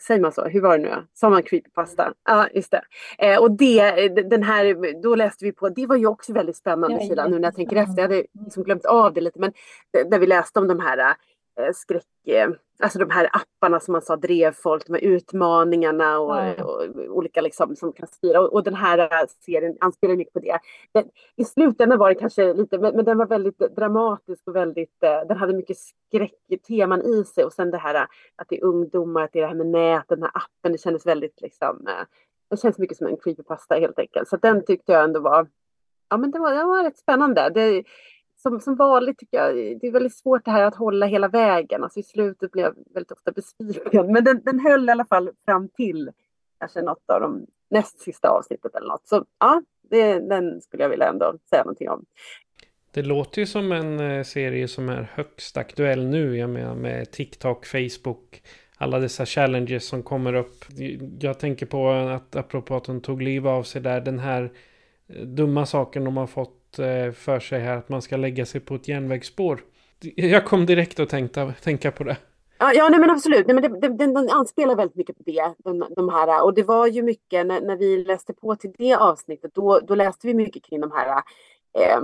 Säger 0.00 0.20
man 0.20 0.32
så? 0.32 0.44
Hur 0.44 0.60
var 0.60 0.78
det 0.78 0.84
nu? 0.84 1.06
Sa 1.14 1.30
man 1.30 1.42
creepypasta? 1.42 2.12
Ja, 2.28 2.48
just 2.54 2.70
det. 2.70 2.82
Eh, 3.18 3.40
och 3.40 3.50
det, 3.50 4.08
den 4.08 4.42
här, 4.42 5.02
då 5.02 5.14
läste 5.14 5.44
vi 5.44 5.52
på, 5.52 5.68
det 5.68 5.86
var 5.86 5.96
ju 5.96 6.06
också 6.06 6.32
väldigt 6.32 6.56
spännande 6.56 7.00
sida 7.00 7.28
nu 7.28 7.38
när 7.38 7.48
jag 7.48 7.54
tänker 7.54 7.76
efter. 7.76 7.94
Jag 7.96 8.02
hade 8.02 8.24
liksom 8.44 8.62
glömt 8.64 8.84
av 8.84 9.14
det 9.14 9.20
lite, 9.20 9.40
men 9.40 9.52
där 10.10 10.18
vi 10.18 10.26
läste 10.26 10.58
om 10.58 10.68
de 10.68 10.80
här 10.80 10.98
eh, 10.98 11.12
skräck, 11.74 12.04
eh, 12.26 12.50
alltså 12.82 12.98
de 12.98 13.10
här 13.10 13.30
apparna 13.32 13.80
som 13.80 13.92
man 13.92 14.02
sa 14.02 14.16
drev 14.16 14.52
folk, 14.52 14.86
de 14.86 14.92
här 14.92 15.04
utmaningarna 15.04 16.18
och, 16.18 16.36
ja. 16.36 16.64
och, 16.64 16.82
och 16.82 17.16
olika 17.16 17.40
liksom 17.40 17.76
som 17.76 17.92
kan 17.92 18.06
styra. 18.06 18.40
Och, 18.40 18.52
och, 18.52 18.64
den 18.64 18.74
här 18.74 18.98
eh, 18.98 19.28
serien 19.40 19.76
anspelar 19.80 20.16
mycket 20.16 20.32
på 20.32 20.40
det. 20.40 20.58
Den, 20.92 21.04
I 21.36 21.44
slutändan 21.44 21.98
var 21.98 22.08
det 22.08 22.14
kanske 22.14 22.52
lite, 22.54 22.78
men, 22.78 22.96
men, 22.96 23.04
den 23.04 23.18
var 23.18 23.26
väldigt 23.26 23.58
dramatisk 23.58 24.42
och 24.48 24.56
väldigt, 24.56 25.02
eh, 25.02 25.20
den 25.28 25.36
hade 25.36 25.52
mycket 25.52 25.76
skräckteman 25.78 27.02
i 27.02 27.24
sig 27.24 27.44
och 27.44 27.52
sen 27.52 27.70
det 27.70 27.78
här 27.78 28.06
att 28.36 28.48
det 28.48 28.58
är 28.58 28.64
ungdomar, 28.64 29.22
att 29.22 29.32
det 29.32 29.38
är 29.38 29.42
det 29.42 29.48
här 29.48 29.54
med 29.54 29.66
nät, 29.66 30.04
den 30.08 30.22
här 30.22 30.30
appen, 30.34 30.72
det 30.72 30.78
kändes 30.78 31.06
väldigt 31.06 31.40
liksom, 31.40 31.88
det 32.50 32.60
känns 32.60 32.78
mycket 32.78 32.96
som 32.96 33.06
en 33.06 33.16
creepypasta 33.16 33.74
helt 33.74 33.98
enkelt. 33.98 34.28
Så 34.28 34.36
den 34.36 34.64
tyckte 34.64 34.92
jag 34.92 35.04
ändå 35.04 35.20
var, 35.20 35.46
ja 36.10 36.16
men 36.16 36.30
det 36.30 36.38
var, 36.38 36.54
det 36.54 36.64
var 36.64 36.84
rätt 36.84 36.98
spännande. 36.98 37.50
Det, 37.54 37.84
som, 38.42 38.60
som 38.60 38.76
vanligt 38.76 39.18
tycker 39.18 39.38
jag, 39.38 39.54
det 39.80 39.86
är 39.86 39.92
väldigt 39.92 40.16
svårt 40.16 40.44
det 40.44 40.50
här 40.50 40.62
att 40.64 40.74
hålla 40.74 41.06
hela 41.06 41.28
vägen. 41.28 41.82
Alltså 41.82 42.00
i 42.00 42.02
slutet 42.02 42.52
blev 42.52 42.64
jag 42.64 42.74
väldigt 42.94 43.12
ofta 43.12 43.32
besviken. 43.32 44.12
Men 44.12 44.24
den, 44.24 44.42
den 44.44 44.60
höll 44.60 44.88
i 44.88 44.92
alla 44.92 45.04
fall 45.04 45.30
fram 45.44 45.68
till 45.68 46.10
kanske 46.58 46.82
något 46.82 47.10
av 47.10 47.20
de 47.20 47.46
näst 47.70 48.00
sista 48.00 48.28
avsnittet 48.28 48.74
eller 48.74 48.88
något. 48.88 49.08
Så 49.08 49.24
ja, 49.38 49.62
det, 49.90 50.18
den 50.18 50.60
skulle 50.60 50.82
jag 50.82 50.90
vilja 50.90 51.08
ändå 51.08 51.34
säga 51.50 51.62
någonting 51.62 51.90
om. 51.90 52.04
Det 52.90 53.02
låter 53.02 53.40
ju 53.40 53.46
som 53.46 53.72
en 53.72 54.00
eh, 54.00 54.22
serie 54.22 54.68
som 54.68 54.88
är 54.88 55.10
högst 55.14 55.56
aktuell 55.56 56.06
nu. 56.06 56.36
Jag 56.36 56.50
menar 56.50 56.74
med 56.74 57.10
TikTok, 57.10 57.66
Facebook, 57.66 58.42
alla 58.76 58.98
dessa 58.98 59.26
challenges 59.26 59.86
som 59.86 60.02
kommer 60.02 60.34
upp. 60.34 60.64
Jag 61.20 61.38
tänker 61.38 61.66
på 61.66 61.90
att 61.90 62.36
apropå 62.36 62.76
att 62.76 62.86
hon 62.86 63.00
tog 63.00 63.22
liv 63.22 63.48
av 63.48 63.62
sig 63.62 63.82
där, 63.82 64.00
den 64.00 64.18
här 64.18 64.52
eh, 65.08 65.22
dumma 65.22 65.66
saken 65.66 66.04
de 66.04 66.16
har 66.16 66.26
fått 66.26 66.59
Eh, 66.78 67.12
för 67.12 67.40
sig 67.40 67.60
här, 67.60 67.76
att 67.76 67.88
man 67.88 68.02
ska 68.02 68.16
lägga 68.16 68.46
sig 68.46 68.60
på 68.60 68.74
ett 68.74 68.88
järnvägsspår. 68.88 69.60
Jag 70.16 70.44
kom 70.44 70.66
direkt 70.66 71.00
att 71.00 71.08
tänka, 71.08 71.54
tänka 71.62 71.90
på 71.90 72.04
det. 72.04 72.16
Ja, 72.58 72.72
ja 72.72 72.88
nej, 72.88 73.00
men 73.00 73.10
absolut. 73.10 73.46
Nej, 73.46 73.54
men 73.54 73.62
det, 73.62 73.80
det, 73.80 73.96
den, 73.96 74.14
den 74.14 74.30
anspelar 74.30 74.76
väldigt 74.76 74.96
mycket 74.96 75.16
på 75.16 75.22
det. 75.26 75.54
De, 75.58 75.84
de 75.96 76.08
här, 76.08 76.44
och 76.44 76.54
det 76.54 76.62
var 76.62 76.86
ju 76.86 77.02
mycket 77.02 77.46
när, 77.46 77.60
när 77.60 77.76
vi 77.76 78.04
läste 78.04 78.32
på 78.32 78.56
till 78.56 78.72
det 78.78 78.94
avsnittet. 78.94 79.54
Då, 79.54 79.80
då 79.80 79.94
läste 79.94 80.26
vi 80.26 80.34
mycket 80.34 80.64
kring 80.64 80.80
de 80.80 80.92
här 80.92 81.22
eh, 81.78 82.00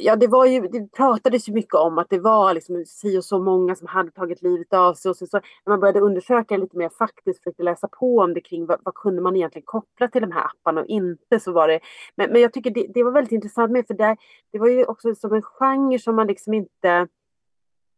ja, 0.00 0.16
det, 0.16 0.26
var 0.26 0.46
ju, 0.46 0.60
det 0.60 0.92
pratades 0.92 1.48
ju 1.48 1.52
mycket 1.52 1.74
om 1.74 1.98
att 1.98 2.10
det 2.10 2.18
var 2.18 2.54
liksom 2.54 2.84
si 2.86 3.18
och 3.18 3.24
så 3.24 3.38
många 3.38 3.74
som 3.74 3.86
hade 3.86 4.10
tagit 4.10 4.42
livet 4.42 4.72
av 4.72 4.94
sig. 4.94 5.10
Och 5.10 5.16
så, 5.16 5.26
så, 5.26 5.36
när 5.36 5.70
man 5.70 5.80
började 5.80 6.00
undersöka 6.00 6.56
lite 6.56 6.76
mer 6.76 6.88
faktiskt, 6.88 7.38
försökte 7.38 7.62
läsa 7.62 7.88
på 7.88 8.18
om 8.18 8.34
det 8.34 8.40
kring 8.40 8.66
vad, 8.66 8.80
vad 8.82 8.94
kunde 8.94 9.22
man 9.22 9.36
egentligen 9.36 9.66
koppla 9.66 10.08
till 10.08 10.20
de 10.20 10.32
här 10.32 10.44
apparna 10.44 10.80
och 10.80 10.86
inte 10.86 11.40
så 11.40 11.52
var 11.52 11.68
det. 11.68 11.80
Men, 12.16 12.30
men 12.30 12.40
jag 12.40 12.52
tycker 12.52 12.70
det, 12.70 12.86
det 12.94 13.02
var 13.02 13.10
väldigt 13.10 13.32
intressant 13.32 13.72
med 13.72 13.86
för 13.86 13.94
där, 13.94 14.16
det 14.52 14.58
var 14.58 14.68
ju 14.68 14.84
också 14.84 15.14
som 15.14 15.32
en 15.32 15.42
genre 15.42 15.98
som 15.98 16.16
man 16.16 16.26
liksom 16.26 16.54
inte, 16.54 17.08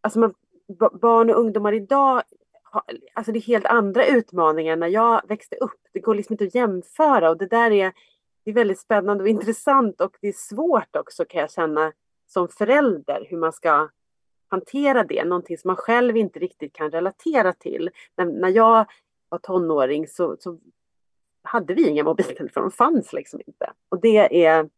alltså 0.00 0.18
man, 0.18 0.34
barn 1.00 1.30
och 1.30 1.40
ungdomar 1.40 1.72
idag 1.72 2.22
Alltså 3.14 3.32
det 3.32 3.38
är 3.38 3.42
helt 3.42 3.66
andra 3.66 4.06
utmaningar 4.06 4.76
när 4.76 4.86
jag 4.86 5.20
växte 5.28 5.56
upp. 5.56 5.80
Det 5.92 6.00
går 6.00 6.14
liksom 6.14 6.32
inte 6.34 6.44
att 6.44 6.54
jämföra 6.54 7.30
och 7.30 7.38
det 7.38 7.46
där 7.46 7.70
är 7.70 7.92
det 8.46 8.50
är 8.50 8.54
väldigt 8.54 8.80
spännande 8.80 9.22
och 9.22 9.28
intressant 9.28 10.00
och 10.00 10.16
det 10.20 10.28
är 10.28 10.32
svårt 10.32 10.96
också 10.96 11.24
kan 11.24 11.40
jag 11.40 11.50
känna 11.50 11.92
som 12.26 12.48
förälder 12.48 13.26
hur 13.30 13.36
man 13.36 13.52
ska 13.52 13.88
hantera 14.48 15.04
det. 15.04 15.24
Någonting 15.24 15.58
som 15.58 15.68
man 15.68 15.76
själv 15.76 16.16
inte 16.16 16.38
riktigt 16.38 16.72
kan 16.72 16.90
relatera 16.90 17.52
till. 17.52 17.90
När, 18.16 18.24
när 18.24 18.48
jag 18.48 18.86
var 19.28 19.38
tonåring 19.38 20.08
så, 20.08 20.36
så 20.40 20.58
hade 21.42 21.74
vi 21.74 21.88
inga 21.88 22.04
mobiltelefoner, 22.04 22.66
de 22.66 22.70
fanns 22.70 23.12
liksom 23.12 23.40
inte. 23.46 23.72
Och 23.88 24.00
det 24.00 24.44
är, 24.46 24.68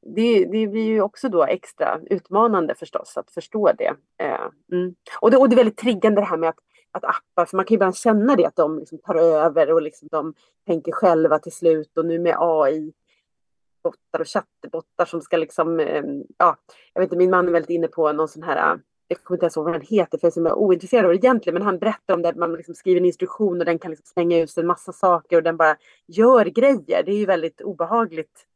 det, 0.00 0.44
det 0.44 0.66
blir 0.66 0.86
ju 0.86 1.00
också 1.00 1.28
då 1.28 1.44
extra 1.44 2.00
utmanande 2.10 2.74
förstås 2.74 3.16
att 3.16 3.30
förstå 3.30 3.72
det. 3.78 3.94
Eh, 4.18 4.48
mm. 4.72 4.94
och, 5.20 5.30
det 5.30 5.36
och 5.36 5.48
det 5.48 5.54
är 5.54 5.56
väldigt 5.56 5.78
triggande 5.78 6.20
det 6.20 6.26
här 6.26 6.36
med 6.36 6.48
att, 6.48 6.58
att 6.90 7.04
appar, 7.04 7.44
för 7.46 7.56
man 7.56 7.64
kan 7.64 7.74
ju 7.74 7.76
ibland 7.76 7.96
känna 7.96 8.36
det 8.36 8.44
att 8.44 8.56
de 8.56 8.78
liksom 8.78 8.98
tar 8.98 9.14
över 9.14 9.72
och 9.72 9.82
liksom 9.82 10.08
de 10.10 10.34
tänker 10.66 10.92
själva 10.92 11.38
till 11.38 11.52
slut 11.52 11.98
och 11.98 12.06
nu 12.06 12.18
med 12.18 12.36
AI 12.38 12.92
bottar 13.82 14.20
och 14.20 14.26
chattbottar 14.26 15.04
som 15.04 15.20
ska 15.20 15.36
liksom, 15.36 15.80
eh, 15.80 16.02
ja, 16.38 16.56
jag 16.92 17.00
vet 17.00 17.06
inte, 17.06 17.16
min 17.16 17.30
man 17.30 17.48
är 17.48 17.52
väldigt 17.52 17.70
inne 17.70 17.88
på 17.88 18.12
någon 18.12 18.28
sån 18.28 18.42
här, 18.42 18.78
jag 19.08 19.22
kommer 19.22 19.36
inte 19.36 19.44
ens 19.44 19.56
ihåg 19.56 19.64
vad 19.64 19.74
den 19.74 19.86
heter 19.90 20.18
för 20.18 20.26
jag 20.26 20.46
är 20.46 20.50
så 20.50 20.54
ointresserad 20.54 21.04
av 21.04 21.10
det 21.10 21.16
egentligen, 21.16 21.54
men 21.54 21.62
han 21.62 21.78
berättar 21.78 22.14
om 22.14 22.22
det, 22.22 22.34
man 22.34 22.52
liksom 22.52 22.74
skriver 22.74 23.00
en 23.00 23.06
instruktion 23.06 23.58
och 23.58 23.64
den 23.64 23.78
kan 23.78 23.90
liksom 23.90 24.06
slänga 24.06 24.38
ut 24.38 24.56
en 24.56 24.66
massa 24.66 24.92
saker 24.92 25.36
och 25.36 25.42
den 25.42 25.56
bara 25.56 25.76
gör 26.06 26.44
grejer. 26.44 27.02
Det 27.04 27.12
är 27.12 27.18
ju 27.18 27.26
väldigt 27.26 27.60
obehagligt. 27.60 28.46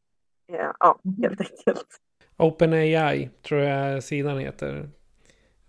Eh, 0.53 0.71
ja, 0.81 1.01
mm. 1.05 1.23
helt 1.23 1.41
enkelt. 1.41 1.87
OpenAI 2.37 3.31
tror 3.43 3.61
jag 3.61 4.05
sidan 4.05 4.39
heter. 4.39 4.89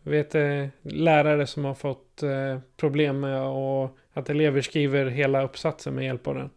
Vet 0.04 0.36
eh, 0.36 0.68
lärare 0.82 1.48
som 1.48 1.66
har 1.66 1.74
fått 1.74 2.24
problem 2.78 3.20
med 3.20 3.42
att 4.14 4.30
elever 4.30 4.62
skriver 4.62 5.06
hela 5.06 5.44
uppsatsen 5.44 5.96
med 5.96 6.06
hjälp 6.06 6.28
av 6.28 6.36
den. 6.36 6.50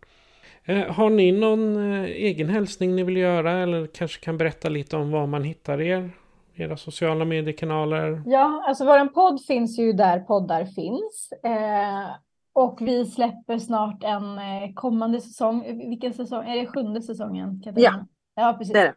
Eh, 0.69 0.93
har 0.93 1.11
ni 1.11 1.33
någon 1.33 1.93
eh, 1.93 2.05
egen 2.05 2.49
hälsning 2.49 2.97
ni 2.97 3.03
vill 3.03 3.17
göra 3.17 3.53
eller 3.53 3.87
kanske 3.87 4.25
kan 4.25 4.39
berätta 4.39 4.69
lite 4.69 4.97
om 4.97 5.11
var 5.11 5.27
man 5.27 5.45
hittar 5.45 5.81
er? 5.81 6.11
Era 6.55 6.77
sociala 6.77 7.25
mediekanaler? 7.25 8.23
Ja, 8.27 8.65
alltså 8.67 8.85
vår 8.85 9.09
podd 9.09 9.45
finns 9.45 9.79
ju 9.79 9.93
där 9.93 10.21
poddar 10.21 10.65
finns. 10.65 11.33
Eh, 11.45 12.17
och 12.53 12.79
vi 12.81 13.07
släpper 13.07 13.59
snart 13.59 14.05
en 14.05 14.39
kommande 14.75 15.21
säsong. 15.21 15.89
Vilken 15.89 16.15
säsong? 16.15 16.45
Är 16.45 16.57
det 16.57 16.67
sjunde 16.67 17.03
säsongen? 17.03 17.61
Katarina? 17.65 18.07
Ja, 18.35 18.43
ja 18.43 18.55
precis. 18.59 18.73
Det 18.73 18.81
är 18.81 18.95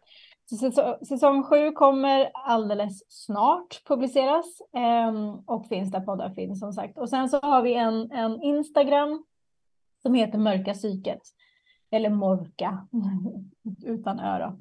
det. 1.00 1.06
Säsong 1.06 1.42
sju 1.42 1.72
kommer 1.72 2.30
alldeles 2.34 3.02
snart 3.08 3.82
publiceras 3.88 4.46
eh, 4.76 5.34
och 5.46 5.66
finns 5.66 5.90
där 5.90 6.00
poddar 6.00 6.30
finns 6.30 6.60
som 6.60 6.72
sagt. 6.72 6.98
Och 6.98 7.08
sen 7.08 7.28
så 7.28 7.40
har 7.40 7.62
vi 7.62 7.74
en, 7.74 8.12
en 8.12 8.42
Instagram 8.42 9.24
som 10.02 10.14
heter 10.14 10.38
Mörka 10.38 10.74
psyket. 10.74 11.20
Eller 11.90 12.10
morka 12.10 12.86
utan 13.84 14.20
öra. 14.20 14.56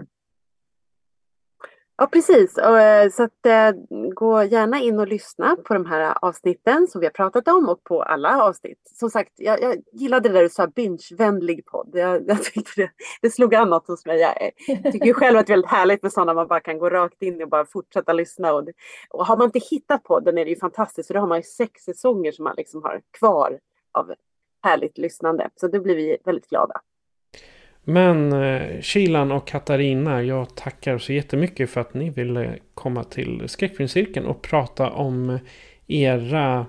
Ja, 2.02 2.08
precis. 2.08 2.58
Eh, 2.58 3.10
så 3.10 3.24
att, 3.24 3.46
eh, 3.46 3.72
gå 4.14 4.44
gärna 4.44 4.80
in 4.80 5.00
och 5.00 5.08
lyssna 5.08 5.56
på 5.56 5.74
de 5.74 5.86
här 5.86 6.18
avsnitten 6.22 6.88
som 6.88 7.02
vi 7.02 7.08
har 7.08 7.12
pratat 7.12 7.48
om 7.48 7.70
och 7.70 7.84
på 7.84 8.04
alla 8.04 8.44
avsnitt. 8.44 8.80
Som 8.96 9.10
sagt, 9.10 9.32
jag, 9.36 9.62
jag 9.62 9.78
gillade 9.92 10.30
det 10.30 10.36
där 10.36 10.44
du 10.44 10.50
sa 10.50 10.68
binge-vänlig 10.68 11.66
podd. 11.66 11.90
Jag, 11.94 12.24
jag 12.28 12.44
tyckte 12.44 12.82
det, 12.82 12.92
det 13.22 13.30
slog 13.30 13.56
an 13.56 13.70
något 13.70 13.88
hos 13.88 14.06
mig. 14.06 14.20
Jag 14.20 14.52
eh, 14.68 14.92
tycker 14.92 15.14
själv 15.14 15.38
att 15.38 15.48
det 15.48 15.54
är 15.54 15.56
väldigt 15.56 15.72
härligt 15.72 16.04
med 16.04 16.14
sådana 16.14 16.34
man 16.34 16.48
bara 16.48 16.60
kan 16.60 16.80
gå 16.80 16.90
rakt 16.90 17.22
in 17.22 17.42
och 17.42 17.50
bara 17.50 17.66
fortsätta 17.66 18.14
lyssna. 18.14 18.54
Och, 18.54 18.70
och 19.10 19.26
har 19.26 19.38
man 19.38 19.46
inte 19.46 19.60
hittat 19.60 20.04
podden 20.04 20.38
är 20.38 20.46
det 20.46 20.52
ju 20.52 20.60
fantastiskt 20.60 21.08
för 21.08 21.14
då 21.14 21.20
har 21.20 21.28
man 21.28 21.40
ju 21.40 21.44
sex 21.44 21.84
säsonger 21.84 22.32
som 22.32 22.44
man 22.44 22.56
liksom 22.58 22.84
har 22.84 23.02
kvar 23.20 23.60
av 23.92 24.14
härligt 24.64 24.98
lyssnande. 24.98 25.50
Så 25.56 25.68
det 25.68 25.80
blir 25.80 25.96
vi 25.96 26.18
väldigt 26.26 26.50
glada. 26.50 26.82
Men 27.90 28.34
eh, 28.34 28.82
Kilan 28.82 29.32
och 29.32 29.48
Katarina, 29.48 30.24
jag 30.24 30.56
tackar 30.56 30.98
så 30.98 31.14
jättemycket 31.14 31.70
för 31.70 31.82
att 31.82 31.94
ni 31.94 32.10
ville 32.10 32.56
komma 32.74 33.04
till 33.04 33.44
Skräckfilmscirkeln 33.48 34.26
och 34.26 34.42
prata 34.42 34.90
om 34.90 35.40
era 35.88 36.66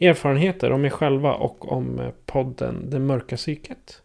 erfarenheter 0.00 0.72
om 0.72 0.84
er 0.84 0.90
själva 0.90 1.34
och 1.34 1.72
om 1.72 2.00
eh, 2.00 2.08
podden 2.26 2.90
Det 2.90 2.98
mörka 2.98 3.36
psyket. 3.36 4.02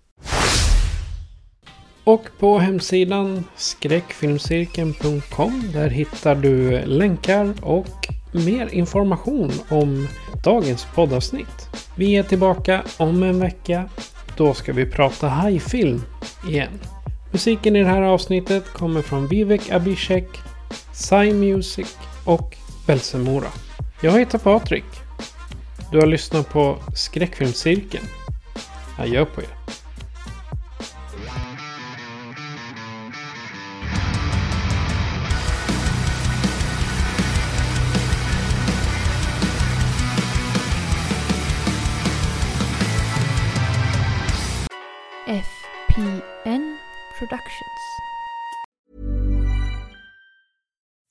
Och 2.03 2.23
på 2.39 2.59
hemsidan 2.59 3.43
skräckfilmscirkeln.com 3.55 5.63
där 5.73 5.89
hittar 5.89 6.35
du 6.35 6.85
länkar 6.85 7.53
och 7.61 8.07
mer 8.45 8.73
information 8.73 9.51
om 9.69 10.07
dagens 10.43 10.87
poddavsnitt. 10.95 11.69
Vi 11.97 12.15
är 12.15 12.23
tillbaka 12.23 12.81
om 12.97 13.23
en 13.23 13.39
vecka 13.39 13.89
då 14.37 14.53
ska 14.53 14.73
vi 14.73 14.85
prata 14.85 15.27
hajfilm 15.27 16.01
igen. 16.47 16.79
Musiken 17.31 17.75
i 17.75 17.79
det 17.79 17.89
här 17.89 18.01
avsnittet 18.01 18.73
kommer 18.73 19.01
från 19.01 19.27
Vivek 19.27 19.71
Abhishek, 19.71 20.27
Psy 20.93 21.33
Music 21.33 21.97
och 22.25 22.57
Belsemora. 22.87 23.47
Jag 24.01 24.19
heter 24.19 24.37
Patrik. 24.37 24.85
Du 25.91 25.99
har 25.99 26.07
lyssnat 26.07 26.49
på 26.49 26.77
Skräckfilmscirkeln. 26.95 28.05
Adjö 28.97 29.25
på 29.25 29.41
er. 29.41 29.60